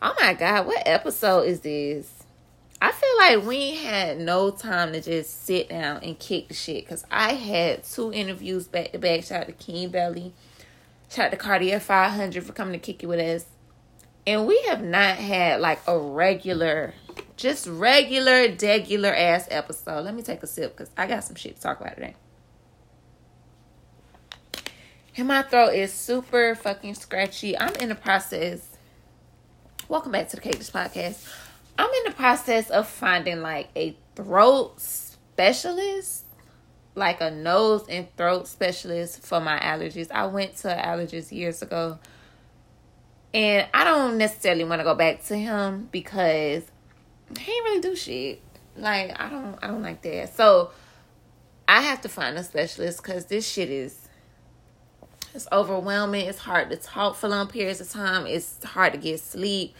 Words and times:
Oh 0.00 0.14
my 0.20 0.32
god, 0.32 0.66
what 0.66 0.82
episode 0.86 1.42
is 1.42 1.60
this? 1.60 2.22
I 2.80 2.92
feel 2.92 3.18
like 3.18 3.44
we 3.48 3.74
had 3.74 4.20
no 4.20 4.52
time 4.52 4.92
to 4.92 5.00
just 5.00 5.44
sit 5.44 5.70
down 5.70 6.04
and 6.04 6.16
kick 6.16 6.46
the 6.46 6.54
shit 6.54 6.84
because 6.84 7.04
I 7.10 7.32
had 7.32 7.82
two 7.82 8.12
interviews 8.12 8.68
back 8.68 8.92
to 8.92 8.98
back. 9.00 9.24
Shout 9.24 9.40
out 9.40 9.46
to 9.48 9.52
King 9.52 9.88
Belly. 9.88 10.32
Shout 11.10 11.26
out 11.26 11.30
to 11.32 11.36
Cartier 11.36 11.80
500 11.80 12.44
for 12.44 12.52
coming 12.52 12.74
to 12.74 12.78
kick 12.78 13.02
it 13.02 13.06
with 13.06 13.18
us. 13.18 13.46
And 14.24 14.46
we 14.46 14.62
have 14.68 14.84
not 14.84 15.16
had 15.16 15.60
like 15.60 15.80
a 15.88 15.98
regular, 15.98 16.94
just 17.36 17.66
regular, 17.66 18.46
degular 18.46 19.12
ass 19.12 19.48
episode. 19.50 20.04
Let 20.04 20.14
me 20.14 20.22
take 20.22 20.44
a 20.44 20.46
sip 20.46 20.76
because 20.76 20.92
I 20.96 21.08
got 21.08 21.24
some 21.24 21.34
shit 21.34 21.56
to 21.56 21.60
talk 21.60 21.80
about 21.80 21.96
today. 21.96 22.14
And 25.16 25.26
my 25.26 25.42
throat 25.42 25.70
is 25.70 25.92
super 25.92 26.54
fucking 26.54 26.94
scratchy. 26.94 27.58
I'm 27.58 27.74
in 27.76 27.88
the 27.88 27.96
process. 27.96 28.67
Welcome 29.88 30.12
back 30.12 30.28
to 30.28 30.36
the 30.36 30.42
Cake 30.42 30.58
Dish 30.58 30.70
Podcast. 30.70 31.26
I'm 31.78 31.88
in 31.88 32.04
the 32.04 32.14
process 32.14 32.68
of 32.68 32.86
finding 32.86 33.40
like 33.40 33.70
a 33.74 33.96
throat 34.14 34.78
specialist, 34.82 36.26
like 36.94 37.22
a 37.22 37.30
nose 37.30 37.86
and 37.88 38.06
throat 38.18 38.48
specialist 38.48 39.22
for 39.22 39.40
my 39.40 39.58
allergies. 39.58 40.12
I 40.12 40.26
went 40.26 40.56
to 40.56 40.68
allergies 40.68 41.32
years 41.32 41.62
ago. 41.62 41.98
And 43.32 43.66
I 43.72 43.84
don't 43.84 44.18
necessarily 44.18 44.64
want 44.64 44.80
to 44.80 44.84
go 44.84 44.94
back 44.94 45.24
to 45.28 45.36
him 45.36 45.88
because 45.90 46.64
he 47.38 47.50
ain't 47.50 47.64
really 47.64 47.80
do 47.80 47.96
shit. 47.96 48.42
Like 48.76 49.18
I 49.18 49.30
don't 49.30 49.58
I 49.62 49.68
don't 49.68 49.82
like 49.82 50.02
that. 50.02 50.36
So 50.36 50.70
I 51.66 51.80
have 51.80 52.02
to 52.02 52.10
find 52.10 52.36
a 52.36 52.44
specialist 52.44 53.02
because 53.02 53.24
this 53.24 53.48
shit 53.48 53.70
is 53.70 54.06
it's 55.34 55.48
overwhelming. 55.52 56.26
It's 56.26 56.38
hard 56.38 56.70
to 56.70 56.76
talk 56.76 57.16
for 57.16 57.28
long 57.28 57.48
periods 57.48 57.80
of 57.80 57.90
time. 57.90 58.26
It's 58.26 58.62
hard 58.64 58.92
to 58.92 58.98
get 58.98 59.20
sleep. 59.20 59.74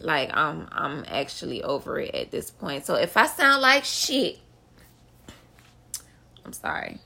Like 0.00 0.30
I'm 0.34 0.68
I'm 0.72 1.04
actually 1.08 1.62
over 1.62 1.98
it 2.00 2.14
at 2.14 2.30
this 2.30 2.50
point. 2.50 2.86
So 2.86 2.94
if 2.94 3.16
I 3.16 3.26
sound 3.26 3.62
like 3.62 3.84
shit, 3.84 4.38
I'm 6.44 6.52
sorry. 6.52 6.98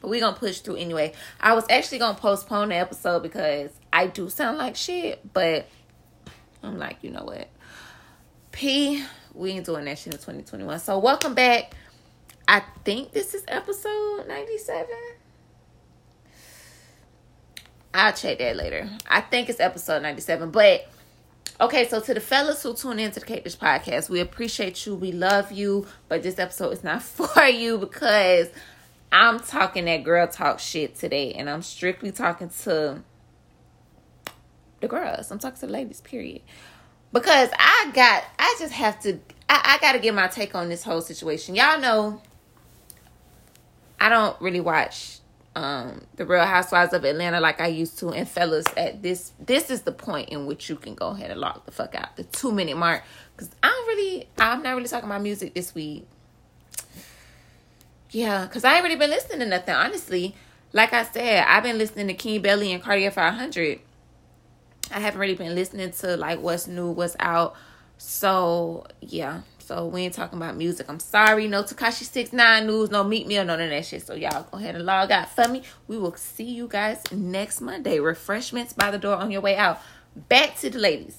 But 0.00 0.10
we're 0.10 0.20
gonna 0.20 0.36
push 0.36 0.60
through 0.60 0.76
anyway. 0.76 1.12
I 1.40 1.54
was 1.54 1.64
actually 1.70 1.98
gonna 1.98 2.18
postpone 2.18 2.70
the 2.70 2.76
episode 2.76 3.22
because 3.22 3.70
I 3.92 4.06
do 4.06 4.28
sound 4.28 4.58
like 4.58 4.76
shit, 4.76 5.32
but 5.32 5.66
I'm 6.62 6.78
like, 6.78 6.98
you 7.02 7.10
know 7.10 7.24
what? 7.24 7.48
P, 8.52 9.02
we 9.34 9.52
ain't 9.52 9.66
doing 9.66 9.84
that 9.86 9.98
shit 9.98 10.12
in 10.12 10.18
2021. 10.18 10.78
So 10.80 10.98
welcome 10.98 11.34
back. 11.34 11.74
I 12.46 12.62
think 12.84 13.12
this 13.12 13.34
is 13.34 13.44
episode 13.48 14.26
97. 14.28 14.86
I'll 17.94 18.12
check 18.12 18.38
that 18.38 18.56
later. 18.56 18.88
I 19.06 19.20
think 19.20 19.48
it's 19.48 19.60
episode 19.60 20.02
97. 20.02 20.50
But 20.50 20.88
okay, 21.60 21.86
so 21.88 22.00
to 22.00 22.14
the 22.14 22.20
fellas 22.20 22.62
who 22.62 22.74
tune 22.74 22.98
into 22.98 23.20
the 23.20 23.26
Cake 23.26 23.44
Dish 23.44 23.56
Podcast, 23.56 24.08
we 24.08 24.20
appreciate 24.20 24.86
you. 24.86 24.94
We 24.94 25.12
love 25.12 25.52
you. 25.52 25.86
But 26.08 26.22
this 26.22 26.38
episode 26.38 26.70
is 26.70 26.84
not 26.84 27.02
for 27.02 27.44
you 27.44 27.78
because 27.78 28.48
I'm 29.10 29.40
talking 29.40 29.84
that 29.84 30.04
girl 30.04 30.26
talk 30.26 30.58
shit 30.58 30.96
today. 30.96 31.32
And 31.32 31.50
I'm 31.50 31.62
strictly 31.62 32.12
talking 32.12 32.48
to 32.62 33.02
the 34.80 34.88
girls. 34.88 35.30
I'm 35.30 35.38
talking 35.38 35.60
to 35.60 35.66
the 35.66 35.72
ladies, 35.72 36.00
period. 36.00 36.42
Because 37.12 37.50
I 37.58 37.90
got 37.94 38.24
I 38.38 38.56
just 38.58 38.72
have 38.72 39.00
to 39.02 39.18
I, 39.48 39.76
I 39.76 39.78
gotta 39.82 39.98
get 39.98 40.14
my 40.14 40.28
take 40.28 40.54
on 40.54 40.70
this 40.70 40.82
whole 40.82 41.02
situation. 41.02 41.54
Y'all 41.54 41.78
know 41.78 42.22
I 44.00 44.08
don't 44.08 44.40
really 44.40 44.60
watch 44.60 45.18
um 45.54 46.00
the 46.16 46.24
real 46.24 46.44
housewives 46.44 46.94
of 46.94 47.04
atlanta 47.04 47.38
like 47.40 47.60
i 47.60 47.66
used 47.66 47.98
to. 47.98 48.10
And 48.10 48.28
fellas 48.28 48.66
at 48.76 49.02
this 49.02 49.32
this 49.38 49.70
is 49.70 49.82
the 49.82 49.92
point 49.92 50.30
in 50.30 50.46
which 50.46 50.68
you 50.68 50.76
can 50.76 50.94
go 50.94 51.08
ahead 51.08 51.30
and 51.30 51.40
lock 51.40 51.66
the 51.66 51.72
fuck 51.72 51.94
out. 51.94 52.16
The 52.16 52.24
two 52.24 52.52
minute 52.52 52.76
mark. 52.76 53.02
Because 53.36 53.54
i 53.62 53.68
don't 53.68 53.88
really 53.88 54.28
i'm 54.38 54.62
not 54.62 54.74
really 54.74 54.88
talking 54.88 55.08
about 55.08 55.22
music 55.22 55.54
this 55.54 55.74
week. 55.74 56.06
Yeah 58.10 58.44
because 58.46 58.64
i 58.64 58.74
ain't 58.74 58.82
really 58.82 58.96
been 58.96 59.10
listening 59.10 59.40
to 59.40 59.46
nothing 59.46 59.74
honestly. 59.74 60.34
Like 60.72 60.92
i 60.94 61.04
said 61.04 61.44
i've 61.46 61.62
been 61.62 61.78
listening 61.78 62.08
to 62.08 62.14
king 62.14 62.40
belly 62.40 62.72
and 62.72 62.82
cartier 62.82 63.10
500 63.10 63.78
i 64.90 65.00
haven't 65.00 65.20
really 65.20 65.34
been 65.34 65.54
listening 65.54 65.90
to 65.92 66.16
like 66.16 66.40
what's 66.40 66.66
new 66.66 66.90
what's 66.90 67.16
out. 67.20 67.54
So 67.98 68.86
yeah 69.00 69.42
so 69.62 69.86
we 69.86 70.02
ain't 70.02 70.14
talking 70.14 70.38
about 70.38 70.56
music. 70.56 70.86
I'm 70.88 71.00
sorry. 71.00 71.48
No 71.48 71.62
Tekashi 71.62 72.04
Six 72.04 72.32
Nine 72.32 72.66
news, 72.66 72.90
no 72.90 73.04
Meek 73.04 73.26
Mill, 73.26 73.44
none 73.44 73.60
of 73.60 73.70
that 73.70 73.84
shit. 73.84 74.06
So 74.06 74.14
y'all 74.14 74.46
go 74.50 74.58
ahead 74.58 74.74
and 74.74 74.84
log 74.84 75.10
out 75.10 75.30
for 75.30 75.48
me. 75.48 75.62
We 75.88 75.98
will 75.98 76.14
see 76.16 76.44
you 76.44 76.68
guys 76.68 77.02
next 77.12 77.60
Monday. 77.60 77.98
Refreshments 78.00 78.72
by 78.72 78.90
the 78.90 78.98
door 78.98 79.16
on 79.16 79.30
your 79.30 79.40
way 79.40 79.56
out. 79.56 79.80
Back 80.28 80.56
to 80.58 80.70
the 80.70 80.78
ladies. 80.78 81.18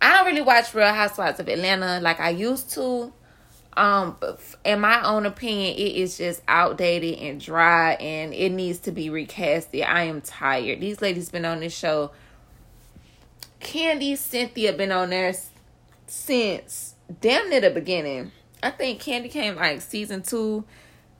I 0.00 0.12
don't 0.12 0.26
really 0.26 0.42
watch 0.42 0.74
Real 0.74 0.92
Housewives 0.92 1.40
of 1.40 1.48
Atlanta 1.48 2.00
like 2.00 2.20
I 2.20 2.30
used 2.30 2.70
to. 2.72 3.12
Um, 3.76 4.16
in 4.64 4.80
my 4.80 5.02
own 5.02 5.26
opinion, 5.26 5.76
it 5.76 5.96
is 5.96 6.16
just 6.16 6.42
outdated 6.48 7.18
and 7.18 7.40
dry, 7.40 7.92
and 7.94 8.32
it 8.32 8.50
needs 8.50 8.78
to 8.80 8.92
be 8.92 9.08
recasted. 9.08 9.86
I 9.86 10.04
am 10.04 10.22
tired. 10.22 10.80
These 10.80 11.02
ladies 11.02 11.28
been 11.28 11.44
on 11.44 11.60
this 11.60 11.76
show. 11.76 12.10
Kandi 13.60 14.16
Cynthia 14.16 14.72
been 14.72 14.92
on 14.92 15.10
there 15.10 15.34
since 16.06 16.95
damn 17.20 17.48
near 17.50 17.60
the 17.60 17.70
beginning. 17.70 18.32
I 18.62 18.70
think 18.70 19.02
Kandi 19.02 19.30
came 19.30 19.56
like 19.56 19.80
season 19.80 20.22
two. 20.22 20.64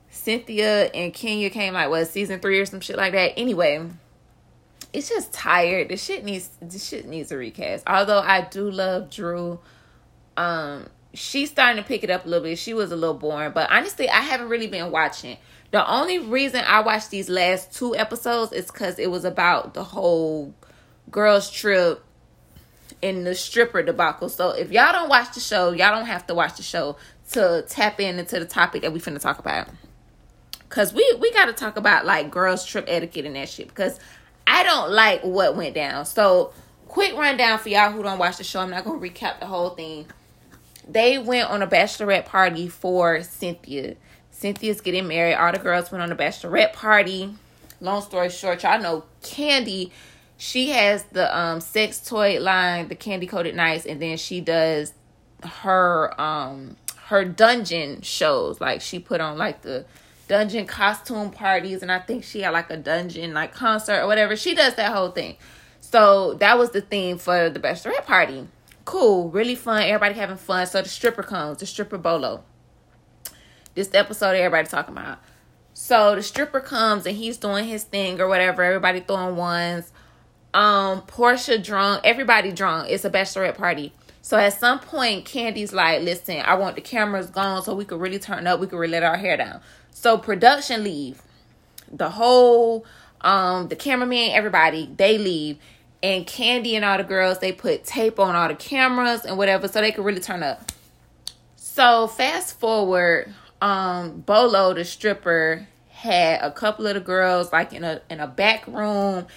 Cynthia 0.09 0.85
and 0.85 1.13
Kenya 1.13 1.49
came 1.49 1.73
like 1.73 1.89
what 1.89 2.07
season 2.07 2.39
three 2.39 2.59
or 2.59 2.65
some 2.65 2.79
shit 2.79 2.97
like 2.97 3.13
that. 3.13 3.33
Anyway, 3.37 3.89
it's 4.93 5.09
just 5.09 5.33
tired. 5.33 5.89
The 5.89 5.97
shit 5.97 6.23
needs 6.23 6.49
the 6.61 6.79
shit 6.79 7.07
needs 7.07 7.31
a 7.31 7.37
recast. 7.37 7.83
Although 7.87 8.19
I 8.19 8.41
do 8.41 8.69
love 8.71 9.09
Drew. 9.09 9.59
Um, 10.35 10.87
she's 11.13 11.49
starting 11.49 11.81
to 11.81 11.87
pick 11.87 12.03
it 12.03 12.09
up 12.09 12.25
a 12.25 12.29
little 12.29 12.43
bit. 12.43 12.57
She 12.57 12.73
was 12.73 12.91
a 12.91 12.95
little 12.95 13.15
boring, 13.15 13.51
but 13.51 13.71
honestly, 13.71 14.09
I 14.09 14.21
haven't 14.21 14.49
really 14.49 14.67
been 14.67 14.91
watching. 14.91 15.37
The 15.71 15.89
only 15.89 16.19
reason 16.19 16.63
I 16.65 16.79
watched 16.81 17.09
these 17.09 17.27
last 17.27 17.73
two 17.75 17.95
episodes 17.95 18.53
is 18.53 18.67
because 18.67 18.99
it 18.99 19.11
was 19.11 19.25
about 19.25 19.73
the 19.73 19.83
whole 19.83 20.53
girls' 21.11 21.49
trip 21.49 22.03
in 23.01 23.23
the 23.23 23.35
stripper 23.35 23.83
debacle. 23.83 24.29
So 24.29 24.51
if 24.51 24.71
y'all 24.71 24.91
don't 24.91 25.09
watch 25.09 25.33
the 25.33 25.39
show, 25.39 25.71
y'all 25.71 25.95
don't 25.95 26.05
have 26.07 26.27
to 26.27 26.35
watch 26.35 26.57
the 26.57 26.63
show 26.63 26.97
to 27.31 27.65
tap 27.67 27.99
in 27.99 28.19
into 28.19 28.39
the 28.39 28.45
topic 28.45 28.81
that 28.81 28.93
we 28.93 28.99
finna 28.99 29.19
talk 29.19 29.39
about. 29.39 29.67
Cause 30.69 30.93
we 30.93 31.17
we 31.21 31.31
gotta 31.31 31.53
talk 31.53 31.77
about 31.77 32.05
like 32.05 32.29
girls 32.29 32.65
trip 32.65 32.85
etiquette 32.87 33.25
and 33.25 33.35
that 33.37 33.47
shit 33.47 33.69
because 33.69 33.99
I 34.45 34.63
don't 34.63 34.91
like 34.91 35.21
what 35.23 35.55
went 35.55 35.75
down. 35.75 36.05
So 36.05 36.51
quick 36.87 37.15
rundown 37.15 37.59
for 37.59 37.69
y'all 37.69 37.91
who 37.91 38.03
don't 38.03 38.19
watch 38.19 38.37
the 38.37 38.43
show. 38.43 38.59
I'm 38.59 38.71
not 38.71 38.83
gonna 38.83 38.99
recap 38.99 39.39
the 39.39 39.45
whole 39.45 39.71
thing. 39.71 40.07
They 40.87 41.17
went 41.17 41.49
on 41.49 41.61
a 41.61 41.67
bachelorette 41.67 42.25
party 42.25 42.67
for 42.67 43.21
Cynthia. 43.23 43.95
Cynthia's 44.31 44.81
getting 44.81 45.07
married. 45.07 45.35
All 45.35 45.51
the 45.51 45.59
girls 45.59 45.91
went 45.91 46.01
on 46.01 46.11
a 46.11 46.15
bachelorette 46.15 46.73
party. 46.73 47.33
Long 47.79 48.01
story 48.01 48.29
short, 48.29 48.63
y'all 48.63 48.81
know 48.81 49.03
Kandi 49.21 49.91
she 50.37 50.69
has 50.69 51.03
the 51.05 51.35
um 51.37 51.59
sex 51.59 51.99
toy 51.99 52.39
line, 52.39 52.87
the 52.87 52.95
Kandi 52.95 53.29
Koated 53.29 53.55
Nights, 53.55 53.85
and 53.85 54.01
then 54.01 54.17
she 54.17 54.39
does 54.39 54.93
her 55.43 56.19
um 56.21 56.77
her 57.07 57.25
dungeon 57.25 58.01
shows. 58.01 58.61
Like 58.61 58.81
she 58.81 58.99
put 58.99 59.19
on 59.19 59.37
like 59.37 59.63
the 59.63 59.85
dungeon 60.27 60.67
costume 60.67 61.31
parties, 61.31 61.81
and 61.81 61.91
I 61.91 61.99
think 61.99 62.23
she 62.23 62.41
had 62.41 62.51
like 62.51 62.69
a 62.69 62.77
dungeon 62.77 63.33
like 63.33 63.53
concert 63.53 63.99
or 63.99 64.07
whatever. 64.07 64.35
She 64.35 64.53
does 64.53 64.75
that 64.75 64.93
whole 64.93 65.09
thing. 65.09 65.37
So 65.81 66.35
that 66.35 66.57
was 66.57 66.71
the 66.71 66.81
theme 66.81 67.17
for 67.17 67.49
the 67.49 67.59
bachelorette 67.59 68.05
party. 68.05 68.47
Cool, 68.85 69.29
really 69.29 69.55
fun. 69.55 69.83
Everybody 69.83 70.13
having 70.15 70.37
fun. 70.37 70.67
So 70.67 70.81
the 70.81 70.89
stripper 70.89 71.23
comes, 71.23 71.57
the 71.59 71.65
stripper 71.65 71.97
bolo. 71.97 72.43
This 73.73 73.93
episode 73.93 74.35
everybody 74.35 74.67
talking 74.67 74.93
about. 74.93 75.19
So 75.73 76.15
the 76.15 76.23
stripper 76.23 76.59
comes 76.59 77.05
and 77.05 77.15
he's 77.15 77.37
doing 77.37 77.65
his 77.65 77.83
thing 77.83 78.19
or 78.19 78.27
whatever. 78.27 78.63
Everybody 78.63 78.99
throwing 78.99 79.35
ones 79.35 79.91
um 80.57 81.03
Porsha 81.03 81.63
drunk, 81.63 82.01
everybody 82.03 82.51
drunk. 82.51 82.89
It's 82.89 83.05
a 83.05 83.11
bachelorette 83.11 83.55
party. 83.55 83.93
So 84.23 84.37
at 84.37 84.59
some 84.59 84.79
point, 84.79 85.25
Kandi's 85.25 85.71
like, 85.71 86.01
listen, 86.01 86.41
I 86.43 86.55
want 86.55 86.75
the 86.75 86.81
cameras 86.81 87.29
gone 87.29 87.61
so 87.63 87.75
we 87.75 87.85
could 87.85 88.01
really 88.01 88.17
turn 88.17 88.47
up. 88.47 88.59
We 88.59 88.65
could 88.65 88.79
really 88.79 88.93
let 88.93 89.03
our 89.03 89.17
hair 89.17 89.37
down. 89.37 89.61
So 89.91 90.17
production 90.17 90.83
leave. 90.83 91.21
The 91.91 92.09
whole 92.09 92.85
um 93.21 93.67
the 93.67 93.75
cameraman, 93.75 94.31
everybody, 94.31 94.89
they 94.97 95.19
leave. 95.19 95.59
And 96.01 96.25
Kandi 96.25 96.73
and 96.73 96.83
all 96.83 96.97
the 96.97 97.03
girls, 97.03 97.37
they 97.37 97.51
put 97.51 97.83
tape 97.83 98.19
on 98.19 98.35
all 98.35 98.47
the 98.47 98.55
cameras 98.55 99.25
and 99.25 99.37
whatever 99.37 99.67
so 99.67 99.79
they 99.79 99.91
could 99.91 100.05
really 100.05 100.21
turn 100.21 100.41
up. 100.41 100.71
So 101.55 102.07
fast 102.07 102.59
forward, 102.59 103.31
um, 103.61 104.21
Bolo, 104.21 104.73
the 104.73 104.85
stripper, 104.85 105.67
had 105.89 106.41
a 106.41 106.51
couple 106.51 106.87
of 106.87 106.95
the 106.95 106.99
girls 106.99 107.51
like 107.51 107.73
in 107.73 107.83
a 107.83 108.01
in 108.09 108.19
a 108.19 108.27
back 108.27 108.65
room 108.65 109.27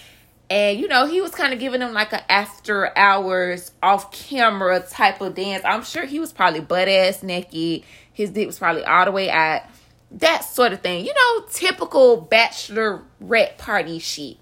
and 0.51 0.79
you 0.79 0.89
know 0.89 1.07
he 1.07 1.21
was 1.21 1.31
kind 1.31 1.53
of 1.53 1.59
giving 1.59 1.81
them 1.81 1.95
like 1.95 2.13
an 2.13 2.21
after 2.29 2.97
hours 2.99 3.73
off 3.83 4.13
camera 4.13 4.81
type 4.81 5.21
of 5.21 5.35
dance 5.35 5.63
i'm 5.65 5.83
sure 5.83 6.05
he 6.05 6.21
was 6.21 6.33
probably 6.33 6.61
butt 6.61 6.89
ass 6.89 7.23
naked 7.23 7.83
his 8.13 8.31
dick 8.31 8.47
was 8.47 8.59
probably 8.59 8.85
all 8.85 9.05
the 9.05 9.13
way 9.13 9.31
out 9.31 9.63
that 10.11 10.41
sort 10.41 10.73
of 10.73 10.81
thing 10.81 11.07
you 11.07 11.15
know 11.15 11.47
typical 11.51 12.27
bachelorette 12.31 13.57
party 13.57 13.99
shit 13.99 14.37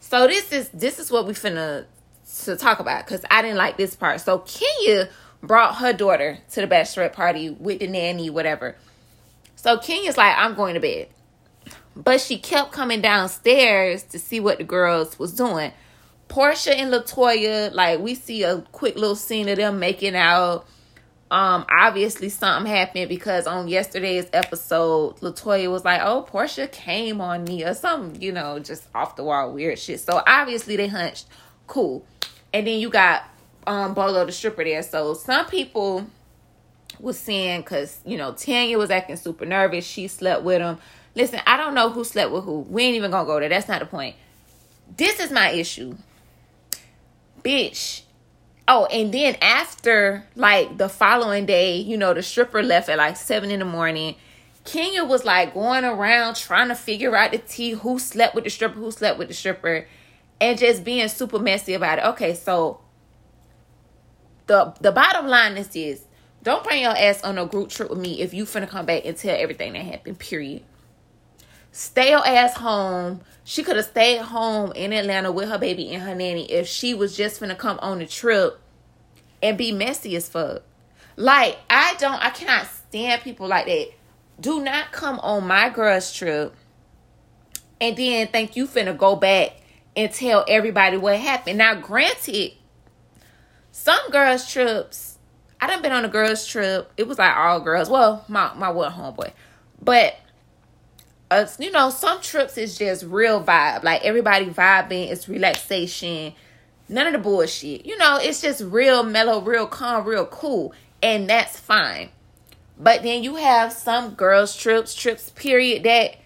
so 0.00 0.26
this 0.26 0.52
is 0.52 0.68
this 0.70 0.98
is 0.98 1.10
what 1.10 1.26
we 1.26 1.32
finna 1.32 1.86
to 2.44 2.56
talk 2.56 2.80
about 2.80 3.04
because 3.04 3.24
I 3.30 3.42
didn't 3.42 3.56
like 3.56 3.76
this 3.76 3.96
part. 3.96 4.20
So 4.20 4.38
Kenya 4.38 5.08
brought 5.42 5.76
her 5.76 5.92
daughter 5.92 6.38
to 6.52 6.60
the 6.60 6.66
bachelorette 6.66 7.12
party 7.12 7.50
with 7.50 7.80
the 7.80 7.86
nanny, 7.86 8.30
whatever. 8.30 8.76
So 9.56 9.78
Kenya's 9.78 10.16
like, 10.16 10.36
I'm 10.36 10.54
going 10.54 10.74
to 10.74 10.80
bed. 10.80 11.08
But 11.96 12.20
she 12.20 12.36
kept 12.36 12.72
coming 12.72 13.00
downstairs 13.00 14.02
to 14.04 14.18
see 14.18 14.38
what 14.38 14.58
the 14.58 14.64
girls 14.64 15.18
was 15.18 15.32
doing. 15.32 15.72
Porsha 16.28 16.72
and 16.72 16.92
Latoya, 16.92 17.72
like 17.72 18.00
we 18.00 18.14
see 18.14 18.42
a 18.42 18.60
quick 18.72 18.96
little 18.96 19.16
scene 19.16 19.48
of 19.48 19.56
them 19.56 19.78
making 19.78 20.14
out. 20.14 20.66
Um, 21.28 21.66
obviously 21.68 22.28
something 22.28 22.70
happened 22.70 23.08
because 23.08 23.46
on 23.46 23.66
yesterday's 23.66 24.28
episode, 24.32 25.16
Latoya 25.20 25.70
was 25.70 25.84
like, 25.84 26.00
"Oh, 26.02 26.26
Porsha 26.28 26.70
came 26.70 27.20
on 27.20 27.44
me" 27.44 27.64
or 27.64 27.74
something, 27.74 28.20
you 28.20 28.30
know, 28.30 28.58
just 28.58 28.86
off 28.94 29.16
the 29.16 29.24
wall 29.24 29.52
weird 29.52 29.78
shit. 29.78 30.00
So 30.00 30.22
obviously 30.26 30.76
they 30.76 30.88
hunched, 30.88 31.26
cool. 31.66 32.04
And 32.52 32.66
then 32.66 32.78
you 32.78 32.90
got 32.90 33.24
um 33.66 33.94
Bolo 33.94 34.24
the 34.24 34.32
stripper 34.32 34.64
there. 34.64 34.82
So 34.82 35.14
some 35.14 35.46
people 35.46 36.06
was 37.00 37.18
saying 37.18 37.60
because 37.60 38.00
you 38.04 38.16
know 38.16 38.32
Tanya 38.32 38.78
was 38.78 38.90
acting 38.90 39.16
super 39.16 39.46
nervous. 39.46 39.84
She 39.84 40.08
slept 40.08 40.42
with 40.42 40.60
him. 40.60 40.78
Listen, 41.16 41.40
I 41.46 41.56
don't 41.56 41.74
know 41.74 41.88
who 41.88 42.04
slept 42.04 42.30
with 42.30 42.44
who. 42.44 42.60
We 42.60 42.84
ain't 42.84 42.96
even 42.96 43.10
gonna 43.10 43.26
go 43.26 43.40
there. 43.40 43.48
That's 43.48 43.68
not 43.68 43.80
the 43.80 43.86
point. 43.86 44.16
This 44.96 45.18
is 45.18 45.32
my 45.32 45.50
issue, 45.50 45.96
bitch. 47.42 48.02
Oh, 48.68 48.84
and 48.86 49.12
then 49.12 49.36
after 49.40 50.26
like 50.36 50.76
the 50.76 50.90
following 50.90 51.46
day, 51.46 51.78
you 51.78 51.96
know, 51.96 52.12
the 52.12 52.22
stripper 52.22 52.62
left 52.62 52.90
at 52.90 52.98
like 52.98 53.16
seven 53.16 53.50
in 53.50 53.60
the 53.60 53.64
morning. 53.64 54.16
Kenya 54.64 55.04
was 55.04 55.24
like 55.24 55.54
going 55.54 55.84
around 55.84 56.34
trying 56.34 56.68
to 56.68 56.74
figure 56.74 57.16
out 57.16 57.30
the 57.30 57.38
tea 57.38 57.70
who 57.70 57.98
slept 57.98 58.34
with 58.34 58.44
the 58.44 58.50
stripper, 58.50 58.78
who 58.78 58.90
slept 58.90 59.18
with 59.18 59.28
the 59.28 59.34
stripper, 59.34 59.86
and 60.40 60.58
just 60.58 60.84
being 60.84 61.08
super 61.08 61.38
messy 61.38 61.72
about 61.72 61.98
it. 61.98 62.04
Okay, 62.04 62.34
so 62.34 62.80
the 64.48 64.74
the 64.80 64.92
bottom 64.92 65.28
line 65.28 65.56
is 65.56 65.68
this 65.68 66.04
don't 66.42 66.62
bring 66.62 66.82
your 66.82 66.96
ass 66.96 67.22
on 67.22 67.38
a 67.38 67.46
group 67.46 67.70
trip 67.70 67.88
with 67.88 67.98
me 67.98 68.20
if 68.20 68.34
you 68.34 68.44
finna 68.44 68.68
come 68.68 68.84
back 68.84 69.06
and 69.06 69.16
tell 69.16 69.34
everything 69.34 69.72
that 69.72 69.84
happened, 69.84 70.18
period. 70.18 70.62
Stay 71.76 72.08
your 72.08 72.26
ass 72.26 72.54
home. 72.54 73.20
She 73.44 73.62
could 73.62 73.76
have 73.76 73.84
stayed 73.84 74.22
home 74.22 74.72
in 74.72 74.94
Atlanta 74.94 75.30
with 75.30 75.50
her 75.50 75.58
baby 75.58 75.92
and 75.92 76.02
her 76.02 76.14
nanny 76.14 76.50
if 76.50 76.66
she 76.66 76.94
was 76.94 77.14
just 77.14 77.38
finna 77.38 77.56
come 77.58 77.78
on 77.82 77.98
the 77.98 78.06
trip 78.06 78.58
and 79.42 79.58
be 79.58 79.72
messy 79.72 80.16
as 80.16 80.26
fuck. 80.26 80.62
Like, 81.16 81.58
I 81.68 81.94
don't, 81.98 82.24
I 82.24 82.30
cannot 82.30 82.66
stand 82.66 83.20
people 83.20 83.46
like 83.46 83.66
that. 83.66 83.88
Do 84.40 84.62
not 84.62 84.90
come 84.90 85.18
on 85.18 85.46
my 85.46 85.68
girl's 85.68 86.14
trip 86.14 86.54
and 87.78 87.94
then 87.94 88.28
think 88.28 88.56
you 88.56 88.66
finna 88.66 88.96
go 88.96 89.14
back 89.14 89.60
and 89.94 90.10
tell 90.10 90.46
everybody 90.48 90.96
what 90.96 91.18
happened. 91.18 91.58
Now, 91.58 91.74
granted, 91.74 92.52
some 93.70 94.10
girls' 94.10 94.50
trips, 94.50 95.18
I 95.60 95.66
done 95.66 95.82
been 95.82 95.92
on 95.92 96.06
a 96.06 96.08
girls' 96.08 96.46
trip. 96.46 96.90
It 96.96 97.06
was 97.06 97.18
like 97.18 97.36
all 97.36 97.60
girls. 97.60 97.90
Well, 97.90 98.24
my, 98.28 98.54
my 98.54 98.70
one 98.70 98.92
homeboy. 98.92 99.32
But 99.82 100.16
uh, 101.30 101.46
you 101.58 101.70
know, 101.70 101.90
some 101.90 102.20
trips 102.20 102.56
is 102.56 102.78
just 102.78 103.04
real 103.04 103.42
vibe. 103.42 103.82
Like 103.82 104.04
everybody 104.04 104.46
vibing, 104.46 105.10
it's 105.10 105.28
relaxation. 105.28 106.32
None 106.88 107.06
of 107.08 107.12
the 107.12 107.18
bullshit. 107.18 107.84
You 107.84 107.98
know, 107.98 108.18
it's 108.20 108.40
just 108.40 108.62
real 108.62 109.02
mellow, 109.02 109.40
real 109.40 109.66
calm, 109.66 110.04
real 110.04 110.26
cool. 110.26 110.72
And 111.02 111.28
that's 111.28 111.58
fine. 111.58 112.10
But 112.78 113.02
then 113.02 113.24
you 113.24 113.36
have 113.36 113.72
some 113.72 114.14
girls' 114.14 114.56
trips, 114.56 114.94
trips, 114.94 115.30
period, 115.30 115.82
that, 115.84 116.16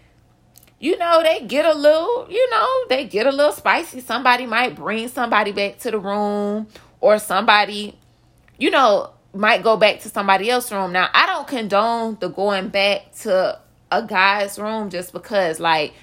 you 0.79 0.99
know, 0.99 1.23
they 1.23 1.45
get 1.47 1.65
a 1.65 1.75
little, 1.75 2.27
you 2.29 2.51
know, 2.51 2.69
they 2.89 3.05
get 3.05 3.27
a 3.27 3.31
little 3.31 3.53
spicy. 3.53 4.01
Somebody 4.01 4.47
might 4.47 4.75
bring 4.75 5.09
somebody 5.09 5.53
back 5.53 5.79
to 5.79 5.91
the 5.91 5.99
room, 5.99 6.67
or 7.01 7.19
somebody, 7.19 7.97
you 8.59 8.71
know, 8.71 9.11
might 9.33 9.63
go 9.63 9.77
back 9.77 10.01
to 10.01 10.09
somebody 10.09 10.51
else's 10.51 10.73
room. 10.73 10.93
Now, 10.93 11.09
I 11.15 11.27
don't 11.27 11.47
condone 11.47 12.19
the 12.21 12.29
going 12.29 12.69
back 12.69 13.13
to 13.21 13.61
a 13.91 14.03
guy's 14.03 14.59
room 14.59 14.91
just 14.91 15.13
because 15.13 15.61
like 15.61 15.95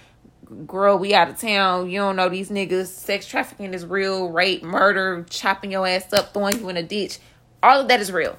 girl, 0.66 0.98
we 0.98 1.14
out 1.14 1.30
of 1.30 1.40
town. 1.40 1.90
You 1.90 2.00
don't 2.00 2.16
know 2.16 2.30
these 2.30 2.50
niggas. 2.50 2.88
Sex 2.88 3.28
trafficking 3.28 3.74
is 3.74 3.86
real. 3.86 4.30
Rape, 4.30 4.64
murder, 4.64 5.26
chopping 5.30 5.72
your 5.72 5.88
ass 5.88 6.12
up, 6.14 6.34
throwing 6.34 6.60
you 6.60 6.70
in 6.70 6.78
a 6.78 6.84
ditch. 6.84 7.20
All 7.62 7.82
of 7.82 7.88
that 7.88 8.00
is 8.00 8.12
real. 8.12 8.38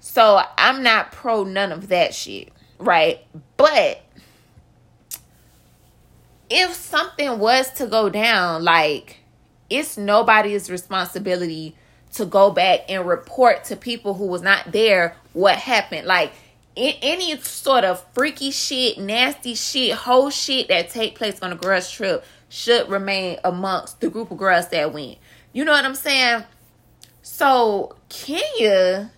So 0.00 0.42
I'm 0.56 0.82
not 0.82 1.12
pro 1.12 1.44
none 1.44 1.72
of 1.72 1.88
that 1.88 2.14
shit, 2.14 2.52
right? 2.78 3.20
But 3.56 4.02
if 6.48 6.74
something 6.74 7.38
was 7.38 7.70
to 7.74 7.86
go 7.86 8.08
down, 8.08 8.64
like 8.64 9.18
it's 9.68 9.96
nobody's 9.96 10.70
responsibility 10.70 11.76
to 12.14 12.24
go 12.24 12.50
back 12.50 12.80
and 12.88 13.06
report 13.06 13.64
to 13.64 13.76
people 13.76 14.14
who 14.14 14.26
was 14.26 14.42
not 14.42 14.72
there 14.72 15.16
what 15.32 15.56
happened. 15.56 16.06
Like 16.06 16.32
any 16.76 17.38
sort 17.40 17.84
of 17.84 18.04
freaky 18.12 18.50
shit, 18.50 18.98
nasty 18.98 19.54
shit, 19.54 19.92
whole 19.92 20.30
shit 20.30 20.68
that 20.68 20.90
take 20.90 21.16
place 21.16 21.40
on 21.42 21.52
a 21.52 21.56
girls 21.56 21.90
trip 21.90 22.24
should 22.48 22.88
remain 22.88 23.38
amongst 23.44 24.00
the 24.00 24.10
group 24.10 24.30
of 24.30 24.38
girls 24.38 24.68
that 24.68 24.92
went. 24.92 25.18
You 25.52 25.64
know 25.64 25.72
what 25.72 25.84
I'm 25.84 25.94
saying? 25.94 26.44
So 27.22 27.96
Kenya, 28.08 29.10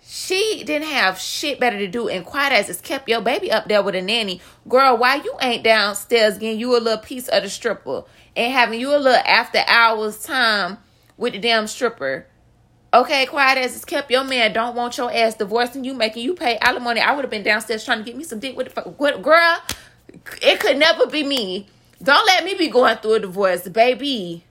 she 0.00 0.62
didn't 0.64 0.88
have 0.88 1.18
shit 1.18 1.58
better 1.58 1.78
to 1.78 1.88
do, 1.88 2.08
and 2.08 2.24
quiet 2.24 2.52
as 2.52 2.68
it's 2.68 2.80
kept 2.80 3.08
your 3.08 3.20
baby 3.20 3.50
up 3.50 3.68
there 3.68 3.82
with 3.82 3.94
a 3.94 4.02
nanny. 4.02 4.40
Girl, 4.68 4.96
why 4.96 5.16
you 5.16 5.34
ain't 5.40 5.64
downstairs 5.64 6.38
getting 6.38 6.60
you 6.60 6.76
a 6.76 6.80
little 6.80 7.02
piece 7.02 7.28
of 7.28 7.42
the 7.42 7.48
stripper 7.48 8.04
and 8.36 8.52
having 8.52 8.80
you 8.80 8.94
a 8.94 8.98
little 8.98 9.22
after 9.26 9.60
hours 9.66 10.22
time 10.22 10.78
with 11.16 11.32
the 11.32 11.38
damn 11.38 11.66
stripper? 11.66 12.26
Okay, 12.94 13.24
quiet 13.24 13.56
as 13.56 13.74
it's 13.74 13.86
kept. 13.86 14.10
Your 14.10 14.22
man 14.22 14.52
don't 14.52 14.76
want 14.76 14.98
your 14.98 15.10
ass 15.10 15.34
divorcing 15.34 15.82
you, 15.82 15.94
making 15.94 16.24
you 16.24 16.34
pay 16.34 16.58
alimony. 16.58 17.00
I 17.00 17.14
would 17.14 17.24
have 17.24 17.30
been 17.30 17.42
downstairs 17.42 17.86
trying 17.86 17.98
to 17.98 18.04
get 18.04 18.14
me 18.14 18.22
some 18.22 18.38
dick 18.38 18.54
with 18.54 18.66
the 18.66 18.72
fuck. 18.74 19.00
What, 19.00 19.22
girl? 19.22 19.62
It 20.42 20.60
could 20.60 20.76
never 20.76 21.06
be 21.06 21.22
me. 21.22 21.68
Don't 22.02 22.26
let 22.26 22.44
me 22.44 22.54
be 22.54 22.68
going 22.68 22.98
through 22.98 23.14
a 23.14 23.20
divorce, 23.20 23.66
baby. 23.66 24.44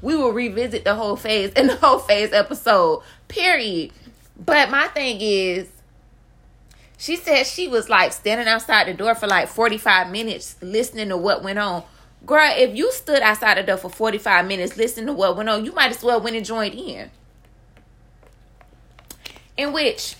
We 0.00 0.16
will 0.16 0.32
revisit 0.32 0.84
the 0.84 0.94
whole 0.94 1.16
phase 1.16 1.52
in 1.52 1.66
the 1.66 1.76
whole 1.76 1.98
phase 1.98 2.32
episode. 2.32 3.02
Period. 3.28 3.92
But 4.42 4.70
my 4.70 4.86
thing 4.88 5.18
is, 5.20 5.68
she 6.96 7.16
said 7.16 7.44
she 7.44 7.68
was 7.68 7.90
like 7.90 8.14
standing 8.14 8.48
outside 8.48 8.86
the 8.86 8.94
door 8.94 9.14
for 9.14 9.26
like 9.26 9.48
45 9.48 10.10
minutes 10.10 10.56
listening 10.62 11.10
to 11.10 11.18
what 11.18 11.42
went 11.42 11.58
on. 11.58 11.82
Girl, 12.24 12.54
if 12.56 12.74
you 12.74 12.90
stood 12.92 13.20
outside 13.20 13.58
the 13.58 13.64
door 13.64 13.76
for 13.76 13.90
45 13.90 14.46
minutes 14.46 14.78
listening 14.78 15.06
to 15.06 15.12
what 15.12 15.36
went 15.36 15.50
on, 15.50 15.66
you 15.66 15.72
might 15.72 15.90
as 15.90 16.02
well 16.02 16.22
went 16.22 16.36
and 16.36 16.46
joined 16.46 16.74
in 16.74 17.10
in 19.56 19.72
which 19.72 20.16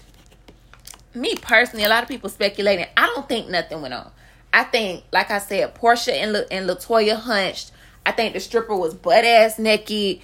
me 1.14 1.34
personally, 1.36 1.84
a 1.84 1.88
lot 1.88 2.02
of 2.02 2.08
people 2.08 2.30
speculating. 2.30 2.86
I 2.96 3.06
don't 3.06 3.28
think 3.28 3.48
nothing 3.48 3.82
went 3.82 3.94
on. 3.94 4.10
I 4.52 4.64
think, 4.64 5.04
like 5.12 5.30
I 5.30 5.38
said, 5.38 5.74
Porsha 5.74 6.12
and 6.12 6.32
La- 6.32 6.40
and 6.50 6.68
Latoya 6.68 7.16
hunched. 7.16 7.72
I 8.04 8.12
think 8.12 8.34
the 8.34 8.40
stripper 8.40 8.76
was 8.76 8.94
butt 8.94 9.24
ass 9.24 9.58
naked, 9.58 10.20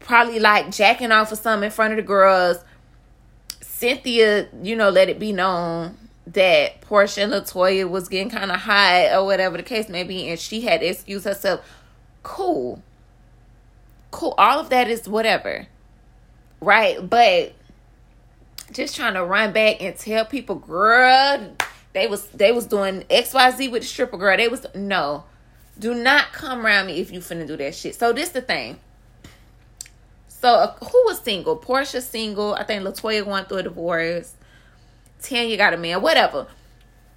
probably 0.00 0.38
like 0.38 0.70
jacking 0.70 1.12
off 1.12 1.32
or 1.32 1.36
something 1.36 1.66
in 1.66 1.70
front 1.70 1.92
of 1.92 1.96
the 1.96 2.02
girls. 2.02 2.58
Cynthia, 3.60 4.48
you 4.62 4.76
know, 4.76 4.90
let 4.90 5.08
it 5.08 5.18
be 5.18 5.32
known 5.32 5.96
that 6.26 6.80
Porsha 6.82 7.24
and 7.24 7.32
Latoya 7.32 7.88
was 7.88 8.08
getting 8.08 8.30
kind 8.30 8.50
of 8.50 8.60
high 8.60 9.14
or 9.14 9.24
whatever 9.24 9.56
the 9.56 9.62
case 9.62 9.88
may 9.88 10.04
be, 10.04 10.28
and 10.28 10.38
she 10.38 10.60
had 10.62 10.80
to 10.80 10.86
excuse 10.86 11.24
herself. 11.24 11.60
Cool, 12.22 12.82
cool. 14.10 14.34
All 14.38 14.60
of 14.60 14.70
that 14.70 14.88
is 14.88 15.08
whatever, 15.08 15.66
right? 16.60 17.08
But 17.08 17.54
just 18.72 18.96
trying 18.96 19.14
to 19.14 19.24
run 19.24 19.52
back 19.52 19.82
and 19.82 19.96
tell 19.96 20.24
people, 20.24 20.56
girl, 20.56 21.56
they 21.92 22.06
was 22.06 22.26
they 22.28 22.52
was 22.52 22.66
doing 22.66 23.02
XYZ 23.10 23.70
with 23.70 23.82
the 23.82 23.88
stripper 23.88 24.16
girl. 24.16 24.36
They 24.36 24.48
was 24.48 24.66
no. 24.74 25.24
Do 25.78 25.94
not 25.94 26.32
come 26.32 26.64
around 26.64 26.86
me 26.86 27.00
if 27.00 27.10
you 27.10 27.20
finna 27.20 27.46
do 27.46 27.56
that 27.56 27.74
shit. 27.74 27.94
So 27.94 28.12
this 28.12 28.30
the 28.30 28.42
thing. 28.42 28.78
So 30.28 30.48
uh, 30.48 30.74
who 30.74 31.02
was 31.06 31.20
single? 31.20 31.56
Porsha 31.56 32.00
single. 32.02 32.54
I 32.54 32.64
think 32.64 32.82
Latoya 32.82 33.26
went 33.26 33.48
through 33.48 33.58
a 33.58 33.62
divorce. 33.64 34.34
Tanya 35.22 35.56
got 35.56 35.74
a 35.74 35.76
man. 35.76 36.00
Whatever. 36.00 36.46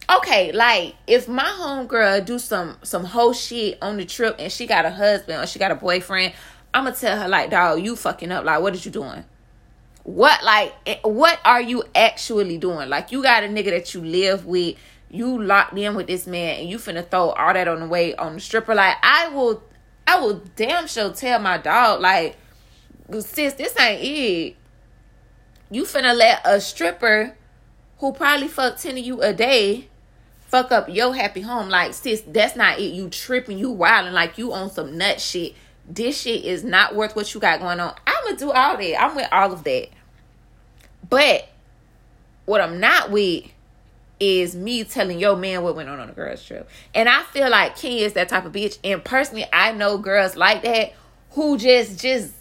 Okay, 0.09 0.51
like 0.51 0.95
if 1.07 1.27
my 1.27 1.43
homegirl 1.43 2.25
do 2.25 2.37
some 2.39 2.77
some 2.83 3.05
whole 3.05 3.33
shit 3.33 3.77
on 3.81 3.97
the 3.97 4.05
trip 4.05 4.35
and 4.39 4.51
she 4.51 4.67
got 4.67 4.85
a 4.85 4.89
husband 4.89 5.41
or 5.41 5.47
she 5.47 5.59
got 5.59 5.71
a 5.71 5.75
boyfriend, 5.75 6.33
I'ma 6.73 6.91
tell 6.91 7.17
her 7.17 7.27
like, 7.27 7.49
dog, 7.49 7.81
you 7.81 7.95
fucking 7.95 8.31
up. 8.31 8.43
Like, 8.43 8.61
what 8.61 8.73
is 8.73 8.85
you 8.85 8.91
doing? 8.91 9.23
What 10.03 10.43
like 10.43 10.73
eh, 10.85 10.97
what 11.03 11.39
are 11.45 11.61
you 11.61 11.83
actually 11.95 12.57
doing? 12.57 12.89
Like 12.89 13.11
you 13.11 13.23
got 13.23 13.43
a 13.43 13.47
nigga 13.47 13.71
that 13.71 13.93
you 13.93 14.01
live 14.03 14.45
with, 14.45 14.75
you 15.09 15.41
locked 15.41 15.77
in 15.77 15.95
with 15.95 16.07
this 16.07 16.27
man, 16.27 16.59
and 16.59 16.69
you 16.69 16.77
finna 16.77 17.07
throw 17.09 17.29
all 17.29 17.53
that 17.53 17.67
on 17.67 17.79
the 17.79 17.87
way 17.87 18.15
on 18.15 18.35
the 18.35 18.39
stripper. 18.39 18.75
Like 18.75 18.97
I 19.01 19.29
will, 19.29 19.63
I 20.05 20.19
will 20.19 20.41
damn 20.55 20.87
sure 20.87 21.11
tell 21.13 21.39
my 21.39 21.57
dog 21.57 22.01
like, 22.01 22.35
sis, 23.11 23.53
this 23.53 23.79
ain't 23.79 24.01
it. 24.01 24.55
You 25.71 25.83
finna 25.83 26.15
let 26.15 26.41
a 26.45 26.59
stripper 26.59 27.35
who 27.97 28.11
probably 28.11 28.49
fuck 28.49 28.77
ten 28.77 28.97
of 28.97 29.05
you 29.05 29.21
a 29.21 29.33
day 29.33 29.87
fuck 30.53 30.71
up 30.71 30.87
your 30.87 31.15
happy 31.15 31.41
home. 31.41 31.67
Like 31.67 31.95
sis, 31.95 32.21
that's 32.27 32.55
not 32.55 32.77
it. 32.77 32.93
You 32.93 33.09
tripping, 33.09 33.57
you 33.57 33.71
wilding 33.71 34.13
like 34.13 34.37
you 34.37 34.53
on 34.53 34.69
some 34.69 34.99
nut 34.99 35.19
shit. 35.19 35.55
This 35.87 36.21
shit 36.21 36.45
is 36.45 36.63
not 36.63 36.95
worth 36.95 37.15
what 37.15 37.33
you 37.33 37.39
got 37.39 37.59
going 37.59 37.79
on. 37.79 37.93
I'm 38.07 38.23
gonna 38.25 38.37
do 38.37 38.51
all 38.51 38.77
that. 38.77 39.01
I'm 39.01 39.15
with 39.15 39.27
all 39.31 39.51
of 39.51 39.63
that. 39.63 39.89
But 41.09 41.49
what 42.45 42.61
I'm 42.61 42.79
not 42.79 43.11
with 43.11 43.45
is 44.19 44.55
me 44.55 44.83
telling 44.83 45.19
your 45.19 45.35
man 45.35 45.63
what 45.63 45.75
went 45.75 45.89
on 45.89 45.99
on 45.99 46.09
a 46.09 46.13
girl's 46.13 46.43
trip. 46.43 46.69
And 46.95 47.09
I 47.09 47.23
feel 47.23 47.49
like 47.49 47.75
Kenya 47.75 48.05
is 48.05 48.13
that 48.13 48.29
type 48.29 48.45
of 48.45 48.53
bitch. 48.53 48.77
And 48.83 49.03
personally, 49.03 49.45
I 49.51 49.73
know 49.73 49.97
girls 49.97 50.35
like 50.35 50.63
that 50.63 50.93
who 51.31 51.57
just 51.57 51.99
just 51.99 52.33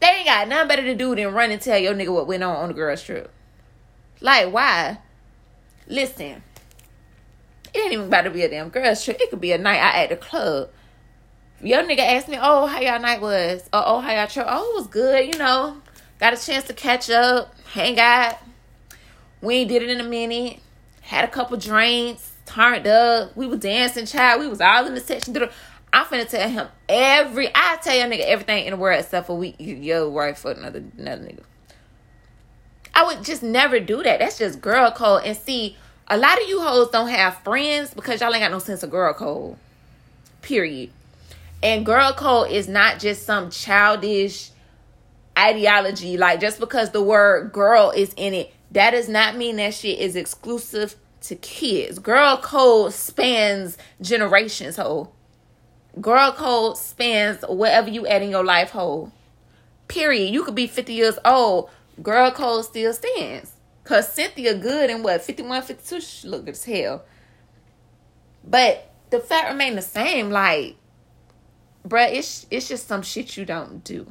they 0.00 0.08
ain't 0.08 0.26
got 0.26 0.48
nothing 0.48 0.68
better 0.68 0.82
to 0.82 0.94
do 0.94 1.14
than 1.14 1.32
run 1.32 1.50
and 1.50 1.60
tell 1.60 1.78
your 1.78 1.94
nigga 1.94 2.12
what 2.12 2.26
went 2.26 2.42
on 2.42 2.56
on 2.56 2.68
the 2.68 2.74
girl's 2.74 3.02
trip. 3.02 3.30
Like 4.20 4.52
why? 4.52 4.98
Listen, 5.86 6.42
it 7.72 7.78
ain't 7.78 7.92
even 7.92 8.06
about 8.06 8.22
to 8.22 8.30
be 8.30 8.42
a 8.42 8.48
damn 8.48 8.68
girl's 8.68 9.04
trip. 9.04 9.18
It 9.20 9.30
could 9.30 9.40
be 9.40 9.52
a 9.52 9.58
night 9.58 9.78
out 9.78 9.94
at 9.94 10.10
the 10.10 10.16
club. 10.16 10.68
Your 11.62 11.82
nigga 11.82 12.00
asked 12.00 12.28
me, 12.28 12.38
"Oh, 12.40 12.66
how 12.66 12.80
y'all 12.80 13.00
night 13.00 13.20
was? 13.20 13.62
Or, 13.72 13.82
oh, 13.84 14.00
how 14.00 14.12
y'all 14.12 14.26
trip? 14.26 14.46
Oh, 14.48 14.72
it 14.72 14.80
was 14.80 14.86
good. 14.88 15.26
You 15.26 15.38
know, 15.38 15.76
got 16.20 16.34
a 16.34 16.36
chance 16.36 16.64
to 16.66 16.74
catch 16.74 17.10
up, 17.10 17.54
hang 17.72 17.98
out. 17.98 18.38
We 19.40 19.56
ain't 19.56 19.68
did 19.68 19.82
it 19.82 19.90
in 19.90 20.00
a 20.00 20.04
minute 20.04 20.60
had 21.06 21.24
a 21.24 21.28
couple 21.28 21.56
drinks, 21.56 22.32
turned 22.46 22.86
up. 22.86 23.36
We 23.36 23.46
was 23.46 23.60
dancing, 23.60 24.06
child. 24.06 24.40
We 24.40 24.48
was 24.48 24.60
all 24.60 24.86
in 24.86 24.94
the 24.94 25.00
section. 25.00 25.36
I'm 25.92 26.04
finna 26.06 26.28
tell 26.28 26.48
him 26.48 26.66
every. 26.88 27.48
I 27.54 27.78
tell 27.80 27.96
your 27.96 28.06
nigga 28.06 28.26
everything 28.26 28.64
in 28.66 28.72
the 28.72 28.76
world 28.76 28.98
except 29.00 29.28
for 29.28 29.36
we 29.36 29.54
yo 29.58 30.10
right 30.10 30.36
for 30.36 30.50
another 30.50 30.82
another 30.98 31.22
nigga. 31.22 31.42
I 32.92 33.04
would 33.04 33.24
just 33.24 33.42
never 33.42 33.78
do 33.78 34.02
that. 34.02 34.18
That's 34.18 34.36
just 34.36 34.60
girl 34.60 34.90
code. 34.90 35.22
And 35.24 35.36
see, 35.36 35.76
a 36.08 36.16
lot 36.16 36.42
of 36.42 36.48
you 36.48 36.60
hoes 36.60 36.90
don't 36.90 37.08
have 37.08 37.38
friends 37.38 37.94
because 37.94 38.20
y'all 38.20 38.34
ain't 38.34 38.42
got 38.42 38.50
no 38.50 38.58
sense 38.58 38.82
of 38.82 38.90
girl 38.90 39.14
code. 39.14 39.56
Period. 40.42 40.90
And 41.66 41.84
girl 41.84 42.12
code 42.12 42.52
is 42.52 42.68
not 42.68 43.00
just 43.00 43.26
some 43.26 43.50
childish 43.50 44.50
ideology. 45.36 46.16
Like 46.16 46.38
just 46.38 46.60
because 46.60 46.92
the 46.92 47.02
word 47.02 47.52
girl 47.52 47.90
is 47.90 48.14
in 48.16 48.34
it 48.34 48.54
that 48.70 48.92
does 48.92 49.08
not 49.08 49.36
mean 49.36 49.56
that 49.56 49.74
shit 49.74 49.98
is 49.98 50.14
exclusive 50.14 50.94
to 51.22 51.34
kids. 51.34 51.98
Girl 51.98 52.36
code 52.36 52.92
spans 52.92 53.78
generations, 54.00 54.76
ho. 54.76 55.10
Girl 56.00 56.30
code 56.30 56.76
spans 56.76 57.42
whatever 57.48 57.90
you 57.90 58.06
add 58.06 58.22
in 58.22 58.30
your 58.30 58.44
life, 58.44 58.70
ho. 58.70 59.10
Period. 59.88 60.32
You 60.32 60.44
could 60.44 60.54
be 60.54 60.68
50 60.68 60.92
years 60.92 61.18
old. 61.24 61.68
Girl 62.00 62.30
code 62.30 62.64
still 62.64 62.92
stands. 62.92 63.54
Cause 63.82 64.12
Cynthia 64.12 64.56
good 64.56 64.88
and 64.88 65.02
what 65.02 65.22
51, 65.22 65.62
52, 65.62 66.00
she 66.00 66.28
look 66.28 66.48
as 66.48 66.64
hell. 66.64 67.04
But 68.44 68.88
the 69.10 69.18
fact 69.18 69.50
remain 69.50 69.74
the 69.74 69.82
same. 69.82 70.30
Like, 70.30 70.76
bruh, 71.86 72.12
it's 72.12 72.46
it's 72.50 72.68
just 72.68 72.88
some 72.88 73.02
shit 73.02 73.36
you 73.36 73.44
don't 73.44 73.84
do. 73.84 74.06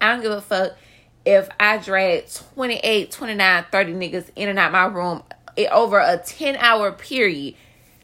I 0.00 0.12
don't 0.12 0.22
give 0.22 0.32
a 0.32 0.40
fuck 0.40 0.76
if 1.24 1.48
I 1.58 1.78
drag 1.78 2.26
28, 2.54 3.10
29, 3.10 3.64
30 3.70 3.92
niggas 3.94 4.30
in 4.36 4.48
and 4.48 4.58
out 4.58 4.72
my 4.72 4.86
room 4.86 5.22
over 5.70 5.98
a 5.98 6.18
10 6.18 6.56
hour 6.56 6.92
period, 6.92 7.54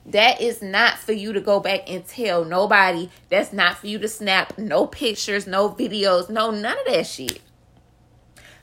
that 0.06 0.40
is 0.40 0.62
not 0.62 0.98
for 0.98 1.12
you 1.12 1.32
to 1.32 1.40
go 1.40 1.60
back 1.60 1.88
and 1.88 2.06
tell 2.06 2.44
nobody. 2.44 3.10
That's 3.28 3.52
not 3.52 3.78
for 3.78 3.86
you 3.86 3.98
to 3.98 4.08
snap 4.08 4.56
no 4.56 4.86
pictures, 4.86 5.46
no 5.46 5.70
videos, 5.70 6.30
no 6.30 6.50
none 6.50 6.78
of 6.78 6.86
that 6.86 7.06
shit. 7.06 7.40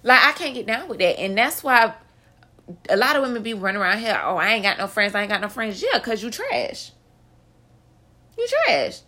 Like 0.04 0.24
I 0.24 0.32
can't 0.32 0.56
get 0.56 0.66
down 0.66 0.88
with 0.88 1.00
that. 1.00 1.20
And 1.20 1.38
that's 1.38 1.64
why 1.64 1.94
a 2.90 2.98
lot 2.98 3.16
of 3.16 3.22
women 3.22 3.44
be 3.44 3.54
running 3.54 3.82
around 3.82 4.00
here, 4.00 4.20
oh, 4.24 4.38
I 4.38 4.54
ain't 4.54 4.64
got 4.64 4.78
no 4.78 4.88
friends, 4.88 5.14
I 5.14 5.22
ain't 5.22 5.30
got 5.30 5.42
no 5.42 5.50
friends. 5.50 5.84
Yeah, 5.84 6.00
cause 6.00 6.24
you 6.24 6.32
trash. 6.32 6.92
You 8.38 8.48
trash. 8.66 9.02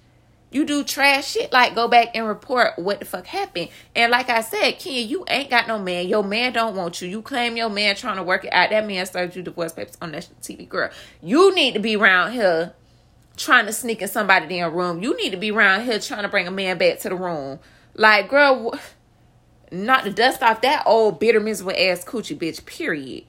You 0.52 0.66
do 0.66 0.84
trash 0.84 1.28
shit 1.28 1.54
like 1.54 1.76
go 1.76 1.88
back 1.88 2.10
and 2.16 2.28
report 2.28 2.78
what 2.78 3.00
the 3.00 3.06
fuck 3.06 3.28
happened. 3.28 3.70
And 3.96 4.12
like 4.12 4.30
I 4.30 4.42
said, 4.42 4.80
Ken, 4.80 5.08
you 5.08 5.24
ain't 5.28 5.50
got 5.50 5.68
no 5.68 5.78
man. 5.78 6.08
Your 6.08 6.24
man 6.24 6.54
don't 6.54 6.76
want 6.76 7.02
you. 7.02 7.08
You 7.08 7.22
claim 7.22 7.56
your 7.56 7.70
man 7.70 7.96
trying 7.96 8.18
to 8.18 8.24
work 8.24 8.46
it 8.46 8.54
out. 8.54 8.72
That 8.72 8.88
man 8.88 9.06
served 9.06 9.36
you 9.36 9.44
divorce 9.44 9.74
papers 9.74 9.98
on 10.02 10.12
national 10.12 10.40
TV, 10.42 10.68
girl. 10.68 10.90
You 11.22 11.54
need 11.54 11.76
to 11.76 11.80
be 11.80 11.96
around 11.96 12.32
here 12.32 12.74
trying 13.38 13.68
to 13.68 13.72
sneak 13.72 14.02
in 14.02 14.08
somebody 14.08 14.58
in 14.58 14.64
a 14.64 14.70
room. 14.70 15.04
You 15.04 15.16
need 15.18 15.32
to 15.32 15.38
be 15.38 15.52
around 15.52 15.86
here 15.86 16.00
trying 16.00 16.24
to 16.24 16.30
bring 16.30 16.48
a 16.48 16.52
man 16.52 16.80
back 16.80 17.00
to 17.00 17.10
the 17.10 17.16
room. 17.16 17.60
Like, 17.94 18.30
girl, 18.30 18.74
not 19.72 20.04
to 20.04 20.12
dust 20.12 20.42
off 20.42 20.62
that 20.62 20.84
old 20.88 21.20
bitter 21.20 21.40
miserable 21.40 21.74
ass 21.78 22.04
coochie 22.04 22.38
bitch. 22.38 22.66
Period. 22.66 23.26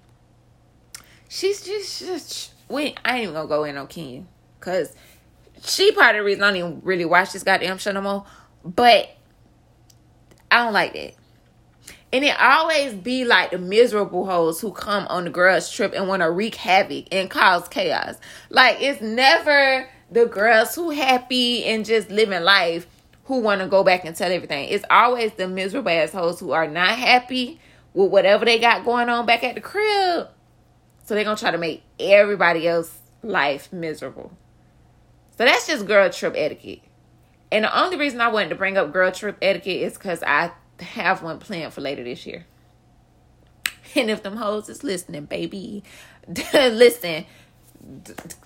She's 1.29 1.63
just, 1.63 2.01
just 2.01 2.55
wait. 2.69 2.99
I 3.05 3.17
ain't 3.17 3.23
even 3.25 3.35
gonna 3.35 3.49
go 3.49 3.65
in 3.65 3.77
on 3.77 3.87
Ken 3.87 4.27
because 4.59 4.95
she 5.63 5.93
part 5.93 6.15
of 6.15 6.21
the 6.21 6.25
reason 6.25 6.43
I 6.43 6.49
don't 6.49 6.57
even 6.57 6.81
really 6.83 7.05
watch 7.05 7.33
this 7.33 7.43
goddamn 7.43 7.79
show 7.79 7.93
no 7.93 8.01
more. 8.01 8.27
But 8.65 9.11
I 10.51 10.65
don't 10.65 10.73
like 10.73 10.93
that. 10.95 11.15
And 12.13 12.25
it 12.25 12.37
always 12.41 12.93
be 12.95 13.25
like 13.25 13.53
the 13.53 13.59
miserable 13.59 14.27
hoes 14.27 14.61
who 14.61 14.73
come 14.73 15.07
on 15.09 15.25
the 15.25 15.31
girls' 15.31 15.71
trip 15.71 15.93
and 15.95 16.09
want 16.09 16.23
to 16.23 16.31
wreak 16.31 16.57
havoc 16.57 17.07
and 17.13 17.31
cause 17.31 17.69
chaos. 17.69 18.17
Like 18.49 18.79
it's 18.81 19.01
never 19.01 19.89
the 20.11 20.27
girls 20.27 20.75
who 20.75 20.91
happy 20.91 21.65
and 21.65 21.85
just 21.85 22.11
living 22.11 22.43
life 22.43 22.87
who 23.25 23.39
want 23.39 23.61
to 23.61 23.69
go 23.69 23.85
back 23.85 24.05
and 24.05 24.17
tell 24.17 24.33
everything. 24.33 24.69
It's 24.71 24.85
always 24.91 25.33
the 25.35 25.47
miserable 25.47 25.91
assholes 25.91 26.41
who 26.41 26.51
are 26.51 26.67
not 26.67 26.99
happy 26.99 27.61
with 27.95 28.11
whatever 28.11 28.45
they 28.45 28.59
got 28.59 28.85
going 28.85 29.09
on 29.09 29.25
back 29.25 29.45
at 29.45 29.55
the 29.55 29.61
crib. 29.61 30.29
So 31.05 31.15
they're 31.15 31.23
gonna 31.23 31.37
try 31.37 31.53
to 31.53 31.59
make 31.59 31.85
everybody 32.01 32.67
else 32.67 32.99
life 33.23 33.73
miserable. 33.73 34.33
So 35.41 35.47
that's 35.47 35.67
just 35.67 35.87
girl 35.87 36.11
trip 36.11 36.35
etiquette. 36.37 36.83
And 37.51 37.65
the 37.65 37.81
only 37.81 37.97
reason 37.97 38.21
I 38.21 38.29
wanted 38.29 38.51
to 38.51 38.57
bring 38.57 38.77
up 38.77 38.93
girl 38.93 39.11
trip 39.11 39.39
etiquette 39.41 39.81
is 39.81 39.95
because 39.95 40.23
I 40.23 40.51
have 40.81 41.23
one 41.23 41.39
planned 41.39 41.73
for 41.73 41.81
later 41.81 42.05
this 42.05 42.27
year. 42.27 42.45
And 43.95 44.11
if 44.11 44.23
them 44.23 44.37
hoes 44.37 44.69
is 44.69 44.85
listening, 44.85 45.25
baby, 45.25 45.83
listen, 46.53 47.25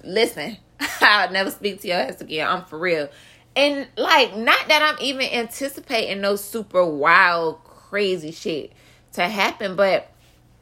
listen. 0.05 0.57
I'll 1.01 1.33
never 1.33 1.51
speak 1.51 1.81
to 1.81 1.89
your 1.89 1.97
ass 1.97 2.21
again. 2.21 2.47
I'm 2.47 2.65
for 2.65 2.79
real. 2.79 3.09
And 3.57 3.89
like, 3.97 4.37
not 4.37 4.69
that 4.69 4.81
I'm 4.81 5.05
even 5.05 5.27
anticipating 5.33 6.21
no 6.21 6.37
super 6.37 6.87
wild, 6.87 7.65
crazy 7.65 8.31
shit 8.31 8.71
to 9.15 9.23
happen, 9.23 9.75
but 9.75 10.13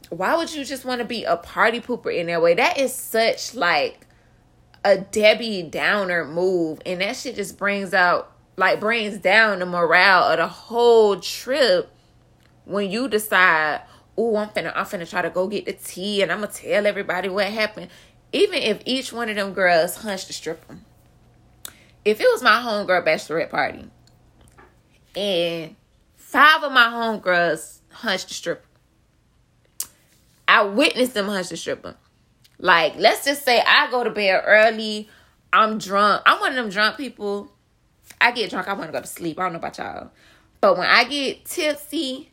why 0.09 0.35
would 0.35 0.51
you 0.55 0.65
just 0.65 0.87
want 0.87 1.01
to 1.01 1.07
be 1.07 1.25
a 1.25 1.37
party 1.37 1.83
pooper 1.83 2.17
in 2.17 2.29
that 2.29 2.41
way? 2.41 2.55
That 2.55 2.79
is 2.79 2.95
such 2.95 3.55
like 3.55 4.07
a 4.85 4.99
Debbie 4.99 5.63
Downer 5.63 6.25
move, 6.25 6.81
and 6.85 7.01
that 7.01 7.17
shit 7.17 7.37
just 7.37 7.59
brings 7.59 7.95
out 7.95 8.33
like 8.57 8.81
brings 8.81 9.19
down 9.19 9.61
the 9.61 9.67
morale 9.67 10.25
of 10.25 10.39
the 10.39 10.47
whole 10.47 11.19
trip 11.19 11.91
when 12.65 12.91
you 12.91 13.09
decide, 13.09 13.83
oh, 14.17 14.37
I'm 14.37 14.49
finna 14.51 14.73
I'm 14.75 14.85
finna 14.85 15.09
try 15.09 15.23
to 15.23 15.31
go 15.31 15.49
get 15.49 15.65
the 15.67 15.73
tea 15.73 16.23
and 16.23 16.31
I'm 16.31 16.41
gonna 16.41 16.53
tell 16.53 16.87
everybody 16.87 17.29
what 17.29 17.47
happened. 17.47 17.89
Even 18.33 18.59
if 18.59 18.83
each 18.85 19.13
one 19.13 19.29
of 19.29 19.37
them 19.37 19.53
girls 19.53 19.97
hunched 19.97 20.27
the 20.27 20.33
stripper. 20.33 20.79
If 22.05 22.21
it 22.21 22.27
was 22.33 22.43
my 22.43 22.61
homegirl 22.61 23.07
bachelorette 23.07 23.51
party 23.51 23.85
and 25.15 25.77
five 26.17 26.63
of 26.63 26.73
my 26.73 26.87
homegirls 26.87 27.81
hunched 27.91 28.29
the 28.29 28.35
stripper, 28.35 28.67
I 30.49 30.63
witnessed 30.65 31.15
them 31.15 31.27
hunch 31.27 31.49
the 31.49 31.57
stripper. 31.57 31.97
Like, 32.63 32.95
let's 32.97 33.25
just 33.25 33.45
say 33.45 33.61
I 33.61 33.91
go 33.91 34.05
to 34.05 34.11
bed 34.11 34.41
early, 34.47 35.09
I'm 35.53 35.79
drunk. 35.79 36.23
I'm 36.25 36.41
one 36.41 36.51
of 36.51 36.57
them 36.57 36.71
drunk 36.71 36.97
people. 36.97 37.53
I 38.21 38.31
get 38.31 38.51
drunk, 38.51 38.69
I 38.69 38.73
want 38.75 38.87
to 38.87 38.93
go 38.93 39.01
to 39.01 39.07
sleep. 39.07 39.39
I 39.39 39.43
don't 39.43 39.53
know 39.53 39.59
about 39.59 39.77
y'all. 39.79 40.11
But 40.61 40.79
when 40.79 40.87
I 40.87 41.03
get 41.05 41.45
tipsy, 41.45 42.31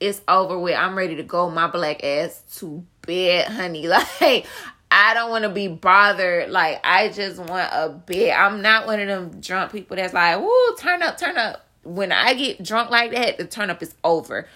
it's 0.00 0.20
over 0.26 0.58
with. 0.58 0.74
I'm 0.74 0.98
ready 0.98 1.14
to 1.16 1.22
go 1.22 1.48
my 1.50 1.68
black 1.68 2.02
ass 2.02 2.42
to 2.56 2.84
bed, 3.02 3.46
honey. 3.46 3.88
Like, 4.20 4.46
I 4.90 5.14
don't 5.14 5.30
want 5.30 5.44
to 5.44 5.50
be 5.50 5.68
bothered. 5.68 6.50
Like, 6.50 6.80
I 6.82 7.10
just 7.10 7.38
want 7.38 7.70
a 7.72 7.90
bed. 7.90 8.30
I'm 8.30 8.62
not 8.62 8.88
one 8.88 8.98
of 8.98 9.06
them 9.06 9.40
drunk 9.40 9.70
people 9.70 9.96
that's 9.96 10.12
like, 10.12 10.40
woo, 10.40 10.76
turn 10.78 11.00
up, 11.02 11.16
turn 11.16 11.38
up. 11.38 11.64
When 11.84 12.10
I 12.10 12.34
get 12.34 12.60
drunk 12.60 12.90
like 12.90 13.12
that, 13.12 13.38
the 13.38 13.44
turn 13.44 13.70
up 13.70 13.84
is 13.84 13.94
over. 14.02 14.48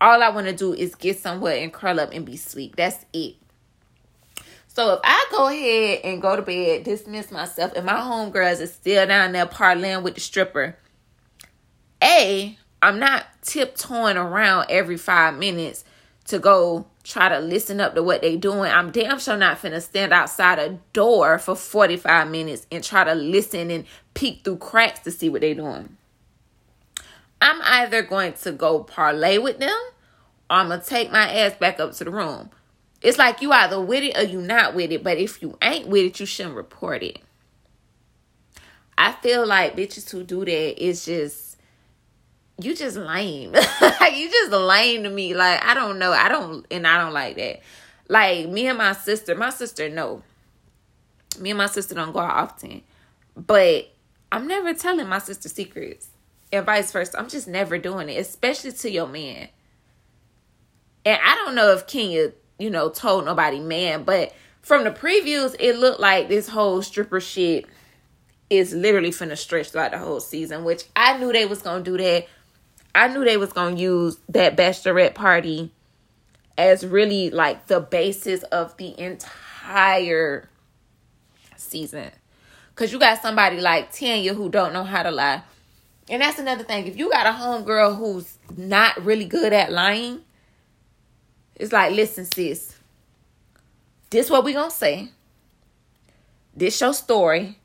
All 0.00 0.22
I 0.22 0.30
want 0.30 0.46
to 0.46 0.54
do 0.54 0.72
is 0.72 0.94
get 0.94 1.18
somewhere 1.18 1.58
and 1.58 1.70
curl 1.70 2.00
up 2.00 2.14
and 2.14 2.24
be 2.24 2.38
sleep. 2.38 2.76
That's 2.76 3.04
it. 3.12 3.36
So 4.74 4.94
if 4.94 5.00
I 5.04 5.26
go 5.30 5.46
ahead 5.46 6.00
and 6.02 6.20
go 6.20 6.34
to 6.34 6.42
bed, 6.42 6.82
dismiss 6.82 7.30
myself, 7.30 7.72
and 7.76 7.86
my 7.86 7.92
homegirls 7.92 8.60
is 8.60 8.72
still 8.72 9.06
down 9.06 9.32
there 9.32 9.46
parlaying 9.46 10.02
with 10.02 10.14
the 10.14 10.20
stripper, 10.20 10.76
A, 12.02 12.58
I'm 12.82 12.98
not 12.98 13.24
tiptoeing 13.42 14.16
around 14.16 14.66
every 14.68 14.96
five 14.96 15.38
minutes 15.38 15.84
to 16.26 16.40
go 16.40 16.86
try 17.04 17.28
to 17.28 17.38
listen 17.38 17.80
up 17.80 17.94
to 17.94 18.02
what 18.02 18.22
they 18.22 18.36
doing. 18.36 18.70
I'm 18.70 18.90
damn 18.90 19.20
sure 19.20 19.36
not 19.36 19.58
finna 19.58 19.80
stand 19.80 20.12
outside 20.12 20.58
a 20.58 20.80
door 20.92 21.38
for 21.38 21.54
45 21.54 22.28
minutes 22.28 22.66
and 22.72 22.82
try 22.82 23.04
to 23.04 23.14
listen 23.14 23.70
and 23.70 23.84
peek 24.14 24.42
through 24.42 24.56
cracks 24.56 25.00
to 25.00 25.12
see 25.12 25.28
what 25.28 25.42
they 25.42 25.54
doing. 25.54 25.96
I'm 27.40 27.60
either 27.62 28.02
going 28.02 28.32
to 28.32 28.52
go 28.52 28.82
parlay 28.82 29.38
with 29.38 29.58
them 29.58 29.78
or 30.50 30.56
I'm 30.56 30.68
gonna 30.68 30.82
take 30.82 31.12
my 31.12 31.30
ass 31.30 31.54
back 31.54 31.78
up 31.78 31.92
to 31.92 32.04
the 32.04 32.10
room. 32.10 32.50
It's 33.04 33.18
like 33.18 33.42
you 33.42 33.52
either 33.52 33.78
with 33.78 34.02
it 34.02 34.16
or 34.16 34.22
you 34.22 34.40
not 34.40 34.74
with 34.74 34.90
it. 34.90 35.04
But 35.04 35.18
if 35.18 35.42
you 35.42 35.58
ain't 35.60 35.86
with 35.86 36.06
it, 36.06 36.20
you 36.20 36.26
shouldn't 36.26 36.56
report 36.56 37.02
it. 37.02 37.18
I 38.96 39.12
feel 39.12 39.46
like 39.46 39.76
bitches 39.76 40.10
who 40.10 40.24
do 40.24 40.42
that 40.44 40.82
is 40.82 41.04
just 41.04 41.58
you 42.58 42.74
just 42.74 42.96
lame. 42.96 43.54
you 43.54 44.30
just 44.30 44.50
lame 44.52 45.02
to 45.02 45.10
me. 45.10 45.34
Like 45.34 45.62
I 45.62 45.74
don't 45.74 45.98
know. 45.98 46.12
I 46.12 46.30
don't 46.30 46.66
and 46.70 46.86
I 46.86 46.96
don't 46.96 47.12
like 47.12 47.36
that. 47.36 47.60
Like 48.08 48.48
me 48.48 48.68
and 48.68 48.78
my 48.78 48.92
sister, 48.92 49.34
my 49.34 49.50
sister 49.50 49.90
no. 49.90 50.22
Me 51.38 51.50
and 51.50 51.58
my 51.58 51.66
sister 51.66 51.94
don't 51.94 52.12
go 52.12 52.20
out 52.20 52.36
often. 52.36 52.80
But 53.36 53.92
I'm 54.32 54.46
never 54.46 54.72
telling 54.72 55.08
my 55.08 55.18
sister 55.18 55.50
secrets. 55.50 56.08
And 56.50 56.64
vice 56.64 56.90
versa. 56.90 57.18
I'm 57.18 57.28
just 57.28 57.48
never 57.48 57.76
doing 57.76 58.08
it, 58.08 58.18
especially 58.18 58.72
to 58.72 58.90
your 58.90 59.08
man. 59.08 59.48
And 61.04 61.18
I 61.22 61.34
don't 61.34 61.54
know 61.54 61.72
if 61.72 61.86
Kenya, 61.86 62.32
you 62.58 62.70
know, 62.70 62.88
told 62.88 63.24
nobody 63.24 63.60
man, 63.60 64.04
but 64.04 64.32
from 64.62 64.84
the 64.84 64.90
previews, 64.90 65.54
it 65.58 65.76
looked 65.76 66.00
like 66.00 66.28
this 66.28 66.48
whole 66.48 66.80
stripper 66.82 67.20
shit 67.20 67.66
is 68.48 68.72
literally 68.72 69.10
finna 69.10 69.36
stretch 69.36 69.70
throughout 69.70 69.90
the 69.90 69.98
whole 69.98 70.20
season, 70.20 70.64
which 70.64 70.84
I 70.96 71.18
knew 71.18 71.32
they 71.32 71.46
was 71.46 71.62
gonna 71.62 71.84
do 71.84 71.96
that. 71.98 72.26
I 72.94 73.08
knew 73.08 73.24
they 73.24 73.36
was 73.36 73.52
gonna 73.52 73.76
use 73.76 74.18
that 74.30 74.56
bachelorette 74.56 75.14
party 75.14 75.72
as 76.56 76.86
really 76.86 77.30
like 77.30 77.66
the 77.66 77.80
basis 77.80 78.42
of 78.44 78.76
the 78.76 78.98
entire 78.98 80.48
season. 81.56 82.10
Cause 82.74 82.92
you 82.92 82.98
got 82.98 83.22
somebody 83.22 83.60
like 83.60 83.92
Tanya 83.92 84.34
who 84.34 84.48
don't 84.48 84.72
know 84.72 84.84
how 84.84 85.02
to 85.02 85.10
lie. 85.10 85.42
And 86.08 86.22
that's 86.22 86.38
another 86.38 86.64
thing. 86.64 86.86
If 86.86 86.96
you 86.96 87.10
got 87.10 87.26
a 87.26 87.30
homegirl 87.30 87.96
who's 87.96 88.38
not 88.56 89.02
really 89.04 89.24
good 89.24 89.52
at 89.52 89.72
lying, 89.72 90.22
it's 91.56 91.72
like, 91.72 91.92
listen, 91.92 92.24
sis, 92.24 92.74
this 94.10 94.30
what 94.30 94.44
we 94.44 94.52
gonna 94.52 94.70
say. 94.70 95.08
This 96.56 96.80
your 96.80 96.94
story. 96.94 97.58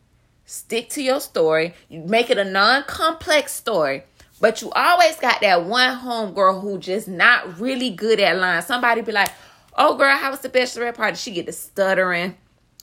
Stick 0.45 0.89
to 0.89 1.03
your 1.03 1.19
story. 1.19 1.75
You 1.89 2.01
make 2.01 2.31
it 2.31 2.39
a 2.39 2.43
non-complex 2.43 3.53
story. 3.53 4.03
But 4.41 4.61
you 4.61 4.71
always 4.71 5.15
got 5.17 5.41
that 5.41 5.65
one 5.65 5.99
homegirl 5.99 6.61
who 6.61 6.79
just 6.79 7.07
not 7.07 7.59
really 7.59 7.91
good 7.91 8.19
at 8.19 8.37
lying. 8.37 8.63
Somebody 8.63 9.01
be 9.01 9.11
like, 9.11 9.29
oh 9.77 9.95
girl, 9.95 10.15
how 10.15 10.31
was 10.31 10.39
the 10.39 10.49
bachelorette 10.49 10.95
party? 10.95 11.17
She 11.17 11.31
get 11.31 11.45
the 11.45 11.51
stuttering. 11.51 12.35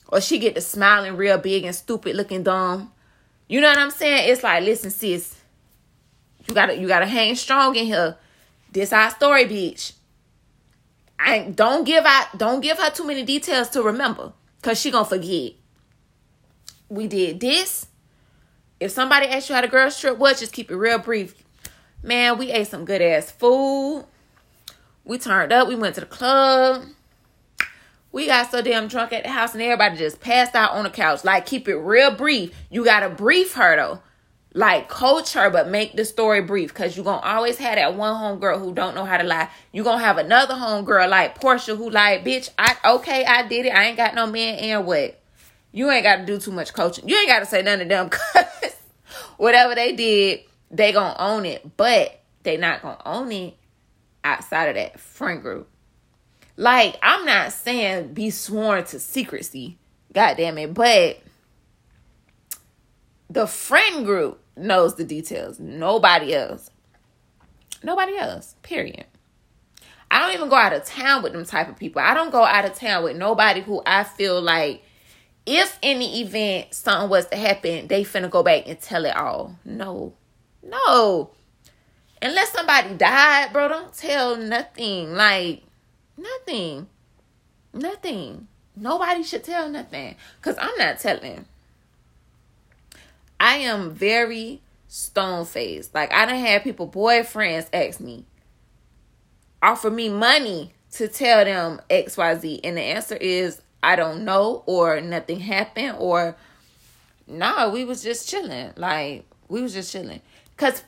Or 0.07 0.21
she 0.21 0.39
get 0.39 0.55
the 0.55 0.61
smiling 0.61 1.17
real 1.17 1.37
big 1.37 1.65
and 1.65 1.75
stupid 1.75 2.15
looking 2.15 2.43
dumb. 2.43 2.93
You 3.49 3.59
know 3.59 3.69
what 3.69 3.77
I'm 3.77 3.91
saying? 3.91 4.31
It's 4.31 4.43
like, 4.43 4.63
listen, 4.63 4.89
sis. 4.89 5.35
You 6.47 6.55
gotta 6.55 6.77
you 6.77 6.87
gotta 6.87 7.05
hang 7.05 7.35
strong 7.35 7.75
in 7.75 7.87
here. 7.87 8.15
This 8.71 8.93
our 8.93 9.09
story, 9.09 9.45
bitch. 9.45 9.93
I 11.19 11.51
don't 11.53 11.83
give 11.83 12.05
out 12.05 12.37
don't 12.37 12.61
give 12.61 12.77
her 12.77 12.89
too 12.89 13.05
many 13.05 13.23
details 13.23 13.69
to 13.69 13.81
remember. 13.81 14.33
Cause 14.61 14.79
she 14.79 14.91
gonna 14.91 15.05
forget 15.05 15.53
we 16.89 17.07
did 17.07 17.39
this. 17.39 17.87
If 18.79 18.91
somebody 18.91 19.27
asks 19.27 19.49
you 19.49 19.55
how 19.55 19.61
the 19.61 19.67
girls 19.67 19.99
trip 19.99 20.17
was, 20.17 20.39
just 20.39 20.53
keep 20.53 20.71
it 20.71 20.75
real 20.75 20.99
brief. 20.99 21.43
Man, 22.03 22.37
we 22.37 22.51
ate 22.51 22.67
some 22.67 22.85
good 22.85 23.01
ass 23.01 23.31
food. 23.31 24.05
We 25.03 25.17
turned 25.17 25.51
up. 25.51 25.67
We 25.67 25.75
went 25.75 25.95
to 25.95 26.01
the 26.01 26.07
club. 26.07 26.85
We 28.11 28.27
got 28.27 28.51
so 28.51 28.61
damn 28.61 28.87
drunk 28.87 29.13
at 29.13 29.23
the 29.23 29.29
house 29.29 29.53
and 29.53 29.61
everybody 29.61 29.97
just 29.97 30.21
passed 30.21 30.55
out 30.55 30.71
on 30.71 30.83
the 30.83 30.89
couch. 30.89 31.23
Like, 31.23 31.45
keep 31.45 31.67
it 31.67 31.75
real 31.75 32.11
brief. 32.11 32.55
You 32.69 32.85
gotta 32.85 33.09
brief 33.09 33.53
her 33.53 33.75
though. 33.75 34.01
Like, 34.57 34.89
coach 34.89 35.33
her, 35.33 35.51
but 35.51 35.69
make 35.69 35.95
the 35.95 36.03
story 36.03 36.41
brief. 36.41 36.73
Cause 36.73 36.97
you're 36.97 37.05
gonna 37.05 37.21
always 37.21 37.59
have 37.59 37.75
that 37.75 37.93
one 37.93 38.15
homegirl 38.15 38.57
who 38.57 38.73
don't 38.73 38.95
know 38.95 39.05
how 39.05 39.17
to 39.17 39.23
lie. 39.23 39.51
You're 39.71 39.83
gonna 39.83 40.03
have 40.03 40.17
another 40.17 40.55
homegirl 40.55 41.07
like 41.09 41.39
Porsha 41.39 41.77
who 41.77 41.91
like, 41.91 42.25
bitch, 42.25 42.49
I 42.57 42.75
okay, 42.83 43.23
I 43.23 43.47
did 43.47 43.67
it. 43.67 43.69
I 43.69 43.83
ain't 43.83 43.97
got 43.97 44.15
no 44.15 44.25
man 44.25 44.55
and 44.55 44.87
what? 44.87 45.21
You 45.71 45.91
ain't 45.91 46.01
got 46.01 46.15
to 46.15 46.25
do 46.25 46.39
too 46.39 46.51
much 46.51 46.73
coaching. 46.73 47.07
You 47.07 47.15
ain't 47.19 47.27
got 47.27 47.37
to 47.41 47.45
say 47.45 47.61
none 47.61 47.81
of 47.81 47.87
them 47.87 48.09
because 48.09 48.75
whatever 49.37 49.75
they 49.75 49.95
did, 49.95 50.39
they 50.71 50.91
gonna 50.91 51.15
own 51.19 51.45
it. 51.45 51.77
But 51.77 52.19
they 52.41 52.57
not 52.57 52.81
gonna 52.81 53.01
own 53.05 53.31
it 53.31 53.55
outside 54.23 54.69
of 54.69 54.75
that 54.75 54.99
friend 54.99 55.39
group. 55.39 55.69
Like 56.55 56.97
I'm 57.03 57.27
not 57.27 57.53
saying 57.53 58.15
be 58.15 58.31
sworn 58.31 58.85
to 58.85 58.99
secrecy, 58.99 59.77
God 60.13 60.35
damn 60.35 60.57
it, 60.57 60.73
but 60.73 61.19
the 63.29 63.45
friend 63.45 64.03
group 64.03 64.41
knows 64.57 64.95
the 64.95 65.03
details. 65.03 65.59
Nobody 65.59 66.33
else. 66.33 66.69
Nobody 67.83 68.17
else. 68.17 68.55
Period. 68.63 69.05
I 70.09 70.19
don't 70.19 70.33
even 70.33 70.49
go 70.49 70.55
out 70.55 70.73
of 70.73 70.85
town 70.85 71.21
with 71.21 71.33
them 71.33 71.45
type 71.45 71.69
of 71.69 71.77
people. 71.77 72.01
I 72.01 72.13
don't 72.13 72.31
go 72.31 72.43
out 72.43 72.65
of 72.65 72.75
town 72.75 73.03
with 73.03 73.17
nobody 73.17 73.61
who 73.61 73.81
I 73.85 74.03
feel 74.03 74.41
like 74.41 74.83
if 75.45 75.77
in 75.81 75.99
the 75.99 76.21
event 76.21 76.73
something 76.73 77.09
was 77.09 77.27
to 77.27 77.37
happen, 77.37 77.87
they 77.87 78.03
finna 78.03 78.29
go 78.29 78.43
back 78.43 78.67
and 78.67 78.79
tell 78.79 79.05
it 79.05 79.15
all. 79.15 79.55
No. 79.65 80.13
No. 80.63 81.31
Unless 82.21 82.51
somebody 82.51 82.95
died, 82.95 83.53
bro, 83.53 83.67
don't 83.67 83.93
tell 83.93 84.35
nothing. 84.37 85.13
Like, 85.13 85.63
nothing. 86.17 86.87
Nothing. 87.73 88.47
Nobody 88.75 89.23
should 89.23 89.43
tell 89.43 89.69
nothing. 89.69 90.15
Because 90.37 90.57
I'm 90.59 90.75
not 90.77 90.99
telling. 90.99 91.45
I 93.39 93.57
am 93.57 93.91
very 93.91 94.61
stone 94.87 95.45
faced. 95.45 95.93
Like, 95.93 96.11
I 96.11 96.25
don't 96.25 96.39
have 96.39 96.63
people, 96.63 96.87
boyfriends, 96.87 97.67
ask 97.73 97.99
me, 97.99 98.25
offer 99.61 99.89
me 99.89 100.09
money 100.09 100.73
to 100.93 101.07
tell 101.07 101.45
them 101.45 101.81
XYZ. 101.89 102.61
And 102.63 102.77
the 102.77 102.81
answer 102.81 103.15
is, 103.15 103.61
I 103.83 103.95
don't 103.95 104.25
know 104.25 104.63
or 104.65 104.99
nothing 105.01 105.39
happened 105.39 105.95
or 105.99 106.35
no, 107.27 107.55
nah, 107.55 107.69
we 107.69 107.83
was 107.85 108.03
just 108.03 108.29
chilling. 108.29 108.73
Like 108.75 109.25
we 109.47 109.61
was 109.61 109.73
just 109.73 109.91
chilling. 109.91 110.21
Cause 110.55 110.83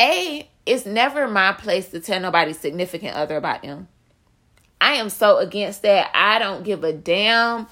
A, 0.00 0.48
it's 0.66 0.86
never 0.86 1.28
my 1.28 1.52
place 1.52 1.88
to 1.90 2.00
tell 2.00 2.20
nobody 2.20 2.52
significant 2.52 3.16
other 3.16 3.36
about 3.36 3.62
them. 3.62 3.88
I 4.80 4.94
am 4.94 5.08
so 5.10 5.38
against 5.38 5.82
that. 5.82 6.10
I 6.14 6.38
don't 6.38 6.64
give 6.64 6.84
a 6.84 6.92
damn. 6.92 7.66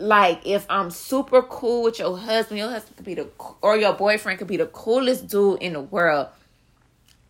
Like 0.00 0.46
if 0.46 0.66
I'm 0.70 0.90
super 0.90 1.42
cool 1.42 1.84
with 1.84 1.98
your 1.98 2.16
husband, 2.16 2.58
your 2.58 2.70
husband 2.70 2.96
could 2.96 3.06
be 3.06 3.14
the 3.14 3.28
or 3.60 3.76
your 3.76 3.92
boyfriend 3.92 4.38
could 4.38 4.48
be 4.48 4.56
the 4.56 4.66
coolest 4.66 5.28
dude 5.28 5.60
in 5.60 5.74
the 5.74 5.80
world. 5.80 6.28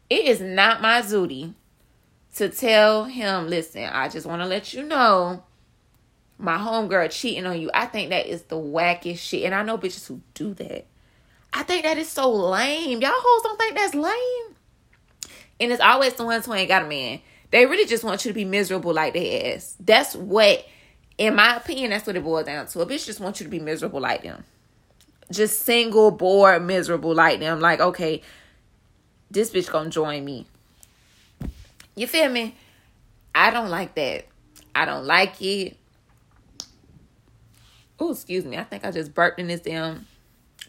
It 0.08 0.26
is 0.26 0.40
not 0.40 0.80
my 0.80 1.02
duty 1.02 1.54
to 2.36 2.48
tell 2.48 3.04
him, 3.04 3.48
listen, 3.48 3.84
I 3.84 4.08
just 4.08 4.26
want 4.26 4.40
to 4.42 4.46
let 4.46 4.72
you 4.72 4.84
know 4.84 5.42
my 6.38 6.56
homegirl 6.56 7.10
cheating 7.10 7.44
on 7.46 7.60
you. 7.60 7.70
I 7.74 7.86
think 7.86 8.10
that 8.10 8.26
is 8.26 8.42
the 8.42 8.56
wackest 8.56 9.18
shit. 9.18 9.44
And 9.44 9.54
I 9.54 9.62
know 9.62 9.76
bitches 9.76 10.06
who 10.06 10.20
do 10.34 10.54
that. 10.54 10.86
I 11.52 11.64
think 11.64 11.82
that 11.82 11.98
is 11.98 12.08
so 12.08 12.32
lame. 12.32 13.00
Y'all 13.00 13.10
hoes 13.12 13.42
don't 13.42 13.58
think 13.58 13.74
that's 13.74 13.94
lame. 13.94 14.56
And 15.58 15.72
it's 15.72 15.82
always 15.82 16.14
the 16.14 16.24
ones 16.24 16.46
who 16.46 16.54
ain't 16.54 16.68
got 16.68 16.84
a 16.84 16.86
man. 16.86 17.20
They 17.50 17.66
really 17.66 17.86
just 17.86 18.04
want 18.04 18.24
you 18.24 18.30
to 18.30 18.34
be 18.34 18.44
miserable 18.44 18.94
like 18.94 19.12
they 19.12 19.54
ass. 19.54 19.76
That's 19.80 20.14
what, 20.14 20.64
in 21.20 21.36
my 21.36 21.56
opinion, 21.56 21.90
that's 21.90 22.06
what 22.06 22.16
it 22.16 22.24
boils 22.24 22.46
down 22.46 22.66
to. 22.66 22.80
A 22.80 22.86
bitch 22.86 23.06
just 23.06 23.20
wants 23.20 23.40
you 23.40 23.44
to 23.44 23.50
be 23.50 23.60
miserable 23.60 24.00
like 24.00 24.22
them. 24.22 24.42
Just 25.30 25.60
single, 25.60 26.10
bored, 26.10 26.64
miserable 26.64 27.14
like 27.14 27.38
them. 27.38 27.60
Like, 27.60 27.78
okay, 27.80 28.22
this 29.30 29.50
bitch 29.50 29.70
gonna 29.70 29.90
join 29.90 30.24
me. 30.24 30.46
You 31.94 32.08
feel 32.08 32.28
me? 32.28 32.56
I 33.32 33.50
don't 33.50 33.70
like 33.70 33.94
that. 33.94 34.26
I 34.74 34.84
don't 34.84 35.04
like 35.04 35.40
it 35.40 35.76
oh, 38.00 38.12
excuse 38.12 38.44
me. 38.44 38.56
I 38.56 38.64
think 38.64 38.84
I 38.84 38.90
just 38.90 39.14
burped 39.14 39.38
in 39.38 39.46
this 39.46 39.60
damn. 39.60 40.06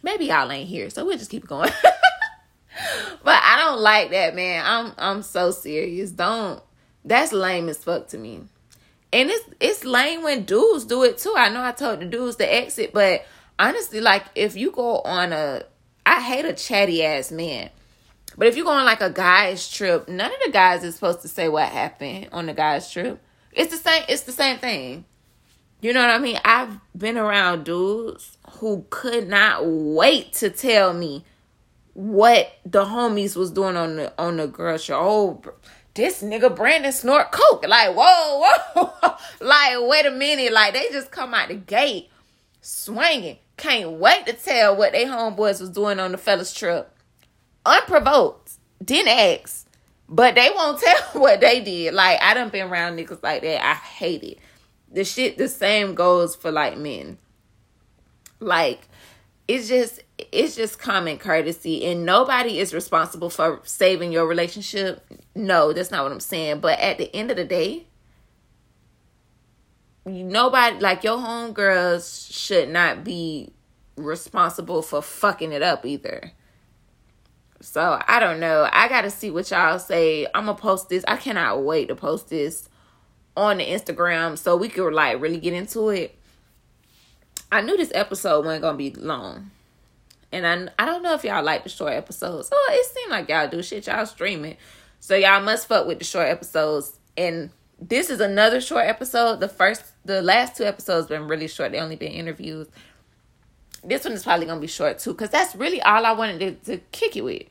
Maybe 0.03 0.25
y'all 0.25 0.51
ain't 0.51 0.67
here, 0.67 0.89
so 0.89 1.05
we'll 1.05 1.17
just 1.17 1.31
keep 1.31 1.47
going. 1.47 1.71
but 3.23 3.41
I 3.43 3.57
don't 3.57 3.79
like 3.79 4.11
that, 4.11 4.35
man. 4.35 4.63
I'm 4.65 4.93
I'm 4.97 5.23
so 5.23 5.51
serious. 5.51 6.11
Don't. 6.11 6.61
That's 7.03 7.31
lame 7.31 7.69
as 7.69 7.77
fuck 7.77 8.07
to 8.09 8.17
me. 8.17 8.41
And 9.13 9.29
it's 9.29 9.45
it's 9.59 9.83
lame 9.83 10.23
when 10.23 10.45
dudes 10.45 10.85
do 10.85 11.03
it 11.03 11.17
too. 11.17 11.33
I 11.37 11.49
know 11.49 11.63
I 11.63 11.71
told 11.71 11.99
the 11.99 12.05
dudes 12.05 12.37
to 12.37 12.53
exit, 12.53 12.93
but 12.93 13.25
honestly, 13.59 14.01
like 14.01 14.23
if 14.35 14.55
you 14.55 14.71
go 14.71 14.99
on 15.01 15.33
a, 15.33 15.63
I 16.05 16.21
hate 16.21 16.45
a 16.45 16.53
chatty 16.53 17.03
ass 17.03 17.31
man. 17.31 17.69
But 18.37 18.47
if 18.47 18.55
you 18.55 18.63
go 18.63 18.71
on 18.71 18.85
like 18.85 19.01
a 19.01 19.09
guy's 19.09 19.69
trip, 19.69 20.07
none 20.07 20.31
of 20.31 20.37
the 20.45 20.51
guys 20.51 20.83
is 20.83 20.95
supposed 20.95 21.21
to 21.21 21.27
say 21.27 21.49
what 21.49 21.67
happened 21.67 22.29
on 22.31 22.45
the 22.45 22.53
guy's 22.53 22.89
trip. 22.89 23.21
It's 23.51 23.71
the 23.71 23.77
same. 23.77 24.03
It's 24.07 24.23
the 24.23 24.31
same 24.31 24.57
thing. 24.57 25.05
You 25.81 25.93
know 25.93 26.01
what 26.01 26.11
I 26.11 26.19
mean? 26.19 26.39
I've 26.45 26.79
been 26.95 27.17
around 27.17 27.65
dudes 27.65 28.37
who 28.59 28.85
could 28.89 29.27
not 29.27 29.65
wait 29.65 30.33
to 30.33 30.49
tell 30.49 30.93
me 30.93 31.25
what 31.93 32.53
the 32.65 32.85
homies 32.85 33.35
was 33.35 33.51
doing 33.51 33.75
on 33.75 33.95
the 33.97 34.13
on 34.17 34.37
the 34.37 34.47
girl 34.47 34.77
show. 34.77 34.99
Oh, 34.99 35.41
this 35.93 36.23
nigga 36.23 36.55
Brandon 36.55 36.91
snort 36.91 37.31
coke. 37.31 37.67
Like, 37.67 37.95
whoa, 37.95 38.45
whoa. 38.75 39.15
like, 39.41 39.75
wait 39.79 40.05
a 40.05 40.11
minute. 40.11 40.53
Like, 40.53 40.73
they 40.73 40.87
just 40.91 41.11
come 41.11 41.33
out 41.33 41.49
the 41.49 41.55
gate 41.55 42.09
swinging. 42.61 43.37
Can't 43.57 43.91
wait 43.91 44.25
to 44.25 44.33
tell 44.33 44.75
what 44.75 44.93
they 44.93 45.05
homeboys 45.05 45.59
was 45.59 45.69
doing 45.69 45.99
on 45.99 46.11
the 46.11 46.17
fellas 46.17 46.53
trip. 46.53 46.91
Unprovoked. 47.65 48.53
Didn't 48.83 49.09
ask. 49.09 49.67
But 50.09 50.35
they 50.35 50.49
won't 50.53 50.79
tell 50.81 51.21
what 51.21 51.41
they 51.41 51.61
did. 51.61 51.93
Like, 51.93 52.21
I 52.21 52.33
done 52.33 52.49
been 52.49 52.69
around 52.69 52.97
niggas 52.97 53.21
like 53.21 53.41
that. 53.43 53.63
I 53.63 53.73
hate 53.75 54.23
it 54.23 54.39
the 54.91 55.03
shit 55.03 55.37
the 55.37 55.47
same 55.47 55.95
goes 55.95 56.35
for 56.35 56.51
like 56.51 56.77
men. 56.77 57.17
Like 58.39 58.87
it's 59.47 59.67
just 59.67 60.01
it's 60.31 60.55
just 60.55 60.79
common 60.79 61.17
courtesy 61.17 61.85
and 61.85 62.05
nobody 62.05 62.59
is 62.59 62.73
responsible 62.73 63.29
for 63.29 63.59
saving 63.63 64.11
your 64.11 64.27
relationship. 64.27 65.05
No, 65.35 65.73
that's 65.73 65.91
not 65.91 66.03
what 66.03 66.11
I'm 66.11 66.19
saying. 66.19 66.59
But 66.59 66.79
at 66.79 66.97
the 66.97 67.13
end 67.15 67.31
of 67.31 67.37
the 67.37 67.45
day, 67.45 67.85
nobody 70.05 70.79
like 70.79 71.03
your 71.03 71.17
homegirls 71.17 72.31
should 72.31 72.69
not 72.69 73.03
be 73.03 73.51
responsible 73.95 74.81
for 74.81 75.01
fucking 75.01 75.51
it 75.51 75.61
up 75.61 75.85
either. 75.85 76.31
So 77.61 78.01
I 78.07 78.19
don't 78.19 78.39
know. 78.39 78.67
I 78.71 78.87
gotta 78.87 79.11
see 79.11 79.29
what 79.29 79.49
y'all 79.51 79.79
say. 79.79 80.25
I'm 80.33 80.45
gonna 80.45 80.57
post 80.57 80.89
this. 80.89 81.05
I 81.07 81.17
cannot 81.17 81.63
wait 81.63 81.89
to 81.89 81.95
post 81.95 82.29
this 82.29 82.67
on 83.37 83.57
the 83.57 83.65
Instagram 83.65 84.37
so 84.37 84.57
we 84.57 84.67
could 84.67 84.93
like 84.93 85.21
really 85.21 85.39
get 85.39 85.53
into 85.53 85.89
it. 85.89 86.17
I 87.51 87.61
knew 87.61 87.77
this 87.77 87.91
episode 87.93 88.45
wasn't 88.45 88.63
gonna 88.63 88.77
be 88.77 88.91
long. 88.91 89.51
And 90.31 90.47
I 90.47 90.83
I 90.83 90.85
don't 90.85 91.03
know 91.03 91.13
if 91.13 91.23
y'all 91.23 91.43
like 91.43 91.63
the 91.63 91.69
short 91.69 91.93
episodes. 91.93 92.49
Oh, 92.51 92.69
it 92.71 92.85
seemed 92.85 93.11
like 93.11 93.29
y'all 93.29 93.49
do 93.49 93.61
shit. 93.61 93.87
Y'all 93.87 94.05
streaming. 94.05 94.57
So 94.99 95.15
y'all 95.15 95.41
must 95.41 95.67
fuck 95.67 95.87
with 95.87 95.99
the 95.99 96.05
short 96.05 96.27
episodes. 96.27 96.97
And 97.17 97.49
this 97.79 98.09
is 98.09 98.19
another 98.19 98.61
short 98.61 98.85
episode. 98.85 99.39
The 99.39 99.49
first 99.49 99.83
the 100.05 100.21
last 100.21 100.55
two 100.55 100.63
episodes 100.63 101.07
been 101.07 101.27
really 101.27 101.47
short. 101.47 101.71
They 101.71 101.79
only 101.79 101.95
been 101.95 102.11
interviews. 102.11 102.67
This 103.83 104.03
one 104.03 104.13
is 104.13 104.23
probably 104.23 104.45
gonna 104.45 104.61
be 104.61 104.67
short 104.67 104.99
too, 104.99 105.13
cause 105.15 105.29
that's 105.29 105.55
really 105.55 105.81
all 105.81 106.05
I 106.05 106.11
wanted 106.11 106.65
to, 106.65 106.77
to 106.77 106.83
kick 106.91 107.17
it 107.17 107.23
with. 107.23 107.43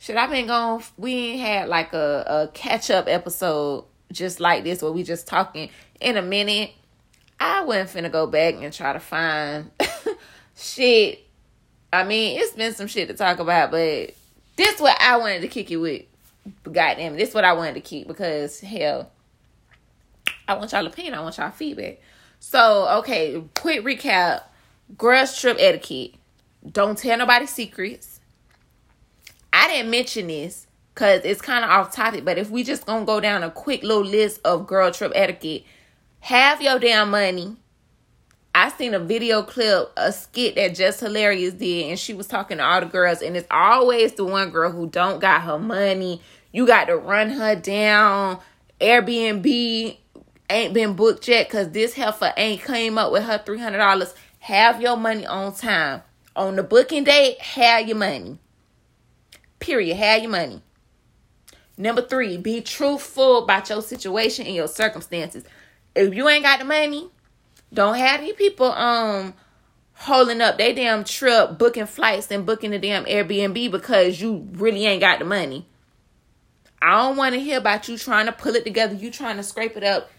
Should 0.00 0.16
I 0.16 0.26
been 0.26 0.48
going? 0.48 0.82
We 0.98 1.14
ain't 1.14 1.40
had 1.40 1.68
like 1.68 1.94
a, 1.94 2.24
a 2.26 2.48
catch 2.52 2.90
up 2.90 3.06
episode 3.08 3.84
just 4.12 4.40
like 4.40 4.64
this 4.64 4.82
where 4.82 4.92
we 4.92 5.02
just 5.02 5.26
talking 5.26 5.70
in 6.00 6.16
a 6.16 6.22
minute. 6.22 6.72
I 7.38 7.62
wasn't 7.64 7.90
finna 7.90 8.12
go 8.12 8.26
back 8.26 8.54
and 8.54 8.72
try 8.72 8.92
to 8.92 9.00
find 9.00 9.70
shit. 10.56 11.23
I 11.94 12.04
mean, 12.04 12.38
it's 12.38 12.52
been 12.52 12.74
some 12.74 12.86
shit 12.86 13.08
to 13.08 13.14
talk 13.14 13.38
about, 13.38 13.70
but 13.70 14.14
this 14.56 14.80
what 14.80 15.00
I 15.00 15.16
wanted 15.16 15.40
to 15.40 15.48
kick 15.48 15.70
it 15.70 15.76
with. 15.76 16.02
Goddamn, 16.64 17.16
this 17.16 17.30
is 17.30 17.34
what 17.34 17.44
I 17.44 17.54
wanted 17.54 17.74
to 17.74 17.80
keep 17.80 18.06
because 18.06 18.60
hell, 18.60 19.10
I 20.46 20.54
want 20.54 20.72
y'all 20.72 20.86
opinion. 20.86 21.14
I 21.14 21.20
want 21.20 21.38
y'all 21.38 21.50
feedback. 21.50 22.00
So, 22.38 22.86
okay, 22.98 23.42
quick 23.54 23.82
recap. 23.82 24.42
Girls 24.98 25.38
trip 25.38 25.56
etiquette. 25.58 26.14
Don't 26.70 26.98
tell 26.98 27.16
nobody 27.16 27.46
secrets. 27.46 28.20
I 29.52 29.68
didn't 29.68 29.90
mention 29.90 30.26
this 30.26 30.66
because 30.94 31.22
it's 31.24 31.40
kind 31.40 31.64
of 31.64 31.70
off 31.70 31.94
topic, 31.94 32.24
but 32.24 32.38
if 32.38 32.50
we 32.50 32.62
just 32.62 32.86
gonna 32.86 33.04
go 33.04 33.20
down 33.20 33.42
a 33.42 33.50
quick 33.50 33.82
little 33.82 34.04
list 34.04 34.40
of 34.44 34.66
girl 34.66 34.92
trip 34.92 35.12
etiquette, 35.14 35.64
have 36.20 36.60
your 36.60 36.78
damn 36.78 37.10
money. 37.10 37.56
I 38.54 38.68
seen 38.70 38.94
a 38.94 39.00
video 39.00 39.42
clip, 39.42 39.92
a 39.96 40.12
skit 40.12 40.54
that 40.54 40.76
Just 40.76 41.00
Hilarious 41.00 41.54
did, 41.54 41.90
and 41.90 41.98
she 41.98 42.14
was 42.14 42.28
talking 42.28 42.58
to 42.58 42.64
all 42.64 42.80
the 42.80 42.86
girls, 42.86 43.20
and 43.20 43.36
it's 43.36 43.48
always 43.50 44.12
the 44.12 44.24
one 44.24 44.50
girl 44.50 44.70
who 44.70 44.86
don't 44.86 45.20
got 45.20 45.42
her 45.42 45.58
money. 45.58 46.22
You 46.52 46.66
got 46.66 46.84
to 46.84 46.96
run 46.96 47.30
her 47.30 47.56
down. 47.56 48.38
Airbnb 48.80 49.96
ain't 50.48 50.74
been 50.74 50.94
booked 50.94 51.26
yet 51.26 51.48
because 51.48 51.70
this 51.72 51.94
heifer 51.94 52.32
ain't 52.36 52.62
came 52.62 52.96
up 52.96 53.10
with 53.10 53.24
her 53.24 53.42
$300. 53.44 54.14
Have 54.38 54.80
your 54.80 54.96
money 54.96 55.26
on 55.26 55.54
time. 55.54 56.02
On 56.36 56.54
the 56.54 56.62
booking 56.62 57.04
date, 57.04 57.40
have 57.40 57.88
your 57.88 57.96
money. 57.96 58.38
Period. 59.58 59.96
Have 59.96 60.22
your 60.22 60.30
money. 60.30 60.62
Number 61.76 62.02
three, 62.02 62.36
be 62.36 62.60
truthful 62.60 63.42
about 63.42 63.68
your 63.68 63.82
situation 63.82 64.46
and 64.46 64.54
your 64.54 64.68
circumstances. 64.68 65.44
If 65.96 66.14
you 66.14 66.28
ain't 66.28 66.44
got 66.44 66.60
the 66.60 66.64
money, 66.64 67.08
don't 67.74 67.96
have 67.96 68.20
any 68.20 68.32
people 68.32 68.72
um 68.72 69.34
holding 69.94 70.40
up 70.40 70.58
they 70.58 70.72
damn 70.74 71.04
trip, 71.04 71.58
booking 71.58 71.86
flights 71.86 72.30
and 72.30 72.46
booking 72.46 72.70
the 72.70 72.78
damn 72.78 73.04
Airbnb 73.04 73.70
because 73.70 74.20
you 74.20 74.48
really 74.52 74.86
ain't 74.86 75.00
got 75.00 75.18
the 75.18 75.24
money. 75.24 75.66
I 76.80 77.02
don't 77.02 77.16
want 77.16 77.34
to 77.34 77.40
hear 77.40 77.58
about 77.58 77.88
you 77.88 77.96
trying 77.96 78.26
to 78.26 78.32
pull 78.32 78.54
it 78.54 78.64
together, 78.64 78.94
you 78.94 79.10
trying 79.10 79.36
to 79.36 79.42
scrape 79.42 79.76
it 79.76 79.84
up 79.84 80.10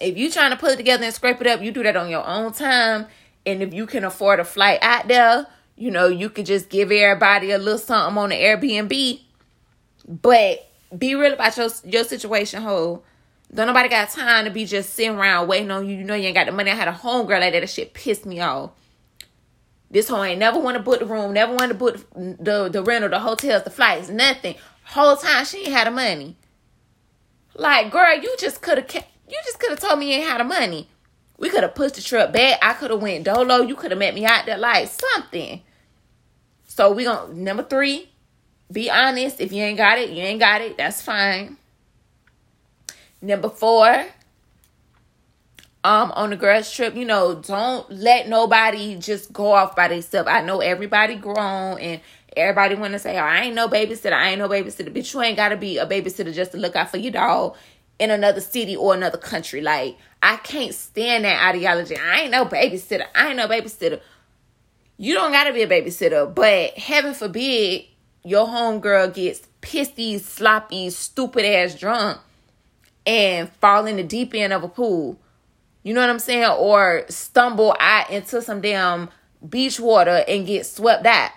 if 0.00 0.16
you 0.16 0.30
trying 0.30 0.50
to 0.50 0.56
put 0.56 0.72
it 0.72 0.76
together 0.76 1.04
and 1.04 1.14
scrape 1.14 1.40
it 1.40 1.46
up, 1.46 1.62
you 1.62 1.72
do 1.72 1.82
that 1.82 1.96
on 1.96 2.08
your 2.08 2.26
own 2.26 2.52
time. 2.52 3.06
And 3.44 3.62
if 3.62 3.74
you 3.74 3.86
can 3.86 4.04
afford 4.04 4.38
a 4.38 4.44
flight 4.44 4.78
out 4.82 5.08
there, 5.08 5.46
you 5.76 5.90
know, 5.90 6.06
you 6.06 6.28
could 6.28 6.46
just 6.46 6.68
give 6.68 6.92
everybody 6.92 7.50
a 7.50 7.58
little 7.58 7.78
something 7.78 8.16
on 8.16 8.28
the 8.28 8.36
Airbnb. 8.36 9.20
But 10.06 10.68
be 10.96 11.14
real 11.14 11.32
about 11.32 11.56
your 11.56 11.70
your 11.84 12.04
situation, 12.04 12.62
ho. 12.62 13.02
Don't 13.52 13.66
nobody 13.66 13.88
got 13.88 14.10
time 14.10 14.44
to 14.44 14.50
be 14.50 14.64
just 14.64 14.94
sitting 14.94 15.16
around 15.16 15.48
waiting 15.48 15.70
on 15.70 15.88
you. 15.88 15.96
You 15.96 16.04
know 16.04 16.14
you 16.14 16.26
ain't 16.26 16.36
got 16.36 16.46
the 16.46 16.52
money. 16.52 16.70
I 16.70 16.74
had 16.74 16.88
a 16.88 16.92
homegirl 16.92 17.40
like 17.40 17.52
that. 17.52 17.60
That 17.60 17.70
shit 17.70 17.94
pissed 17.94 18.24
me 18.24 18.40
off. 18.40 18.70
This 19.90 20.08
hoe 20.08 20.22
ain't 20.22 20.38
never 20.38 20.60
want 20.60 20.76
to 20.76 20.82
book 20.82 21.00
the 21.00 21.06
room, 21.06 21.32
never 21.32 21.52
want 21.52 21.68
to 21.70 21.74
book 21.74 21.96
the 22.14 22.68
the 22.70 22.82
rental, 22.82 23.10
the 23.10 23.18
hotels, 23.18 23.64
the 23.64 23.70
flights, 23.70 24.08
nothing. 24.08 24.54
Whole 24.84 25.16
time 25.16 25.44
she 25.44 25.58
ain't 25.58 25.72
had 25.72 25.88
the 25.88 25.90
money. 25.90 26.36
Like, 27.54 27.90
girl, 27.90 28.16
you 28.16 28.34
just 28.38 28.62
could 28.62 28.78
have 28.78 29.04
you 29.28 29.38
just 29.44 29.58
could 29.58 29.70
have 29.70 29.80
told 29.80 29.98
me 29.98 30.12
you 30.12 30.20
ain't 30.20 30.28
had 30.28 30.40
the 30.40 30.44
money. 30.44 30.88
We 31.38 31.50
could 31.50 31.64
have 31.64 31.74
pushed 31.74 31.96
the 31.96 32.02
truck 32.02 32.32
back. 32.32 32.58
I 32.62 32.74
could 32.74 32.90
have 32.90 33.02
went 33.02 33.24
dolo. 33.24 33.62
You 33.62 33.74
could 33.74 33.90
have 33.90 33.98
met 33.98 34.14
me 34.14 34.24
out 34.24 34.46
there 34.46 34.58
like 34.58 34.88
something. 34.88 35.62
So 36.66 36.92
we 36.92 37.02
gonna 37.02 37.34
number 37.34 37.64
three, 37.64 38.10
be 38.70 38.88
honest. 38.90 39.40
If 39.40 39.52
you 39.52 39.64
ain't 39.64 39.76
got 39.76 39.98
it, 39.98 40.10
you 40.10 40.22
ain't 40.22 40.38
got 40.38 40.60
it. 40.60 40.78
That's 40.78 41.02
fine. 41.02 41.56
Number 43.22 43.50
four, 43.50 44.06
um, 45.84 46.10
on 46.12 46.30
the 46.30 46.36
girls 46.36 46.70
trip, 46.72 46.94
you 46.94 47.04
know, 47.04 47.34
don't 47.34 47.90
let 47.90 48.28
nobody 48.28 48.96
just 48.96 49.32
go 49.32 49.52
off 49.52 49.76
by 49.76 49.88
themselves. 49.88 50.28
I 50.30 50.42
know 50.42 50.60
everybody 50.60 51.16
grown 51.16 51.78
and 51.78 52.00
everybody 52.36 52.74
want 52.74 52.92
to 52.92 52.98
say, 52.98 53.18
oh, 53.18 53.22
I 53.22 53.42
ain't 53.42 53.54
no 53.54 53.68
babysitter. 53.68 54.12
I 54.12 54.30
ain't 54.30 54.38
no 54.38 54.48
babysitter. 54.48 54.92
But 54.92 55.12
you 55.12 55.20
ain't 55.22 55.36
got 55.36 55.50
to 55.50 55.56
be 55.56 55.78
a 55.78 55.86
babysitter 55.86 56.34
just 56.34 56.52
to 56.52 56.58
look 56.58 56.76
out 56.76 56.90
for 56.90 56.98
your 56.98 57.12
dog 57.12 57.56
in 57.98 58.10
another 58.10 58.40
city 58.40 58.76
or 58.76 58.94
another 58.94 59.18
country. 59.18 59.60
Like, 59.60 59.96
I 60.22 60.36
can't 60.36 60.74
stand 60.74 61.24
that 61.24 61.48
ideology. 61.54 61.96
I 61.96 62.22
ain't 62.22 62.30
no 62.30 62.44
babysitter. 62.46 63.06
I 63.14 63.28
ain't 63.28 63.36
no 63.36 63.48
babysitter. 63.48 64.00
You 64.96 65.14
don't 65.14 65.32
gotta 65.32 65.52
be 65.52 65.62
a 65.62 65.68
babysitter, 65.68 66.34
but 66.34 66.76
heaven 66.76 67.14
forbid 67.14 67.84
your 68.22 68.46
homegirl 68.46 69.14
gets 69.14 69.48
pissy, 69.62 70.20
sloppy, 70.20 70.90
stupid 70.90 71.46
ass 71.46 71.74
drunk 71.74 72.20
and 73.06 73.50
fall 73.54 73.86
in 73.86 73.96
the 73.96 74.02
deep 74.02 74.34
end 74.34 74.52
of 74.52 74.62
a 74.62 74.68
pool. 74.68 75.18
You 75.82 75.94
know 75.94 76.00
what 76.00 76.10
I'm 76.10 76.18
saying? 76.18 76.50
Or 76.50 77.04
stumble 77.08 77.74
out 77.80 78.10
into 78.10 78.42
some 78.42 78.60
damn 78.60 79.08
beach 79.46 79.80
water 79.80 80.24
and 80.28 80.46
get 80.46 80.66
swept 80.66 81.06
out. 81.06 81.30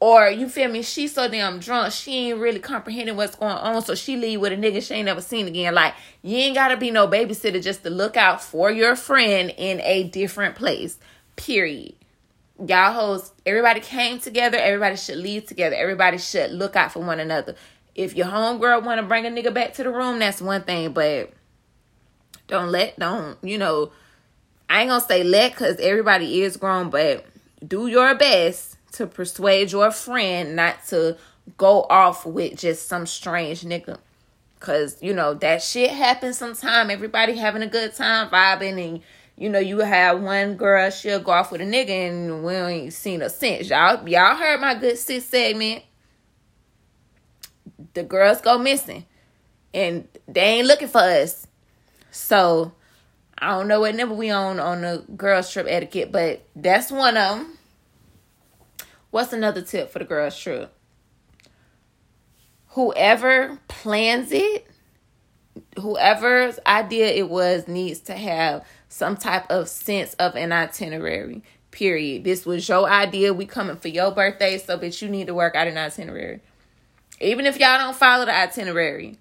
Or 0.00 0.28
you 0.28 0.48
feel 0.48 0.70
me? 0.70 0.82
She's 0.82 1.12
so 1.12 1.28
damn 1.28 1.58
drunk, 1.58 1.92
she 1.92 2.30
ain't 2.30 2.38
really 2.38 2.60
comprehending 2.60 3.16
what's 3.16 3.34
going 3.34 3.56
on. 3.56 3.82
So 3.82 3.96
she 3.96 4.16
leave 4.16 4.40
with 4.40 4.52
a 4.52 4.56
nigga 4.56 4.86
she 4.86 4.94
ain't 4.94 5.06
never 5.06 5.20
seen 5.20 5.48
again. 5.48 5.74
Like 5.74 5.94
you 6.22 6.36
ain't 6.36 6.54
gotta 6.54 6.76
be 6.76 6.92
no 6.92 7.08
babysitter 7.08 7.60
just 7.60 7.82
to 7.82 7.90
look 7.90 8.16
out 8.16 8.42
for 8.42 8.70
your 8.70 8.94
friend 8.94 9.52
in 9.56 9.80
a 9.80 10.04
different 10.04 10.54
place. 10.54 10.98
Period. 11.34 11.94
Y'all 12.64 12.92
hoes, 12.92 13.32
everybody 13.44 13.80
came 13.80 14.20
together. 14.20 14.58
Everybody 14.58 14.96
should 14.96 15.18
leave 15.18 15.46
together. 15.46 15.74
Everybody 15.74 16.18
should 16.18 16.52
look 16.52 16.76
out 16.76 16.92
for 16.92 17.00
one 17.00 17.18
another. 17.18 17.56
If 17.98 18.14
your 18.14 18.28
homegirl 18.28 18.84
want 18.84 19.00
to 19.00 19.06
bring 19.06 19.26
a 19.26 19.28
nigga 19.28 19.52
back 19.52 19.74
to 19.74 19.82
the 19.82 19.90
room, 19.90 20.20
that's 20.20 20.40
one 20.40 20.62
thing. 20.62 20.92
But 20.92 21.32
don't 22.46 22.70
let, 22.70 22.96
don't, 22.96 23.36
you 23.42 23.58
know, 23.58 23.90
I 24.70 24.82
ain't 24.82 24.88
gonna 24.88 25.00
say 25.00 25.24
let 25.24 25.50
because 25.50 25.80
everybody 25.80 26.42
is 26.42 26.56
grown, 26.56 26.90
but 26.90 27.26
do 27.66 27.88
your 27.88 28.14
best 28.14 28.76
to 28.92 29.08
persuade 29.08 29.72
your 29.72 29.90
friend 29.90 30.54
not 30.54 30.86
to 30.90 31.16
go 31.56 31.88
off 31.90 32.24
with 32.24 32.56
just 32.56 32.86
some 32.86 33.04
strange 33.04 33.62
nigga. 33.62 33.98
Cause 34.60 34.96
you 35.02 35.12
know 35.12 35.34
that 35.34 35.60
shit 35.60 35.90
happens 35.90 36.38
sometime. 36.38 36.90
Everybody 36.90 37.34
having 37.36 37.62
a 37.62 37.66
good 37.66 37.96
time 37.96 38.30
vibing, 38.30 38.88
and 38.88 39.00
you 39.36 39.48
know 39.48 39.58
you 39.58 39.80
have 39.80 40.20
one 40.20 40.54
girl 40.54 40.88
she'll 40.90 41.18
go 41.18 41.32
off 41.32 41.50
with 41.50 41.60
a 41.60 41.64
nigga, 41.64 41.90
and 41.90 42.44
we 42.44 42.54
ain't 42.54 42.92
seen 42.92 43.22
her 43.22 43.28
since. 43.28 43.68
Y'all, 43.68 44.08
y'all 44.08 44.36
heard 44.36 44.60
my 44.60 44.76
good 44.76 44.98
sis 44.98 45.24
segment. 45.26 45.82
The 47.98 48.04
girls 48.04 48.40
go 48.40 48.58
missing, 48.58 49.06
and 49.74 50.06
they 50.28 50.40
ain't 50.40 50.68
looking 50.68 50.86
for 50.86 51.00
us. 51.00 51.48
So 52.12 52.70
I 53.36 53.48
don't 53.48 53.66
know 53.66 53.80
what 53.80 53.96
number 53.96 54.14
we 54.14 54.30
on 54.30 54.60
on 54.60 54.82
the 54.82 55.04
girls 55.16 55.52
trip 55.52 55.66
etiquette, 55.68 56.12
but 56.12 56.46
that's 56.54 56.92
one 56.92 57.16
of 57.16 57.38
them. 57.38 57.58
What's 59.10 59.32
another 59.32 59.62
tip 59.62 59.90
for 59.90 59.98
the 59.98 60.04
girls' 60.04 60.38
trip? 60.38 60.72
Whoever 62.68 63.58
plans 63.66 64.30
it, 64.30 64.70
whoever's 65.80 66.60
idea 66.68 67.08
it 67.08 67.28
was, 67.28 67.66
needs 67.66 67.98
to 68.02 68.14
have 68.14 68.64
some 68.88 69.16
type 69.16 69.50
of 69.50 69.68
sense 69.68 70.14
of 70.14 70.36
an 70.36 70.52
itinerary. 70.52 71.42
Period. 71.72 72.22
This 72.22 72.46
was 72.46 72.68
your 72.68 72.88
idea. 72.88 73.34
We 73.34 73.44
coming 73.44 73.76
for 73.78 73.88
your 73.88 74.12
birthday, 74.12 74.56
so 74.56 74.78
bitch, 74.78 75.02
you 75.02 75.08
need 75.08 75.26
to 75.26 75.34
work 75.34 75.56
out 75.56 75.66
an 75.66 75.76
itinerary. 75.76 76.42
Even 77.20 77.46
if 77.46 77.58
y'all 77.58 77.78
don't 77.78 77.96
follow 77.96 78.24
the 78.24 78.34
itinerary, 78.34 79.18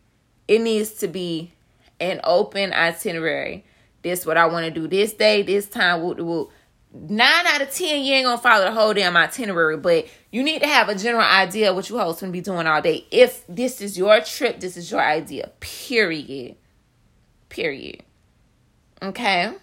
it 0.48 0.62
needs 0.62 0.92
to 0.96 1.08
be 1.08 1.52
an 2.00 2.22
open 2.24 2.74
itinerary. 2.74 3.66
This 4.04 4.26
what 4.26 4.38
I 4.38 4.46
want 4.46 4.66
to 4.66 4.72
do 4.72 4.88
this 4.88 5.14
day, 5.14 5.42
this 5.42 5.68
time. 5.68 6.02
Woo, 6.02 6.14
woo. 6.14 6.52
nine 6.94 7.46
out 7.48 7.62
of 7.62 7.72
ten, 7.72 8.04
you 8.04 8.14
ain't 8.14 8.26
gonna 8.26 8.38
follow 8.38 8.66
the 8.66 8.72
whole 8.72 8.94
damn 8.94 9.18
itinerary, 9.18 9.78
but 9.78 10.08
you 10.32 10.44
need 10.44 10.62
to 10.62 10.68
have 10.68 10.90
a 10.90 10.96
general 10.96 11.26
idea 11.26 11.72
of 11.72 11.76
what 11.76 11.90
you 11.90 11.98
host 11.98 12.22
gonna 12.22 12.32
be 12.32 12.42
doing 12.42 12.68
all 12.68 12.82
day. 12.82 13.06
If 13.12 13.46
this 13.48 13.82
is 13.82 13.98
your 13.98 14.22
trip, 14.22 14.60
this 14.60 14.78
is 14.78 14.92
your 14.92 15.02
idea. 15.02 15.52
Period. 15.60 16.56
Period. 17.50 18.04
Okay. 19.02 19.54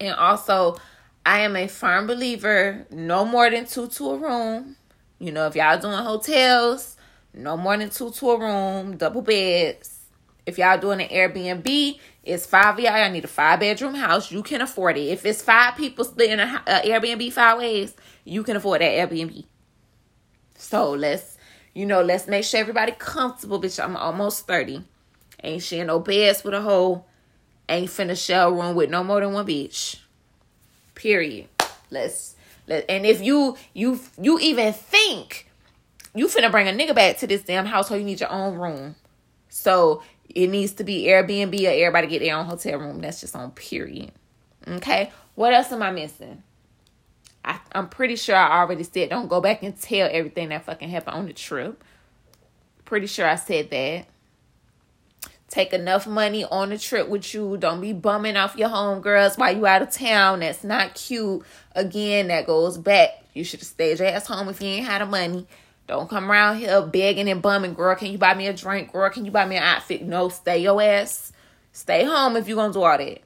And 0.00 0.14
also, 0.14 0.76
I 1.26 1.40
am 1.40 1.56
a 1.56 1.66
firm 1.66 2.06
believer 2.06 2.86
no 2.90 3.24
more 3.24 3.50
than 3.50 3.66
two 3.66 3.88
to 3.88 4.10
a 4.10 4.16
room. 4.16 4.76
You 5.18 5.32
know, 5.32 5.46
if 5.46 5.56
y'all 5.56 5.78
doing 5.78 5.94
hotels, 5.94 6.96
no 7.34 7.56
more 7.56 7.76
than 7.76 7.90
two 7.90 8.10
to 8.10 8.30
a 8.30 8.38
room, 8.40 8.96
double 8.96 9.22
beds. 9.22 9.98
If 10.46 10.58
y'all 10.58 10.78
doing 10.78 11.00
an 11.00 11.08
Airbnb, 11.08 11.98
it's 12.22 12.46
five 12.46 12.74
of 12.74 12.80
y'all. 12.80 12.92
I 12.92 13.08
need 13.08 13.24
a 13.24 13.28
five 13.28 13.60
bedroom 13.60 13.94
house. 13.94 14.30
You 14.30 14.42
can 14.42 14.60
afford 14.60 14.96
it. 14.96 15.08
If 15.08 15.26
it's 15.26 15.42
five 15.42 15.76
people 15.76 16.04
splitting 16.04 16.40
a, 16.40 16.62
a 16.66 16.70
uh, 16.70 16.82
Airbnb 16.82 17.32
five 17.32 17.58
ways, 17.58 17.94
you 18.24 18.42
can 18.42 18.56
afford 18.56 18.80
that 18.80 18.92
Airbnb. 18.92 19.44
So 20.56 20.90
let's, 20.92 21.36
you 21.74 21.86
know, 21.86 22.02
let's 22.02 22.26
make 22.26 22.44
sure 22.44 22.60
everybody 22.60 22.92
comfortable. 22.92 23.60
Bitch, 23.60 23.82
I'm 23.82 23.96
almost 23.96 24.46
30. 24.46 24.84
Ain't 25.42 25.62
sharing 25.62 25.86
no 25.86 26.00
beds 26.00 26.42
with 26.44 26.54
a 26.54 26.60
hole. 26.60 27.06
Ain't 27.68 27.90
finna 27.90 28.16
shell 28.16 28.52
room 28.52 28.74
with 28.74 28.90
no 28.90 29.04
more 29.04 29.20
than 29.20 29.32
one 29.32 29.46
bitch. 29.46 30.00
Period. 30.94 31.48
Let's 31.90 32.34
let 32.36 32.37
and 32.68 33.06
if 33.06 33.22
you 33.22 33.56
you 33.74 34.00
you 34.20 34.38
even 34.38 34.72
think 34.72 35.50
you 36.14 36.26
finna 36.26 36.50
bring 36.50 36.68
a 36.68 36.72
nigga 36.72 36.94
back 36.94 37.18
to 37.18 37.26
this 37.26 37.42
damn 37.42 37.66
household, 37.66 38.00
you 38.00 38.06
need 38.06 38.20
your 38.20 38.30
own 38.30 38.56
room. 38.56 38.96
So 39.48 40.02
it 40.28 40.48
needs 40.48 40.72
to 40.74 40.84
be 40.84 41.04
Airbnb 41.04 41.54
or 41.64 41.70
everybody 41.70 42.06
get 42.06 42.20
their 42.20 42.36
own 42.36 42.46
hotel 42.46 42.78
room. 42.78 43.00
That's 43.00 43.20
just 43.20 43.34
on 43.34 43.50
period. 43.52 44.12
Okay. 44.66 45.10
What 45.34 45.54
else 45.54 45.72
am 45.72 45.82
I 45.82 45.90
missing? 45.90 46.42
I, 47.44 47.60
I'm 47.72 47.88
pretty 47.88 48.16
sure 48.16 48.36
I 48.36 48.60
already 48.60 48.82
said 48.82 49.10
don't 49.10 49.28
go 49.28 49.40
back 49.40 49.62
and 49.62 49.80
tell 49.80 50.08
everything 50.10 50.50
that 50.50 50.64
fucking 50.64 50.88
happened 50.88 51.16
on 51.16 51.26
the 51.26 51.32
trip. 51.32 51.82
Pretty 52.84 53.06
sure 53.06 53.26
I 53.26 53.36
said 53.36 53.70
that. 53.70 54.06
Take 55.48 55.72
enough 55.72 56.06
money 56.06 56.44
on 56.44 56.68
the 56.68 56.78
trip 56.78 57.08
with 57.08 57.32
you. 57.32 57.56
Don't 57.56 57.80
be 57.80 57.94
bumming 57.94 58.36
off 58.36 58.56
your 58.56 58.68
homegirls 58.68 59.38
while 59.38 59.56
you 59.56 59.66
out 59.66 59.80
of 59.80 59.90
town. 59.90 60.40
That's 60.40 60.62
not 60.62 60.94
cute. 60.94 61.42
Again, 61.74 62.28
that 62.28 62.46
goes 62.46 62.76
back. 62.76 63.24
You 63.32 63.44
should 63.44 63.60
have 63.60 63.66
stayed 63.66 63.98
your 63.98 64.08
ass 64.08 64.26
home 64.26 64.48
if 64.48 64.60
you 64.60 64.68
ain't 64.68 64.86
had 64.86 65.00
the 65.00 65.06
money. 65.06 65.46
Don't 65.86 66.10
come 66.10 66.30
around 66.30 66.58
here 66.58 66.82
begging 66.82 67.30
and 67.30 67.40
bumming, 67.40 67.72
girl. 67.72 67.96
Can 67.96 68.12
you 68.12 68.18
buy 68.18 68.34
me 68.34 68.46
a 68.46 68.52
drink? 68.52 68.92
Girl, 68.92 69.08
can 69.08 69.24
you 69.24 69.30
buy 69.30 69.46
me 69.46 69.56
an 69.56 69.62
outfit? 69.62 70.02
No, 70.02 70.28
stay 70.28 70.58
your 70.58 70.82
ass. 70.82 71.32
Stay 71.72 72.04
home 72.04 72.36
if 72.36 72.46
you're 72.46 72.56
gonna 72.56 72.74
do 72.74 72.82
all 72.82 72.98
that. 72.98 73.22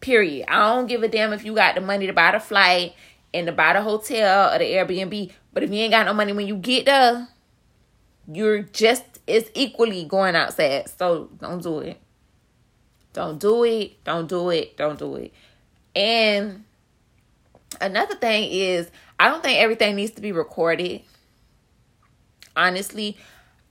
Period. 0.00 0.46
I 0.48 0.74
don't 0.74 0.86
give 0.86 1.02
a 1.02 1.08
damn 1.08 1.34
if 1.34 1.44
you 1.44 1.54
got 1.54 1.74
the 1.74 1.82
money 1.82 2.06
to 2.06 2.14
buy 2.14 2.32
the 2.32 2.40
flight 2.40 2.94
and 3.34 3.46
to 3.46 3.52
buy 3.52 3.74
the 3.74 3.82
hotel 3.82 4.54
or 4.54 4.58
the 4.58 4.64
Airbnb. 4.64 5.30
But 5.52 5.62
if 5.62 5.70
you 5.70 5.76
ain't 5.76 5.92
got 5.92 6.06
no 6.06 6.14
money 6.14 6.32
when 6.32 6.46
you 6.46 6.56
get 6.56 6.86
there, 6.86 7.28
you're 8.32 8.62
just 8.62 9.11
as 9.28 9.50
equally 9.54 10.04
going 10.04 10.36
outside. 10.36 10.88
So 10.98 11.30
don't 11.38 11.62
do 11.62 11.80
it. 11.80 12.00
Don't 13.12 13.38
do 13.38 13.64
it. 13.64 14.02
Don't 14.04 14.28
do 14.28 14.50
it. 14.50 14.76
Don't 14.76 14.98
do 14.98 15.16
it. 15.16 15.32
And 15.94 16.64
another 17.80 18.14
thing 18.14 18.50
is, 18.50 18.90
I 19.18 19.28
don't 19.28 19.42
think 19.42 19.58
everything 19.58 19.96
needs 19.96 20.12
to 20.12 20.20
be 20.22 20.32
recorded 20.32 21.02
honestly 22.56 23.16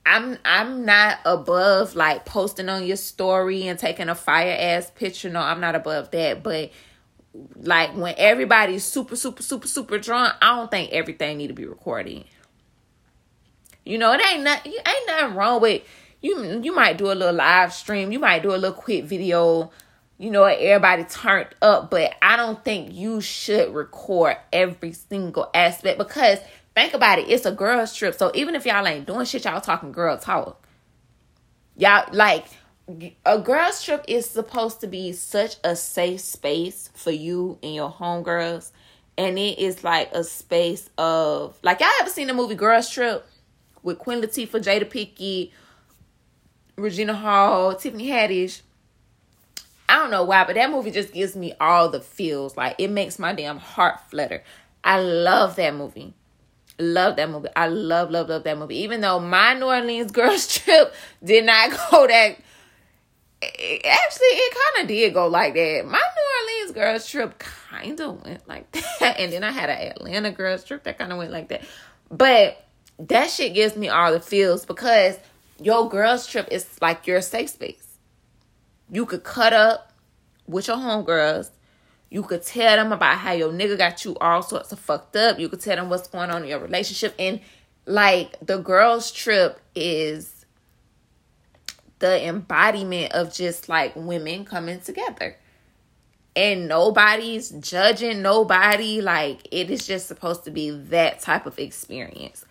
i'm 0.04 0.38
i'm 0.44 0.84
not 0.84 1.18
above 1.24 1.94
like 1.94 2.24
posting 2.24 2.68
on 2.68 2.84
your 2.84 2.96
story 2.96 3.66
and 3.68 3.78
taking 3.78 4.08
a 4.08 4.14
fire 4.14 4.56
ass 4.58 4.90
picture 4.94 5.30
no 5.30 5.40
i'm 5.40 5.60
not 5.60 5.74
above 5.74 6.10
that 6.10 6.42
but 6.42 6.70
like 7.56 7.96
when 7.96 8.14
everybody's 8.18 8.84
super 8.84 9.16
super 9.16 9.42
super 9.42 9.68
super 9.68 9.98
drunk 9.98 10.34
i 10.42 10.56
don't 10.56 10.70
think 10.70 10.90
everything 10.92 11.38
need 11.38 11.48
to 11.48 11.54
be 11.54 11.64
recorded 11.64 12.24
you 13.84 13.98
know 13.98 14.12
it 14.12 14.20
ain't 14.26 14.42
not 14.42 14.66
ain't 14.66 15.06
nothing 15.06 15.34
wrong 15.36 15.60
with 15.60 15.82
you 16.20 16.60
you 16.62 16.74
might 16.74 16.98
do 16.98 17.10
a 17.10 17.14
little 17.14 17.34
live 17.34 17.72
stream 17.72 18.12
you 18.12 18.18
might 18.18 18.42
do 18.42 18.54
a 18.54 18.56
little 18.56 18.72
quick 18.72 19.04
video 19.04 19.70
you 20.18 20.30
know 20.30 20.44
everybody 20.44 21.04
turned 21.04 21.48
up 21.62 21.90
but 21.90 22.12
i 22.22 22.36
don't 22.36 22.64
think 22.64 22.94
you 22.94 23.20
should 23.20 23.74
record 23.74 24.36
every 24.52 24.92
single 24.92 25.50
aspect 25.54 25.98
because 25.98 26.38
Think 26.74 26.94
about 26.94 27.18
it. 27.18 27.28
It's 27.28 27.44
a 27.44 27.52
girls' 27.52 27.94
trip. 27.94 28.14
So 28.14 28.30
even 28.34 28.54
if 28.54 28.64
y'all 28.64 28.86
ain't 28.86 29.06
doing 29.06 29.26
shit, 29.26 29.44
y'all 29.44 29.60
talking 29.60 29.92
girl 29.92 30.16
talk. 30.16 30.66
Y'all 31.76 32.08
like 32.12 32.46
a 33.26 33.38
girls' 33.38 33.82
trip 33.82 34.04
is 34.08 34.28
supposed 34.28 34.80
to 34.80 34.86
be 34.86 35.12
such 35.12 35.56
a 35.64 35.76
safe 35.76 36.20
space 36.20 36.90
for 36.94 37.10
you 37.10 37.58
and 37.62 37.74
your 37.74 37.92
homegirls. 37.92 38.70
And 39.18 39.38
it 39.38 39.58
is 39.58 39.84
like 39.84 40.10
a 40.14 40.24
space 40.24 40.88
of 40.96 41.58
like 41.62 41.80
y'all 41.80 41.90
ever 42.00 42.08
seen 42.08 42.28
the 42.28 42.34
movie 42.34 42.54
Girls 42.54 42.88
Trip 42.88 43.26
with 43.82 43.98
Queen 43.98 44.22
Latifah, 44.22 44.62
Jada 44.62 44.84
Pinkett, 44.84 45.50
Regina 46.76 47.14
Hall, 47.14 47.74
Tiffany 47.74 48.08
Haddish. 48.08 48.62
I 49.88 49.96
don't 49.96 50.10
know 50.10 50.24
why, 50.24 50.44
but 50.44 50.54
that 50.54 50.70
movie 50.70 50.90
just 50.90 51.12
gives 51.12 51.36
me 51.36 51.52
all 51.60 51.90
the 51.90 52.00
feels. 52.00 52.56
Like 52.56 52.76
it 52.78 52.88
makes 52.88 53.18
my 53.18 53.32
damn 53.32 53.58
heart 53.58 54.00
flutter. 54.08 54.42
I 54.82 55.00
love 55.00 55.56
that 55.56 55.74
movie. 55.74 56.14
Love 56.78 57.16
that 57.16 57.30
movie. 57.30 57.48
I 57.54 57.68
love, 57.68 58.10
love, 58.10 58.28
love 58.28 58.44
that 58.44 58.58
movie. 58.58 58.78
Even 58.78 59.00
though 59.02 59.20
my 59.20 59.54
New 59.54 59.66
Orleans 59.66 60.10
girls 60.12 60.46
trip 60.48 60.94
did 61.22 61.44
not 61.44 61.70
go 61.90 62.06
that. 62.06 62.38
Actually, 63.42 64.26
it 64.26 64.54
kind 64.54 64.82
of 64.82 64.88
did 64.88 65.14
go 65.14 65.26
like 65.26 65.54
that. 65.54 65.84
My 65.84 65.98
New 65.98 66.56
Orleans 66.56 66.72
girls 66.72 67.08
trip 67.08 67.38
kind 67.38 68.00
of 68.00 68.24
went 68.24 68.48
like 68.48 68.70
that, 69.00 69.18
and 69.18 69.32
then 69.32 69.44
I 69.44 69.50
had 69.50 69.68
an 69.68 69.88
Atlanta 69.88 70.30
girls 70.30 70.64
trip 70.64 70.84
that 70.84 70.98
kind 70.98 71.12
of 71.12 71.18
went 71.18 71.32
like 71.32 71.48
that. 71.48 71.62
But 72.10 72.64
that 73.08 73.30
shit 73.30 73.54
gives 73.54 73.76
me 73.76 73.88
all 73.88 74.12
the 74.12 74.20
feels 74.20 74.66
because 74.66 75.18
your 75.60 75.88
girls 75.88 76.26
trip 76.26 76.48
is 76.50 76.66
like 76.80 77.06
your 77.06 77.20
safe 77.20 77.50
space. 77.50 77.98
You 78.90 79.06
could 79.06 79.24
cut 79.24 79.52
up 79.52 79.92
with 80.46 80.68
your 80.68 80.76
homegirls 80.76 81.50
you 82.12 82.22
could 82.22 82.42
tell 82.42 82.76
them 82.76 82.92
about 82.92 83.16
how 83.16 83.32
your 83.32 83.50
nigga 83.50 83.78
got 83.78 84.04
you 84.04 84.14
all 84.20 84.42
sorts 84.42 84.70
of 84.70 84.78
fucked 84.78 85.16
up. 85.16 85.38
You 85.38 85.48
could 85.48 85.62
tell 85.62 85.76
them 85.76 85.88
what's 85.88 86.08
going 86.08 86.28
on 86.28 86.42
in 86.42 86.48
your 86.50 86.58
relationship. 86.58 87.14
And 87.18 87.40
like 87.86 88.36
the 88.44 88.58
girls' 88.58 89.10
trip 89.10 89.58
is 89.74 90.44
the 92.00 92.22
embodiment 92.26 93.12
of 93.12 93.32
just 93.32 93.70
like 93.70 93.96
women 93.96 94.44
coming 94.44 94.82
together. 94.82 95.38
And 96.36 96.68
nobody's 96.68 97.48
judging 97.48 98.20
nobody. 98.20 99.00
Like 99.00 99.48
it 99.50 99.70
is 99.70 99.86
just 99.86 100.06
supposed 100.06 100.44
to 100.44 100.50
be 100.50 100.68
that 100.68 101.20
type 101.20 101.46
of 101.46 101.58
experience. 101.58 102.44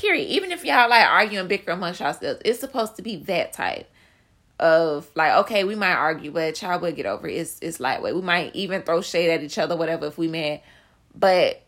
Period. 0.00 0.28
Even 0.28 0.50
if 0.50 0.64
y'all 0.64 0.88
like 0.88 1.06
arguing 1.06 1.46
bicker 1.46 1.72
amongst 1.72 2.00
yourselves, 2.00 2.40
it's 2.42 2.58
supposed 2.58 2.96
to 2.96 3.02
be 3.02 3.16
that 3.16 3.52
type 3.52 3.86
of 4.58 5.10
like, 5.14 5.32
okay, 5.40 5.62
we 5.62 5.74
might 5.74 5.92
argue, 5.92 6.30
but 6.30 6.54
child 6.54 6.80
will 6.80 6.90
get 6.90 7.04
over 7.04 7.28
it. 7.28 7.34
It's 7.34 7.58
it's 7.60 7.80
lightweight. 7.80 8.14
We 8.14 8.22
might 8.22 8.56
even 8.56 8.80
throw 8.80 9.02
shade 9.02 9.30
at 9.30 9.42
each 9.42 9.58
other, 9.58 9.76
whatever, 9.76 10.06
if 10.06 10.16
we 10.16 10.26
mad. 10.26 10.62
But 11.14 11.60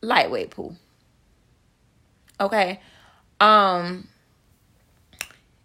lightweight 0.00 0.50
pool. 0.50 0.76
Okay. 2.40 2.78
Um 3.40 4.06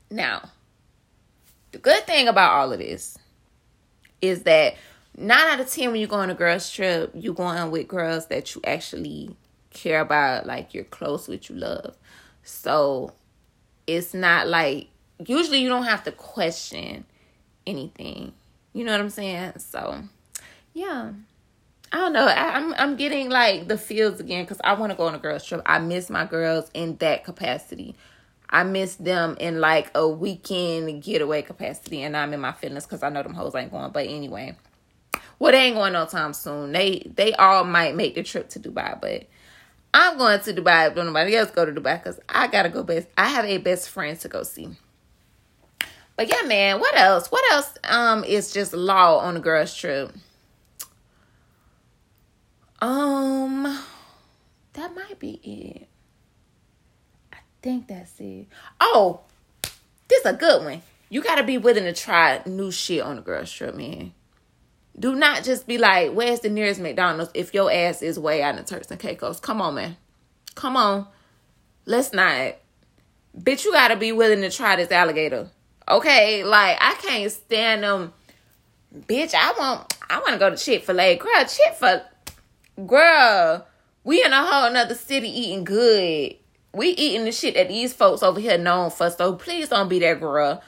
now 0.09 0.49
the 1.71 1.77
good 1.77 2.03
thing 2.07 2.27
about 2.27 2.53
all 2.53 2.73
of 2.73 2.79
this 2.79 3.15
is 4.23 4.41
that 4.43 4.75
nine 5.15 5.37
out 5.37 5.59
of 5.59 5.71
ten 5.71 5.91
when 5.91 6.01
you 6.01 6.07
go 6.07 6.15
on 6.15 6.31
a 6.31 6.33
girls 6.35 6.67
trip, 6.71 7.11
you're 7.13 7.35
going 7.35 7.69
with 7.69 7.87
girls 7.87 8.25
that 8.29 8.55
you 8.55 8.61
actually 8.65 9.35
care 9.75 10.01
about, 10.01 10.47
like 10.47 10.73
you're 10.73 10.83
close 10.83 11.27
with, 11.27 11.49
you 11.49 11.55
love. 11.55 11.95
So 12.43 13.13
it's 13.85 14.13
not 14.15 14.47
like 14.47 14.87
usually 15.23 15.59
you 15.59 15.69
don't 15.69 15.83
have 15.83 16.03
to 16.05 16.11
question 16.11 17.05
anything. 17.67 18.33
You 18.73 18.83
know 18.83 18.91
what 18.91 19.01
I'm 19.01 19.09
saying? 19.09 19.53
So, 19.59 20.03
yeah. 20.73 21.11
I 21.91 21.97
don't 21.97 22.13
know. 22.13 22.25
I, 22.25 22.57
am 22.57 22.73
I'm, 22.73 22.75
I'm 22.77 22.95
getting 22.95 23.29
like 23.29 23.67
the 23.67 23.77
feels 23.77 24.19
again 24.19 24.43
because 24.43 24.59
I 24.63 24.73
want 24.73 24.91
to 24.91 24.97
go 24.97 25.07
on 25.07 25.15
a 25.15 25.19
girls 25.19 25.45
trip. 25.45 25.61
I 25.65 25.79
miss 25.79 26.09
my 26.09 26.25
girls 26.25 26.69
in 26.73 26.97
that 26.97 27.23
capacity. 27.23 27.95
I 28.49 28.63
miss 28.63 28.95
them 28.95 29.37
in 29.39 29.59
like 29.59 29.91
a 29.95 30.07
weekend 30.07 31.03
getaway 31.03 31.41
capacity, 31.41 32.01
and 32.03 32.15
I'm 32.15 32.33
in 32.33 32.39
my 32.39 32.51
feelings 32.51 32.85
because 32.85 33.03
I 33.03 33.09
know 33.09 33.23
them 33.23 33.33
hoes 33.33 33.55
ain't 33.55 33.71
going. 33.71 33.91
But 33.91 34.07
anyway, 34.07 34.55
well, 35.39 35.51
they 35.51 35.59
ain't 35.59 35.75
going 35.75 35.93
no 35.93 36.05
time 36.05 36.33
soon. 36.33 36.71
They 36.71 37.11
they 37.15 37.33
all 37.33 37.63
might 37.63 37.95
make 37.95 38.15
the 38.15 38.23
trip 38.23 38.49
to 38.49 38.59
Dubai, 38.59 38.99
but 38.99 39.27
I'm 39.97 40.17
going 40.17 40.41
to 40.41 40.53
Dubai 40.53 40.93
Don't 40.93 41.05
nobody 41.05 41.37
else 41.37 41.51
go 41.51 41.65
to 41.65 41.71
Dubai 41.71 42.03
because 42.03 42.19
I 42.27 42.47
gotta 42.47 42.67
go 42.67 42.83
best. 42.83 43.07
I 43.17 43.29
have 43.29 43.45
a 43.45 43.57
best 43.59 43.89
friend 43.89 44.19
to 44.19 44.27
go 44.27 44.43
see. 44.43 44.69
But 46.17 46.27
yeah, 46.27 46.45
man, 46.45 46.81
what 46.81 46.97
else? 46.97 47.31
What 47.31 47.49
else 47.53 47.77
um 47.85 48.25
is 48.25 48.51
just 48.51 48.73
law 48.73 49.19
on 49.19 49.35
the 49.35 49.39
girls 49.39 49.73
trip? 49.73 50.11
Um 52.81 53.63
that 54.73 54.93
might 54.93 55.17
be 55.17 55.39
it. 55.41 55.87
I 57.31 57.37
think 57.61 57.87
that's 57.87 58.19
it. 58.19 58.47
Oh, 58.81 59.21
this 60.09 60.19
is 60.19 60.25
a 60.25 60.33
good 60.33 60.65
one. 60.65 60.81
You 61.09 61.21
gotta 61.23 61.43
be 61.43 61.57
willing 61.57 61.85
to 61.85 61.93
try 61.93 62.41
new 62.45 62.69
shit 62.69 63.01
on 63.01 63.15
the 63.15 63.21
girls 63.21 63.49
trip, 63.49 63.75
man. 63.75 64.13
Do 64.97 65.15
not 65.15 65.43
just 65.43 65.67
be 65.67 65.77
like, 65.77 66.11
where's 66.13 66.39
the 66.39 66.49
nearest 66.49 66.79
McDonald's 66.79 67.31
if 67.33 67.53
your 67.53 67.71
ass 67.71 68.01
is 68.01 68.17
way 68.17 68.41
out 68.41 68.57
in 68.57 68.63
Turks 68.63 68.91
and 68.91 68.99
Caicos. 68.99 69.39
Come 69.39 69.61
on, 69.61 69.75
man. 69.75 69.97
Come 70.55 70.77
on. 70.77 71.07
Let's 71.85 72.13
not. 72.13 72.55
Bitch, 73.37 73.65
you 73.65 73.73
gotta 73.73 73.97
be 73.97 74.11
willing 74.11 74.41
to 74.41 74.49
try 74.49 74.77
this 74.77 74.91
alligator. 74.91 75.49
Okay? 75.89 76.43
Like, 76.43 76.77
I 76.79 76.93
can't 76.95 77.31
stand 77.31 77.83
them. 77.83 78.13
Bitch, 78.95 79.33
I 79.33 79.53
want 79.59 79.93
I 80.09 80.19
wanna 80.19 80.37
go 80.37 80.49
to 80.49 80.55
Chick-fil-A. 80.57 81.17
Girl, 81.17 81.45
Chick-fil 81.45 82.01
Girl, 82.87 83.65
we 84.03 84.23
in 84.23 84.33
a 84.33 84.45
whole 84.45 84.71
nother 84.71 84.95
city 84.95 85.29
eating 85.29 85.63
good. 85.63 86.35
We 86.73 86.89
eating 86.89 87.23
the 87.23 87.31
shit 87.31 87.55
that 87.55 87.69
these 87.69 87.93
folks 87.93 88.21
over 88.21 88.39
here 88.39 88.57
known 88.57 88.91
for. 88.91 89.09
So 89.09 89.33
please 89.33 89.69
don't 89.69 89.87
be 89.87 89.99
that 89.99 90.19
girl. 90.19 90.61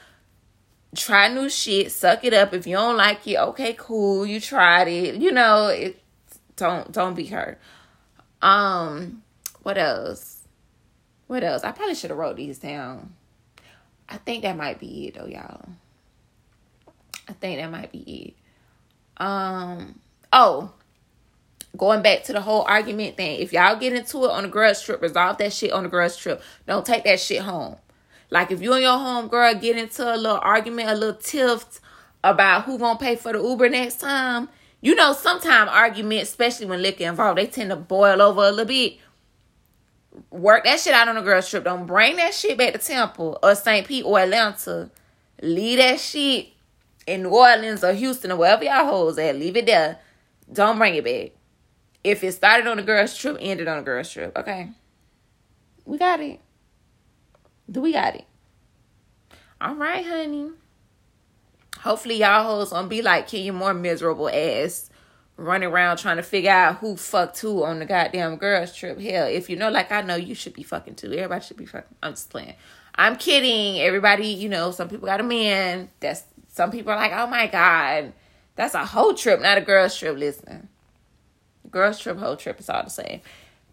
Try 0.94 1.28
new 1.28 1.48
shit. 1.48 1.92
Suck 1.92 2.24
it 2.24 2.32
up. 2.32 2.54
If 2.54 2.66
you 2.66 2.76
don't 2.76 2.96
like 2.96 3.26
it, 3.26 3.38
okay, 3.38 3.74
cool. 3.78 4.24
You 4.24 4.40
tried 4.40 4.88
it. 4.88 5.16
You 5.16 5.32
know, 5.32 5.68
it 5.68 6.00
don't 6.56 6.90
don't 6.92 7.14
be 7.14 7.26
hurt. 7.26 7.58
Um, 8.40 9.22
what 9.62 9.78
else? 9.78 10.46
What 11.26 11.44
else? 11.44 11.62
I 11.62 11.72
probably 11.72 11.94
should 11.94 12.10
have 12.10 12.18
wrote 12.18 12.36
these 12.36 12.58
down. 12.58 13.14
I 14.08 14.16
think 14.16 14.42
that 14.42 14.56
might 14.56 14.78
be 14.80 15.08
it 15.08 15.14
though, 15.14 15.26
y'all. 15.26 15.68
I 17.28 17.32
think 17.34 17.60
that 17.60 17.70
might 17.70 17.92
be 17.92 17.98
it. 19.18 19.22
Um, 19.22 20.00
oh, 20.32 20.72
going 21.76 22.02
back 22.02 22.24
to 22.24 22.32
the 22.32 22.40
whole 22.40 22.62
argument 22.62 23.16
thing, 23.16 23.40
if 23.40 23.52
y'all 23.52 23.76
get 23.76 23.92
into 23.92 24.24
it 24.24 24.30
on 24.30 24.44
a 24.46 24.48
girls 24.48 24.82
trip, 24.82 25.02
resolve 25.02 25.36
that 25.38 25.52
shit 25.52 25.72
on 25.72 25.84
a 25.84 25.88
girls 25.88 26.16
trip. 26.16 26.42
Don't 26.66 26.86
take 26.86 27.04
that 27.04 27.20
shit 27.20 27.42
home. 27.42 27.76
Like 28.30 28.50
if 28.50 28.60
you 28.60 28.72
and 28.72 28.82
your 28.82 28.98
home 28.98 29.28
girl 29.28 29.54
get 29.54 29.76
into 29.76 30.02
a 30.02 30.16
little 30.16 30.40
argument, 30.42 30.90
a 30.90 30.94
little 30.94 31.14
tiff 31.14 31.80
about 32.22 32.64
who 32.64 32.78
gonna 32.78 32.98
pay 32.98 33.16
for 33.16 33.32
the 33.32 33.42
Uber 33.42 33.68
next 33.68 34.00
time, 34.00 34.48
you 34.80 34.94
know, 34.94 35.12
sometimes 35.12 35.70
arguments, 35.72 36.30
especially 36.30 36.66
when 36.66 36.82
liquor 36.82 37.04
involved, 37.04 37.38
they 37.38 37.46
tend 37.46 37.70
to 37.70 37.76
boil 37.76 38.20
over 38.20 38.42
a 38.42 38.50
little 38.50 38.64
bit. 38.64 38.98
Work 40.30 40.64
that 40.64 40.80
shit 40.80 40.94
out 40.94 41.08
on 41.08 41.16
a 41.16 41.22
girls 41.22 41.48
trip. 41.48 41.64
Don't 41.64 41.86
bring 41.86 42.16
that 42.16 42.34
shit 42.34 42.58
back 42.58 42.72
to 42.72 42.78
Temple 42.78 43.38
or 43.42 43.54
St. 43.54 43.86
Pete 43.86 44.04
or 44.04 44.18
Atlanta. 44.20 44.90
Leave 45.40 45.78
that 45.78 46.00
shit 46.00 46.48
in 47.06 47.22
New 47.22 47.30
Orleans 47.30 47.82
or 47.82 47.92
Houston 47.92 48.32
or 48.32 48.36
wherever 48.36 48.64
y'all 48.64 48.84
hoes 48.84 49.18
at. 49.18 49.36
Leave 49.36 49.56
it 49.56 49.66
there. 49.66 49.98
Don't 50.52 50.78
bring 50.78 50.94
it 50.94 51.04
back. 51.04 51.32
If 52.04 52.22
it 52.24 52.32
started 52.32 52.66
on 52.66 52.78
a 52.78 52.82
girls 52.82 53.16
trip, 53.16 53.36
ended 53.40 53.68
on 53.68 53.78
a 53.78 53.82
girls 53.82 54.10
trip. 54.10 54.36
Okay. 54.36 54.70
We 55.84 55.98
got 55.98 56.20
it. 56.20 56.40
Do 57.70 57.80
we 57.80 57.92
got 57.92 58.14
it? 58.14 58.24
All 59.60 59.74
right, 59.74 60.04
honey. 60.04 60.50
Hopefully 61.80 62.16
y'all 62.16 62.44
hoes 62.44 62.70
gonna 62.70 62.88
be 62.88 63.02
like 63.02 63.28
Kenya 63.28 63.52
Moore 63.52 63.74
miserable 63.74 64.28
ass 64.28 64.90
running 65.36 65.68
around 65.68 65.96
trying 65.98 66.16
to 66.16 66.22
figure 66.22 66.50
out 66.50 66.76
who 66.78 66.96
fucked 66.96 67.38
who 67.40 67.62
on 67.62 67.78
the 67.78 67.86
goddamn 67.86 68.36
girls 68.36 68.74
trip. 68.74 69.00
Hell, 69.00 69.26
if 69.26 69.48
you 69.48 69.56
know 69.56 69.70
like 69.70 69.90
I 69.92 70.02
know 70.02 70.16
you 70.16 70.34
should 70.34 70.54
be 70.54 70.62
fucking 70.62 70.96
too. 70.96 71.12
Everybody 71.12 71.44
should 71.44 71.56
be 71.56 71.66
fucking. 71.66 71.96
I'm 72.02 72.12
just 72.12 72.30
playing. 72.30 72.54
I'm 72.94 73.16
kidding. 73.16 73.80
Everybody, 73.80 74.26
you 74.26 74.48
know, 74.48 74.72
some 74.72 74.88
people 74.88 75.06
got 75.06 75.20
a 75.20 75.24
man. 75.24 75.88
That's 76.00 76.24
some 76.48 76.72
people 76.72 76.92
are 76.92 76.96
like, 76.96 77.12
oh 77.12 77.28
my 77.28 77.46
god, 77.46 78.12
that's 78.56 78.74
a 78.74 78.84
whole 78.84 79.14
trip, 79.14 79.40
not 79.40 79.58
a 79.58 79.60
girls 79.60 79.96
trip. 79.96 80.16
Listen, 80.16 80.68
girls 81.70 82.00
trip, 82.00 82.18
whole 82.18 82.36
trip 82.36 82.58
is 82.58 82.68
all 82.68 82.82
the 82.82 82.90
same. 82.90 83.20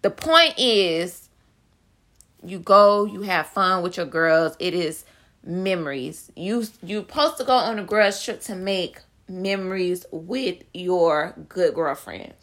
The 0.03 0.11
point 0.11 0.53
is, 0.57 1.24
you 2.45 2.59
go, 2.59 3.05
you 3.05 3.21
have 3.23 3.47
fun 3.47 3.83
with 3.83 3.97
your 3.97 4.05
girls. 4.05 4.55
It 4.59 4.73
is 4.73 5.05
memories. 5.43 6.31
You 6.35 6.65
you're 6.83 7.01
supposed 7.01 7.37
to 7.37 7.43
go 7.43 7.53
on 7.53 7.79
a 7.79 7.83
girls 7.83 8.23
trip 8.23 8.41
to 8.41 8.55
make 8.55 8.99
memories 9.27 10.05
with 10.11 10.63
your 10.73 11.33
good 11.49 11.73
girlfriends. 11.75 12.33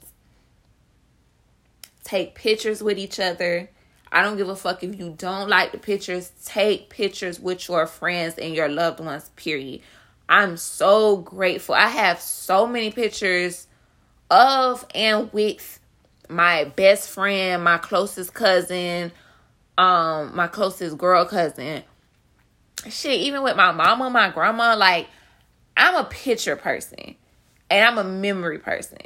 Take 2.05 2.35
pictures 2.35 2.83
with 2.83 2.99
each 2.99 3.21
other. 3.21 3.71
I 4.11 4.23
don't 4.23 4.37
give 4.37 4.49
a 4.49 4.57
fuck 4.57 4.83
if 4.83 4.99
you 4.99 5.15
don't 5.17 5.49
like 5.49 5.73
the 5.73 5.79
pictures. 5.79 6.33
Take 6.45 6.91
pictures 6.91 7.41
with 7.41 7.69
your 7.69 7.87
friends 7.87 8.37
and 8.37 8.55
your 8.55 8.69
loved 8.69 9.01
ones, 9.01 9.31
period. 9.37 9.81
I'm 10.29 10.57
so 10.57 11.17
grateful. 11.19 11.75
I 11.75 11.88
have 11.88 12.21
so 12.21 12.67
many 12.67 12.91
pictures 12.91 13.67
of 14.31 14.85
and 14.95 15.33
with 15.33 15.79
my 16.29 16.65
best 16.65 17.11
friend, 17.11 17.62
my 17.62 17.79
closest 17.79 18.35
cousin, 18.35 19.12
um, 19.79 20.35
my 20.35 20.47
closest 20.47 20.99
girl 20.99 21.25
cousin. 21.25 21.83
Shit, 22.89 23.21
even 23.21 23.43
with 23.43 23.57
my 23.57 23.73
mama, 23.73 24.11
my 24.11 24.31
grandma, 24.31 24.75
like 24.77 25.09
I'm 25.77 25.95
a 25.95 26.05
picture 26.05 26.57
person 26.57 27.15
and 27.71 27.85
I'm 27.85 27.99
a 27.99 28.09
memory 28.09 28.59
person. 28.59 28.99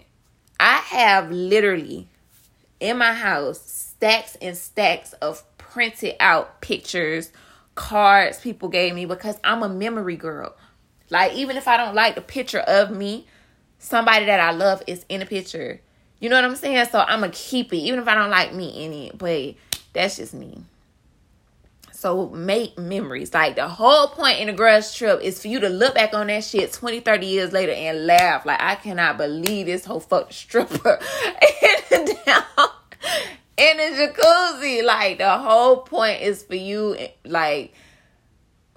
I 0.58 0.76
have 0.78 1.30
literally 1.30 2.08
in 2.80 2.98
my 2.98 3.12
house 3.12 3.60
stacks 3.60 4.36
and 4.40 4.56
stacks 4.56 5.12
of 5.14 5.42
printed 5.58 6.16
out 6.20 6.60
pictures, 6.60 7.30
cards 7.74 8.40
people 8.40 8.68
gave 8.68 8.94
me 8.94 9.04
because 9.04 9.38
I'm 9.44 9.62
a 9.62 9.68
memory 9.68 10.16
girl. 10.16 10.56
Like 11.10 11.34
even 11.34 11.56
if 11.56 11.68
I 11.68 11.76
don't 11.76 11.94
like 11.94 12.14
the 12.14 12.20
picture 12.20 12.60
of 12.60 12.90
me, 12.90 13.26
somebody 13.78 14.26
that 14.26 14.40
I 14.40 14.52
love 14.52 14.82
is 14.86 15.04
in 15.08 15.22
a 15.22 15.26
picture. 15.26 15.80
You 16.18 16.30
know 16.30 16.36
what 16.36 16.44
I'm 16.44 16.56
saying? 16.56 16.86
So 16.90 17.00
I'm 17.00 17.20
gonna 17.20 17.32
keep 17.32 17.72
it, 17.72 17.78
even 17.78 18.00
if 18.00 18.08
I 18.08 18.14
don't 18.14 18.30
like 18.30 18.54
me 18.54 18.84
in 18.84 18.92
it. 18.92 19.18
But 19.18 19.54
that's 19.96 20.16
just 20.16 20.34
me. 20.34 20.62
So 21.92 22.28
make 22.28 22.78
memories. 22.78 23.32
Like 23.32 23.56
the 23.56 23.68
whole 23.68 24.08
point 24.08 24.38
in 24.40 24.48
a 24.50 24.52
girls 24.52 24.94
trip 24.94 25.20
is 25.22 25.40
for 25.40 25.48
you 25.48 25.60
to 25.60 25.68
look 25.68 25.94
back 25.94 26.12
on 26.12 26.26
that 26.26 26.44
shit 26.44 26.72
20, 26.72 27.00
30 27.00 27.26
years 27.26 27.52
later 27.52 27.72
and 27.72 28.06
laugh. 28.06 28.44
Like 28.44 28.60
I 28.60 28.74
cannot 28.74 29.16
believe 29.16 29.66
this 29.66 29.86
whole 29.86 30.00
fucking 30.00 30.32
stripper 30.32 31.00
in 31.62 32.06
the 32.06 32.18
down 32.26 32.42
in 33.56 33.80
a 33.80 34.08
jacuzzi. 34.08 34.84
Like 34.84 35.18
the 35.18 35.38
whole 35.38 35.78
point 35.78 36.20
is 36.20 36.42
for 36.42 36.54
you 36.54 36.96
like 37.24 37.72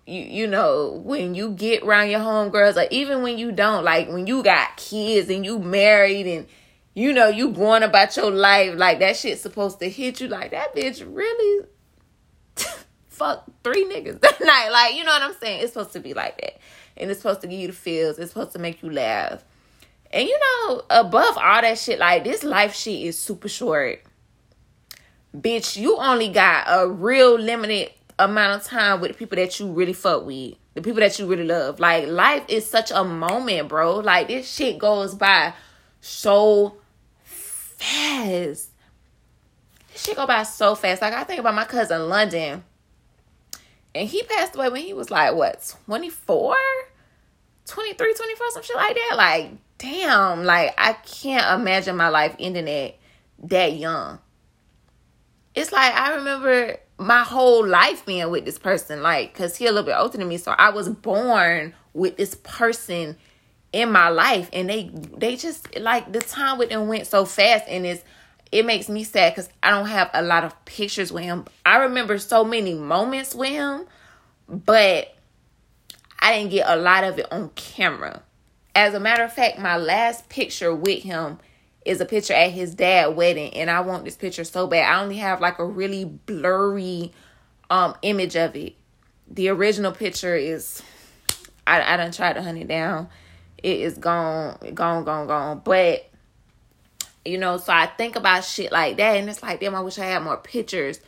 you 0.06 0.22
you 0.22 0.48
know 0.48 1.02
when 1.04 1.36
you 1.36 1.52
get 1.52 1.84
around 1.84 2.10
your 2.10 2.22
homegirls 2.22 2.76
like 2.76 2.92
even 2.92 3.22
when 3.22 3.38
you 3.38 3.52
don't 3.52 3.84
like 3.84 4.10
when 4.10 4.26
you 4.26 4.42
got 4.42 4.76
kids 4.78 5.30
and 5.30 5.46
you 5.46 5.60
married 5.60 6.26
and 6.26 6.48
you 6.94 7.14
know 7.14 7.28
you 7.28 7.50
going 7.52 7.84
about 7.84 8.16
your 8.18 8.32
life 8.32 8.76
like 8.76 9.00
that 9.00 9.16
shit's 9.16 9.42
supposed 9.42 9.80
to 9.80 9.90
hit 9.90 10.22
you. 10.22 10.28
Like 10.28 10.52
that 10.52 10.76
bitch 10.76 11.04
really 11.06 11.68
fuck 13.08 13.46
three 13.64 13.86
niggas 13.86 14.22
that 14.22 14.42
night. 14.42 14.70
Like 14.72 14.96
you 14.96 15.04
know 15.04 15.12
what 15.12 15.22
i'm 15.22 15.36
saying? 15.40 15.62
It's 15.62 15.74
supposed 15.74 15.94
to 15.94 16.00
be 16.00 16.14
like 16.14 16.40
that. 16.42 16.60
And 16.98 17.10
it's 17.10 17.22
supposed 17.22 17.42
to 17.42 17.48
give 17.48 17.60
you 17.60 17.68
the 17.68 17.74
feels. 17.74 18.20
It's 18.20 18.32
supposed 18.32 18.52
to 18.54 18.60
make 18.60 18.82
you 18.82 18.92
laugh. 18.92 19.44
And 20.12 20.28
you 20.28 20.40
know 20.40 20.84
above 20.90 21.38
all 21.38 21.62
that 21.62 21.78
shit 21.78 22.00
like 22.00 22.24
this 22.24 22.44
life 22.44 22.76
shit 22.76 23.02
is 23.02 23.18
super 23.18 23.50
short. 23.50 24.02
Bitch 25.36 25.78
you 25.78 25.98
only 25.98 26.30
got 26.30 26.66
a 26.68 26.90
real 26.90 27.38
limited 27.38 27.92
amount 28.18 28.62
of 28.62 28.68
time 28.68 29.00
with 29.00 29.12
the 29.12 29.18
people 29.18 29.38
that 29.38 29.58
you 29.60 29.72
really 29.72 29.94
fuck 29.94 30.26
with, 30.26 30.56
the 30.74 30.82
people 30.82 31.00
that 31.00 31.18
you 31.20 31.28
really 31.28 31.46
love. 31.46 31.80
Like 31.80 32.08
life 32.08 32.44
is 32.50 32.70
such 32.70 32.92
a 32.92 33.04
moment, 33.04 33.70
bro. 33.70 33.98
Like 33.98 34.28
this 34.28 34.52
shit 34.52 34.80
goes 34.80 35.14
by 35.16 35.54
so 36.02 36.78
fast. 37.24 38.70
This 39.92 40.04
shit 40.06 40.16
go 40.16 40.28
by 40.28 40.44
so 40.44 40.76
fast. 40.76 41.02
Like 41.02 41.14
I 41.14 41.24
think 41.24 41.40
about 41.40 41.56
my 41.56 41.66
cousin 41.66 42.10
London. 42.10 42.64
And 43.96 44.08
he 44.08 44.24
passed 44.24 44.56
away 44.56 44.70
when 44.70 44.82
he 44.82 44.94
was 44.94 45.10
like 45.10 45.36
what, 45.36 45.76
24? 45.86 46.56
23, 47.66 48.14
24, 48.14 48.52
some 48.52 48.64
shit 48.64 48.76
like 48.76 48.96
that. 48.96 49.16
Like, 49.16 49.52
damn, 49.78 50.44
like 50.44 50.74
I 50.78 50.94
can't 50.94 51.60
imagine 51.60 51.96
my 51.98 52.10
life 52.10 52.36
ending 52.40 52.70
at 52.70 52.96
that 53.44 53.74
young. 53.74 54.20
It's 55.56 55.72
like 55.72 55.94
I 55.94 56.16
remember 56.16 56.78
my 56.98 57.24
whole 57.24 57.66
life 57.66 58.06
being 58.06 58.30
with 58.30 58.46
this 58.46 58.60
person, 58.60 59.02
like, 59.02 59.34
cause 59.34 59.56
he 59.56 59.66
a 59.66 59.72
little 59.72 59.86
bit 59.86 59.96
older 59.98 60.18
than 60.18 60.28
me. 60.28 60.38
So 60.38 60.52
I 60.52 60.70
was 60.70 60.90
born 60.90 61.74
with 61.94 62.18
this 62.18 62.36
person 62.36 63.18
in 63.72 63.92
my 63.92 64.10
life, 64.10 64.50
and 64.54 64.70
they 64.70 64.92
they 65.18 65.36
just 65.36 65.78
like 65.80 66.12
the 66.12 66.20
time 66.20 66.58
with 66.58 66.70
them 66.70 66.88
went 66.88 67.08
so 67.08 67.26
fast, 67.26 67.66
and 67.68 67.86
it's 67.86 68.04
it 68.52 68.66
makes 68.66 68.90
me 68.90 69.04
sad 69.04 69.34
because 69.34 69.50
I 69.62 69.72
don't 69.72 69.88
have 69.88 70.10
a 70.14 70.22
lot 70.22 70.44
of 70.44 70.66
pictures 70.66 71.12
with 71.12 71.24
him. 71.24 71.46
I 71.66 71.78
remember 71.78 72.18
so 72.18 72.44
many 72.44 72.74
moments 72.74 73.36
with 73.36 73.50
him, 73.50 73.86
but 74.48 75.16
I 76.20 76.38
didn't 76.38 76.52
get 76.52 76.68
a 76.68 76.76
lot 76.76 77.04
of 77.04 77.20
it 77.20 77.32
on 77.32 77.50
camera. 77.50 78.24
As 78.76 78.94
a 78.94 79.00
matter 79.00 79.24
of 79.24 79.34
fact, 79.34 79.60
my 79.60 79.78
last 79.78 80.30
picture 80.30 80.74
with 80.74 81.04
him 81.04 81.40
is 81.86 82.02
a 82.02 82.06
picture 82.06 82.34
at 82.34 82.52
his 82.52 82.76
dad 82.76 83.16
wedding 83.16 83.54
and 83.54 83.70
I 83.70 83.82
want 83.82 84.06
this 84.06 84.16
picture 84.16 84.44
so 84.44 84.68
bad. 84.68 84.92
I 84.92 85.02
only 85.02 85.18
have 85.18 85.42
like 85.42 85.60
a 85.60 85.66
really 85.66 86.06
blurry 86.06 87.14
um 87.70 87.96
image 88.02 88.36
of 88.36 88.56
it. 88.56 88.76
The 89.30 89.50
original 89.50 89.92
picture 89.92 90.36
is 90.36 90.82
I 91.66 91.82
I 91.94 91.98
done 91.98 92.12
tried 92.12 92.34
to 92.34 92.42
hunt 92.42 92.58
it 92.58 92.68
down. 92.68 93.10
It 93.62 93.80
is 93.82 93.98
gone, 93.98 94.58
gone, 94.74 95.04
gone, 95.04 95.28
gone. 95.28 95.62
But 95.64 96.10
you 97.26 97.38
know, 97.38 97.58
so 97.58 97.74
I 97.74 97.86
think 97.86 98.16
about 98.16 98.44
shit 98.46 98.72
like 98.72 98.98
that 98.98 99.18
and 99.18 99.30
it's 99.30 99.44
like, 99.44 99.60
damn, 99.60 99.76
I 99.76 99.82
wish 99.82 100.00
I 100.00 100.06
had 100.06 100.24
more 100.24 100.38
pictures 100.38 101.00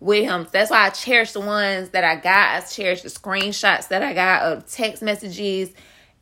with 0.00 0.24
him. 0.24 0.46
That's 0.50 0.70
why 0.70 0.86
I 0.86 0.90
cherish 0.90 1.32
the 1.32 1.40
ones 1.40 1.90
that 1.90 2.04
I 2.04 2.16
got. 2.16 2.56
I 2.56 2.60
cherish 2.66 3.02
the 3.02 3.10
screenshots 3.10 3.88
that 3.88 4.02
I 4.02 4.14
got 4.14 4.42
of 4.42 4.70
text 4.70 5.02
messages 5.02 5.70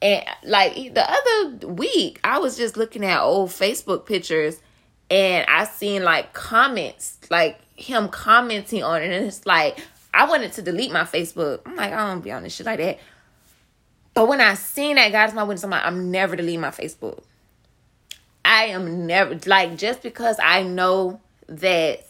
And 0.03 0.25
like 0.45 0.75
the 0.75 1.05
other 1.09 1.69
week, 1.69 2.21
I 2.23 2.39
was 2.39 2.57
just 2.57 2.77
looking 2.77 3.05
at 3.05 3.21
old 3.21 3.51
Facebook 3.51 4.07
pictures 4.07 4.61
and 5.11 5.47
I 5.49 5.65
seen 5.65 6.05
like 6.05 6.33
comments, 6.33 7.19
like 7.31 7.59
him 7.77 8.09
commenting 8.09 8.83
on 8.83 9.03
it. 9.03 9.11
And 9.11 9.27
it's 9.27 9.47
like, 9.47 9.79
I 10.13 10.29
wanted 10.29 10.53
to 10.55 10.63
delete 10.63 10.93
my 10.93 11.05
Facebook. 11.05 11.61
I'm 11.67 11.77
like, 11.77 11.93
I 11.93 12.09
don't 12.09 12.21
be 12.23 12.33
on 12.33 12.43
this 12.43 12.55
shit 12.55 12.67
like 12.67 12.79
that. 12.79 12.99
But 14.17 14.29
when 14.29 14.41
I 14.41 14.55
seen 14.55 14.97
that, 14.97 15.13
guys, 15.13 15.35
my 15.35 15.43
witness, 15.43 15.63
I'm 15.63 15.69
like, 15.69 15.85
I'm 15.85 16.11
never 16.11 16.37
deleting 16.37 16.63
my 16.63 16.71
Facebook. 16.71 17.23
I 18.47 18.69
am 18.69 19.07
never, 19.07 19.39
like, 19.45 19.77
just 19.77 20.01
because 20.01 20.39
I 20.43 20.63
know 20.63 21.21
that 21.49 22.03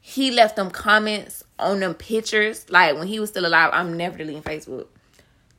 he 0.00 0.30
left 0.30 0.56
them 0.56 0.70
comments 0.70 1.44
on 1.58 1.80
them 1.80 1.92
pictures, 1.92 2.64
like 2.70 2.96
when 2.96 3.08
he 3.08 3.20
was 3.20 3.28
still 3.28 3.44
alive, 3.44 3.72
I'm 3.74 3.98
never 3.98 4.16
deleting 4.16 4.42
Facebook. 4.42 4.86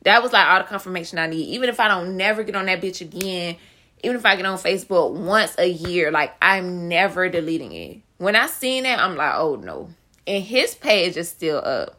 That 0.02 0.24
was 0.24 0.32
like 0.32 0.44
all 0.44 0.58
the 0.58 0.64
confirmation 0.64 1.20
I 1.20 1.28
need. 1.28 1.44
Even 1.44 1.68
if 1.68 1.78
I 1.78 1.86
don't 1.86 2.16
never 2.16 2.42
get 2.42 2.56
on 2.56 2.66
that 2.66 2.80
bitch 2.80 3.00
again, 3.00 3.54
even 4.02 4.16
if 4.16 4.26
I 4.26 4.34
get 4.34 4.44
on 4.44 4.58
Facebook 4.58 5.12
once 5.12 5.54
a 5.56 5.68
year, 5.68 6.10
like 6.10 6.34
I'm 6.42 6.88
never 6.88 7.28
deleting 7.28 7.70
it. 7.70 8.00
When 8.18 8.34
I 8.34 8.48
seen 8.48 8.86
it, 8.86 8.98
I'm 8.98 9.14
like, 9.14 9.34
oh 9.36 9.54
no. 9.54 9.90
And 10.26 10.42
his 10.42 10.74
page 10.74 11.16
is 11.16 11.28
still 11.28 11.58
up. 11.58 11.96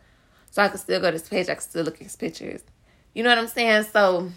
So 0.51 0.61
I 0.61 0.67
can 0.67 0.77
still 0.77 0.99
go 0.99 1.07
to 1.07 1.13
his 1.13 1.29
page, 1.29 1.47
I 1.47 1.53
can 1.53 1.61
still 1.61 1.85
look 1.85 1.95
at 1.95 2.03
his 2.03 2.17
pictures. 2.17 2.61
You 3.14 3.24
know 3.24 3.30
what 3.30 3.38
I'm 3.38 3.47
saying? 3.47 3.84
So 3.91 4.30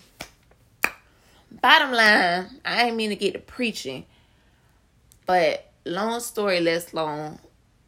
bottom 1.51 1.93
line, 1.93 2.61
I 2.65 2.85
ain't 2.85 2.97
mean 2.97 3.11
to 3.11 3.17
get 3.17 3.33
to 3.33 3.39
preaching. 3.39 4.05
But 5.25 5.71
long 5.85 6.21
story 6.21 6.61
less 6.61 6.93
long, 6.95 7.39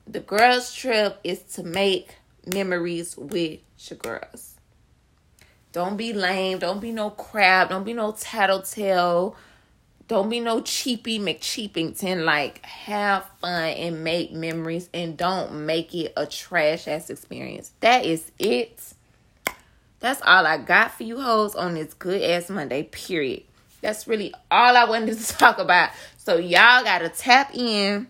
the 0.07 0.21
girls' 0.21 0.75
trip 0.75 1.21
is 1.23 1.41
to 1.55 1.63
make 1.63 2.17
memories 2.47 3.17
with 3.17 3.61
your 3.89 3.99
girls. 3.99 4.55
Don't 5.73 5.97
be 5.97 6.13
lame. 6.13 6.59
Don't 6.59 6.81
be 6.81 6.93
no 6.93 7.11
crab. 7.11 7.69
Don't 7.69 7.85
be 7.85 7.93
no 7.93 8.13
tattletale. 8.13 9.37
Don't 10.09 10.31
be 10.31 10.41
no 10.41 10.63
cheapy 10.63 11.19
McCheapington. 11.19 12.25
Like, 12.25 12.65
have 12.65 13.27
fun 13.41 13.69
and 13.69 14.03
make 14.03 14.33
memories 14.33 14.89
and 14.95 15.17
don't 15.17 15.67
make 15.67 15.95
it 15.95 16.15
a 16.17 16.27
trash 16.27 16.89
ass 16.89 17.11
experience. 17.11 17.73
That 17.81 18.07
is 18.07 18.33
it. 18.39 18.95
That's 20.01 20.21
all 20.23 20.47
I 20.47 20.59
got 20.59 20.93
for 20.93 21.03
you 21.03 21.21
hoes 21.21 21.55
on 21.55 21.75
this 21.75 21.95
good 21.95 22.23
ass 22.23 22.51
Monday, 22.51 22.85
period. 22.85 23.43
That's 23.81 24.07
really 24.07 24.33
all 24.51 24.77
I 24.77 24.85
wanted 24.85 25.19
to 25.19 25.29
talk 25.39 25.59
about. 25.59 25.91
So, 26.17 26.37
y'all 26.37 26.85
got 26.85 26.99
to 26.99 27.09
tap 27.09 27.55
in 27.55 28.09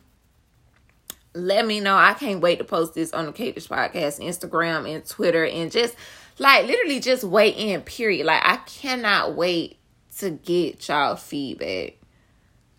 let 1.39 1.67
me 1.67 1.81
know. 1.81 1.97
I 1.97 2.15
can't 2.15 2.41
wait 2.41 2.59
to 2.59 2.65
post 2.65 2.95
this 2.95 3.13
on 3.13 3.27
the 3.27 3.33
Cake 3.33 3.55
Dish 3.55 3.69
Podcast, 3.69 4.21
Instagram, 4.21 4.93
and 4.93 5.07
Twitter, 5.07 5.45
and 5.45 5.71
just 5.71 5.95
like 6.39 6.67
literally 6.67 7.01
just 7.01 7.25
wait 7.25 7.57
in, 7.57 7.81
period. 7.83 8.27
Like, 8.27 8.43
I 8.45 8.57
cannot 8.59 9.35
wait 9.35 9.79
to 10.19 10.31
get 10.31 10.87
y'all 10.89 11.17
feedback. 11.17 11.95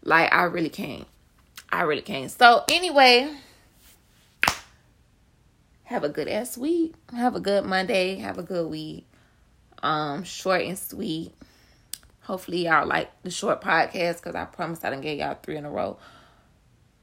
Like, 0.03 0.33
I 0.33 0.43
really 0.43 0.69
can't. 0.69 1.07
I 1.71 1.83
really 1.83 2.01
can't. 2.01 2.31
So, 2.31 2.63
anyway, 2.69 3.31
have 5.89 6.03
a 6.03 6.09
good 6.09 6.27
ass 6.27 6.55
week. 6.55 6.93
Have 7.15 7.35
a 7.35 7.39
good 7.39 7.65
Monday. 7.65 8.17
Have 8.17 8.37
a 8.37 8.43
good 8.43 8.69
week. 8.69 9.07
Um, 9.81 10.23
short 10.23 10.61
and 10.61 10.77
sweet. 10.77 11.33
Hopefully, 12.21 12.65
y'all 12.65 12.87
like 12.87 13.09
the 13.23 13.31
short 13.31 13.59
podcast 13.59 14.17
because 14.17 14.35
I 14.35 14.45
promised 14.45 14.85
I 14.85 14.91
didn't 14.91 15.01
get 15.01 15.17
y'all 15.17 15.35
three 15.41 15.57
in 15.57 15.65
a 15.65 15.71
row. 15.71 15.97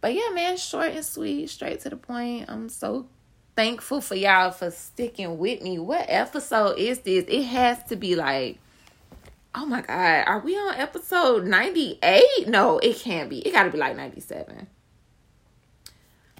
But 0.01 0.14
yeah, 0.14 0.30
man, 0.32 0.57
short 0.57 0.93
and 0.93 1.05
sweet, 1.05 1.51
straight 1.51 1.80
to 1.80 1.91
the 1.91 1.97
point. 1.97 2.45
I'm 2.49 2.68
so 2.68 3.09
thankful 3.57 4.01
for 4.01 4.14
y'all 4.14 4.53
for 4.53 4.70
sticking 4.70 5.37
with 5.37 5.62
me. 5.62 5.80
What 5.80 6.07
episode 6.09 6.78
is 6.78 7.01
this? 7.01 7.24
It 7.26 7.43
has 7.43 7.82
to 7.89 7.97
be 7.97 8.14
like, 8.14 8.61
oh 9.53 9.66
my 9.66 9.80
God, 9.80 10.28
are 10.28 10.39
we 10.39 10.55
on 10.55 10.76
episode 10.76 11.45
98? 11.45 12.22
No, 12.47 12.78
it 12.78 12.95
can't 12.99 13.28
be. 13.28 13.41
It 13.41 13.51
got 13.51 13.64
to 13.64 13.70
be 13.70 13.78
like 13.78 13.97
97. 13.97 14.68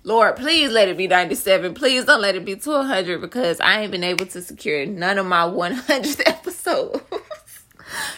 Lord, 0.07 0.37
please 0.37 0.71
let 0.71 0.87
it 0.87 0.97
be 0.97 1.09
97. 1.09 1.75
Please 1.75 2.05
don't 2.05 2.21
let 2.21 2.37
it 2.37 2.45
be 2.45 2.55
200 2.55 3.21
because 3.21 3.59
I 3.59 3.81
ain't 3.81 3.91
been 3.91 4.05
able 4.05 4.25
to 4.27 4.41
secure 4.41 4.87
none 4.87 5.19
of 5.19 5.27
my 5.27 5.43
100th 5.43 6.23
episodes. 6.27 7.03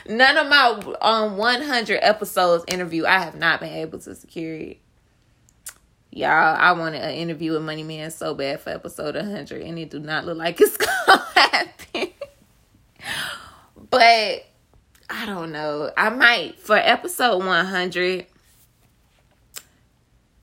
none 0.06 0.36
of 0.36 0.48
my 0.48 0.96
um 1.00 1.38
100 1.38 1.98
episodes 2.02 2.66
interview. 2.68 3.06
I 3.06 3.20
have 3.20 3.36
not 3.36 3.60
been 3.60 3.72
able 3.72 3.98
to 4.00 4.14
secure 4.14 4.54
it. 4.54 4.80
Y'all, 6.10 6.28
I 6.28 6.72
wanted 6.72 7.00
an 7.00 7.14
interview 7.14 7.52
with 7.52 7.62
Money 7.62 7.84
Man 7.84 8.10
so 8.10 8.34
bad 8.34 8.60
for 8.60 8.68
episode 8.68 9.14
100, 9.14 9.62
and 9.62 9.78
it 9.78 9.88
do 9.88 9.98
not 9.98 10.26
look 10.26 10.36
like 10.36 10.60
it's 10.60 10.76
gonna 11.06 11.24
happen. 11.34 12.08
but 13.88 14.44
I 15.08 15.24
don't 15.24 15.52
know. 15.52 15.90
I 15.96 16.10
might 16.10 16.58
for 16.58 16.76
episode 16.76 17.38
100. 17.38 18.26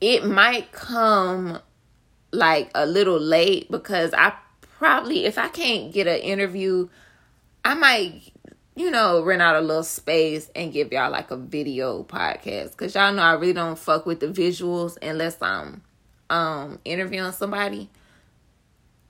It 0.00 0.24
might 0.24 0.72
come 0.72 1.60
like 2.32 2.70
a 2.74 2.86
little 2.86 3.18
late 3.18 3.70
because 3.70 4.12
I 4.12 4.34
probably 4.60 5.24
if 5.24 5.38
I 5.38 5.48
can't 5.48 5.92
get 5.92 6.06
an 6.06 6.18
interview, 6.18 6.88
I 7.64 7.74
might 7.74 8.32
you 8.76 8.90
know, 8.90 9.22
rent 9.22 9.40
out 9.40 9.56
a 9.56 9.60
little 9.60 9.82
space 9.82 10.50
and 10.54 10.70
give 10.70 10.92
y'all 10.92 11.10
like 11.10 11.30
a 11.30 11.36
video 11.36 12.02
podcast. 12.04 12.76
Cause 12.76 12.94
y'all 12.94 13.12
know 13.12 13.22
I 13.22 13.32
really 13.32 13.54
don't 13.54 13.78
fuck 13.78 14.04
with 14.04 14.20
the 14.20 14.28
visuals 14.28 14.98
unless 15.02 15.40
I'm 15.40 15.82
um 16.28 16.78
interviewing 16.84 17.32
somebody. 17.32 17.88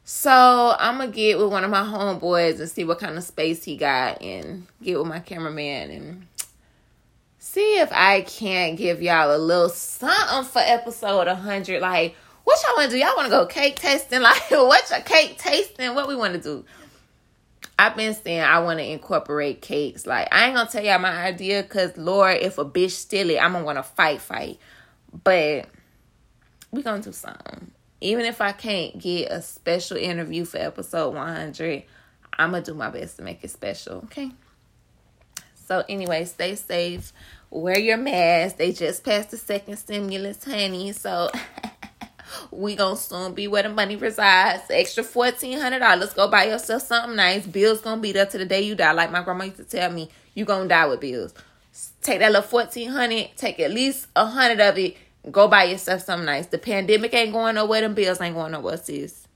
So 0.05 0.77
I'm 0.79 0.99
gonna 0.99 1.11
get 1.11 1.37
with 1.39 1.51
one 1.51 1.65
of 1.65 1.71
my 1.71 1.83
homeboys 1.83 2.61
and 2.61 2.71
see 2.71 2.85
what 2.85 3.01
kind 3.01 3.19
of 3.19 3.25
space 3.25 3.65
he 3.65 3.77
got 3.77 4.23
and 4.23 4.69
get 4.81 4.99
with 4.99 5.09
my 5.09 5.19
cameraman 5.19 5.91
and 5.91 6.27
see 7.57 7.79
if 7.79 7.91
I 7.91 8.21
can't 8.21 8.77
give 8.77 9.01
y'all 9.01 9.35
a 9.35 9.39
little 9.39 9.71
something 9.71 10.45
for 10.45 10.59
episode 10.59 11.27
100. 11.27 11.81
Like, 11.81 12.15
what 12.45 12.63
y'all 12.63 12.77
wanna 12.77 12.91
do? 12.91 12.99
Y'all 12.99 13.17
wanna 13.17 13.31
go 13.31 13.47
cake 13.47 13.77
tasting? 13.77 14.21
Like, 14.27 14.51
what 14.51 14.91
your 14.91 15.01
cake 15.01 15.39
tasting? 15.39 15.95
What 15.95 16.07
we 16.07 16.17
wanna 16.17 16.37
do? 16.37 16.67
I've 17.79 17.97
been 17.97 18.13
saying 18.13 18.43
I 18.43 18.59
want 18.61 18.79
to 18.79 18.85
incorporate 18.85 19.63
cakes. 19.63 20.07
Like 20.07 20.29
I 20.33 20.47
ain't 20.47 20.55
gonna 20.55 20.69
tell 20.69 20.85
y'all 20.85 20.99
my 20.99 21.25
idea, 21.25 21.63
cause 21.63 21.97
Lord, 21.97 22.37
if 22.37 22.59
a 22.59 22.65
bitch 22.65 22.91
steal 22.91 23.31
it, 23.31 23.39
I'm 23.39 23.53
gonna 23.53 23.65
want 23.65 23.79
to 23.79 23.83
fight, 23.83 24.21
fight. 24.21 24.59
But 25.25 25.67
we 26.71 26.83
gonna 26.83 27.03
do 27.03 27.13
something. 27.13 27.71
Even 28.03 28.27
if 28.27 28.43
I 28.43 28.53
can't 28.53 28.99
get 28.99 29.31
a 29.31 29.41
special 29.41 29.97
interview 29.97 30.45
for 30.45 30.59
episode 30.59 31.15
100, 31.15 31.85
I'm 32.39 32.51
gonna 32.51 32.63
do 32.63 32.75
my 32.75 32.91
best 32.91 33.17
to 33.17 33.23
make 33.23 33.43
it 33.45 33.51
special. 33.51 33.97
Okay. 34.05 34.31
So 35.67 35.85
anyway, 35.89 36.25
stay 36.25 36.55
safe. 36.55 37.13
Wear 37.51 37.79
your 37.79 37.97
mask. 37.97 38.57
They 38.57 38.73
just 38.73 39.05
passed 39.05 39.31
the 39.31 39.37
second 39.37 39.77
stimulus, 39.77 40.45
honey. 40.45 40.93
So. 40.93 41.31
We 42.51 42.77
gonna 42.77 42.97
soon 42.97 43.35
be 43.35 43.49
where 43.49 43.63
the 43.63 43.69
money 43.69 43.97
resides. 43.97 44.65
Extra 44.71 45.03
fourteen 45.05 45.59
hundred 45.59 45.81
dollars. 45.81 46.13
Go 46.13 46.29
buy 46.29 46.45
yourself 46.45 46.83
something 46.83 47.17
nice. 47.17 47.47
Bills 47.47 47.81
gonna 47.81 48.01
be 48.01 48.13
there 48.13 48.27
to 48.27 48.39
the 48.39 48.45
day 48.45 48.63
you 48.63 48.75
die. 48.75 48.93
Like 48.93 49.11
my 49.11 49.23
grandma 49.23 49.45
used 49.45 49.57
to 49.59 49.65
tell 49.65 49.91
me, 49.91 50.09
you 50.35 50.45
gonna 50.45 50.69
die 50.69 50.87
with 50.87 51.01
bills. 51.01 51.35
Take 52.03 52.21
that 52.21 52.33
little 52.33 52.43
fourteen 52.43 52.91
hundred. 52.91 53.31
Take 53.37 53.61
at 53.61 53.71
least 53.71 54.07
a 54.17 54.27
hundred 54.27 54.61
of 54.61 54.79
it. 54.79 54.97
Go 55.31 55.49
buy 55.49 55.65
yourself 55.65 56.03
something 56.03 56.27
nice. 56.27 56.47
The 56.47 56.59
pandemic 56.59 57.15
ain't 57.15 57.33
going 57.33 57.57
nowhere. 57.57 57.81
Them 57.81 57.95
bills 57.95 58.21
ain't 58.21 58.35
going 58.35 58.53
nowhere, 58.53 58.77
sis. 58.77 59.27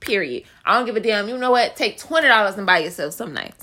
Period. 0.00 0.44
I 0.64 0.76
don't 0.76 0.86
give 0.86 0.96
a 0.96 1.00
damn. 1.00 1.28
You 1.28 1.38
know 1.38 1.50
what? 1.50 1.76
Take 1.76 1.98
twenty 1.98 2.28
dollars 2.28 2.56
and 2.56 2.66
buy 2.66 2.78
yourself 2.78 3.14
something 3.14 3.34
nice. 3.34 3.56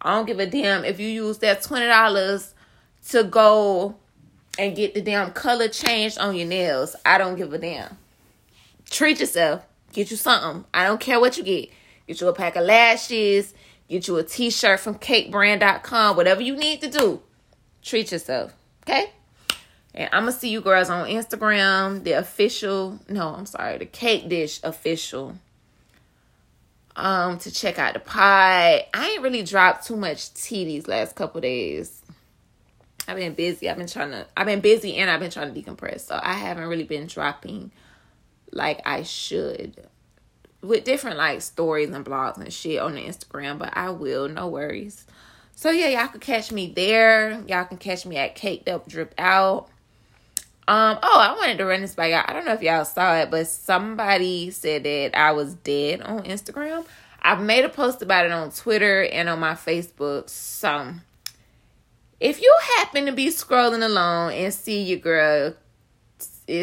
I 0.00 0.14
don't 0.14 0.26
give 0.26 0.40
a 0.40 0.46
damn 0.46 0.84
if 0.84 1.00
you 1.00 1.08
use 1.08 1.38
that 1.38 1.62
twenty 1.62 1.86
dollars 1.86 2.54
to 3.10 3.24
go 3.24 3.96
and 4.58 4.74
get 4.74 4.94
the 4.94 5.00
damn 5.00 5.32
color 5.32 5.68
changed 5.68 6.18
on 6.18 6.36
your 6.36 6.48
nails. 6.48 6.96
I 7.04 7.18
don't 7.18 7.36
give 7.36 7.52
a 7.52 7.58
damn. 7.58 7.98
Treat 8.90 9.20
yourself. 9.20 9.64
Get 9.92 10.10
you 10.10 10.16
something. 10.16 10.64
I 10.72 10.84
don't 10.84 11.00
care 11.00 11.20
what 11.20 11.36
you 11.36 11.44
get. 11.44 11.70
Get 12.06 12.20
you 12.20 12.28
a 12.28 12.32
pack 12.32 12.56
of 12.56 12.64
lashes. 12.64 13.54
Get 13.88 14.08
you 14.08 14.16
a 14.16 14.22
t-shirt 14.22 14.80
from 14.80 14.96
cakebrand.com. 14.96 16.16
Whatever 16.16 16.42
you 16.42 16.56
need 16.56 16.80
to 16.82 16.90
do. 16.90 17.22
Treat 17.82 18.12
yourself. 18.12 18.52
Okay? 18.82 19.10
And 19.94 20.10
I'm 20.12 20.24
going 20.24 20.34
to 20.34 20.38
see 20.38 20.50
you 20.50 20.60
girls 20.60 20.90
on 20.90 21.08
Instagram. 21.08 22.04
The 22.04 22.12
official, 22.12 22.98
no, 23.08 23.28
I'm 23.34 23.46
sorry, 23.46 23.78
the 23.78 23.86
cake 23.86 24.28
dish 24.28 24.60
official. 24.62 25.36
Um, 26.94 27.38
to 27.40 27.50
check 27.50 27.78
out 27.78 27.92
the 27.94 28.00
pie. 28.00 28.86
I 28.92 29.10
ain't 29.10 29.22
really 29.22 29.42
dropped 29.42 29.86
too 29.86 29.96
much 29.96 30.32
tea 30.32 30.64
these 30.64 30.88
last 30.88 31.14
couple 31.14 31.42
days. 31.42 32.02
I've 33.08 33.16
been 33.16 33.34
busy. 33.34 33.68
I've 33.68 33.76
been 33.76 33.86
trying 33.86 34.10
to 34.10 34.26
I've 34.36 34.46
been 34.46 34.60
busy 34.60 34.96
and 34.96 35.10
I've 35.10 35.20
been 35.20 35.30
trying 35.30 35.52
to 35.52 35.60
decompress. 35.60 36.00
So 36.00 36.18
I 36.20 36.34
haven't 36.34 36.68
really 36.68 36.84
been 36.84 37.06
dropping 37.06 37.70
like 38.52 38.80
I 38.84 39.02
should 39.02 39.88
with 40.62 40.84
different 40.84 41.16
like 41.16 41.42
stories 41.42 41.90
and 41.90 42.04
blogs 42.04 42.38
and 42.38 42.52
shit 42.52 42.80
on 42.80 42.94
the 42.94 43.00
Instagram, 43.00 43.58
but 43.58 43.76
I 43.76 43.90
will, 43.90 44.28
no 44.28 44.48
worries. 44.48 45.06
So 45.54 45.70
yeah, 45.70 45.88
y'all 45.88 46.08
can 46.08 46.20
catch 46.20 46.52
me 46.52 46.72
there. 46.74 47.42
Y'all 47.46 47.64
can 47.64 47.78
catch 47.78 48.04
me 48.04 48.16
at 48.16 48.34
Caked 48.34 48.68
Up 48.68 48.88
Drip 48.88 49.14
Out. 49.16 49.68
Um, 50.68 50.98
oh, 51.00 51.20
I 51.20 51.34
wanted 51.36 51.58
to 51.58 51.64
run 51.64 51.80
this 51.80 51.94
by 51.94 52.08
y'all. 52.08 52.24
I 52.26 52.32
don't 52.32 52.44
know 52.44 52.52
if 52.52 52.62
y'all 52.62 52.84
saw 52.84 53.14
it, 53.16 53.30
but 53.30 53.46
somebody 53.46 54.50
said 54.50 54.82
that 54.82 55.16
I 55.16 55.30
was 55.30 55.54
dead 55.54 56.02
on 56.02 56.24
Instagram. 56.24 56.84
I've 57.22 57.40
made 57.40 57.64
a 57.64 57.68
post 57.68 58.02
about 58.02 58.26
it 58.26 58.32
on 58.32 58.50
Twitter 58.50 59.04
and 59.04 59.28
on 59.28 59.38
my 59.38 59.54
Facebook. 59.54 60.28
So 60.28 60.94
if 62.20 62.40
you 62.40 62.54
happen 62.76 63.06
to 63.06 63.12
be 63.12 63.28
scrolling 63.28 63.84
along 63.84 64.32
and 64.32 64.52
see 64.52 64.82
your 64.82 64.98
girl 64.98 65.54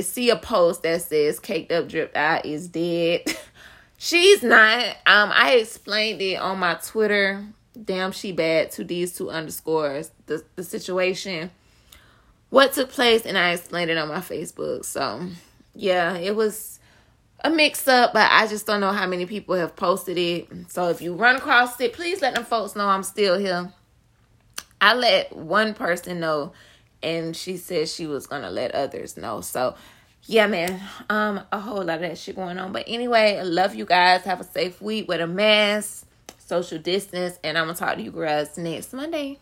see 0.01 0.29
a 0.29 0.35
post 0.35 0.83
that 0.83 1.01
says 1.01 1.39
caked 1.39 1.71
up 1.71 1.89
drip 1.89 2.15
out 2.15 2.45
is 2.45 2.67
dead. 2.67 3.21
She's 3.97 4.43
not. 4.43 4.85
Um, 5.05 5.31
I 5.33 5.55
explained 5.61 6.21
it 6.21 6.35
on 6.35 6.59
my 6.59 6.75
Twitter. 6.75 7.45
Damn, 7.81 8.11
she 8.11 8.31
bad. 8.31 8.71
to 8.71 8.83
these 8.83 9.15
two 9.15 9.29
underscores. 9.29 10.11
The 10.25 10.43
the 10.55 10.63
situation, 10.63 11.51
what 12.49 12.73
took 12.73 12.89
place, 12.89 13.25
and 13.25 13.37
I 13.37 13.51
explained 13.51 13.91
it 13.91 13.97
on 13.97 14.09
my 14.09 14.19
Facebook. 14.19 14.85
So, 14.85 15.27
yeah, 15.73 16.17
it 16.17 16.35
was 16.35 16.79
a 17.43 17.49
mix 17.49 17.87
up, 17.87 18.13
but 18.13 18.29
I 18.31 18.47
just 18.47 18.67
don't 18.67 18.81
know 18.81 18.91
how 18.91 19.07
many 19.07 19.25
people 19.25 19.55
have 19.55 19.75
posted 19.75 20.17
it. 20.17 20.49
So 20.69 20.89
if 20.89 21.01
you 21.01 21.15
run 21.15 21.37
across 21.37 21.79
it, 21.81 21.93
please 21.93 22.21
let 22.21 22.35
them 22.35 22.45
folks 22.45 22.75
know 22.75 22.87
I'm 22.87 23.03
still 23.03 23.37
here. 23.37 23.71
I 24.83 24.95
let 24.95 25.33
one 25.33 25.73
person 25.73 26.19
know 26.19 26.51
and 27.01 27.37
she 27.37 27.55
said 27.55 27.87
she 27.87 28.05
was 28.05 28.27
gonna 28.27 28.51
let 28.51 28.75
others 28.75 29.15
know. 29.15 29.39
So 29.39 29.75
yeah, 30.25 30.45
man, 30.47 30.81
um, 31.09 31.39
a 31.53 31.59
whole 31.61 31.85
lot 31.85 31.95
of 31.95 32.01
that 32.01 32.17
shit 32.17 32.35
going 32.35 32.59
on. 32.59 32.73
But 32.73 32.83
anyway, 32.87 33.41
love 33.45 33.75
you 33.75 33.85
guys. 33.85 34.23
Have 34.23 34.41
a 34.41 34.43
safe 34.43 34.81
week 34.81 35.07
with 35.07 35.21
a 35.21 35.27
mask, 35.27 36.05
social 36.37 36.79
distance, 36.79 37.39
and 37.45 37.57
I'm 37.57 37.67
gonna 37.67 37.77
talk 37.77 37.95
to 37.95 38.01
you 38.01 38.11
guys 38.11 38.57
next 38.57 38.91
Monday. 38.91 39.39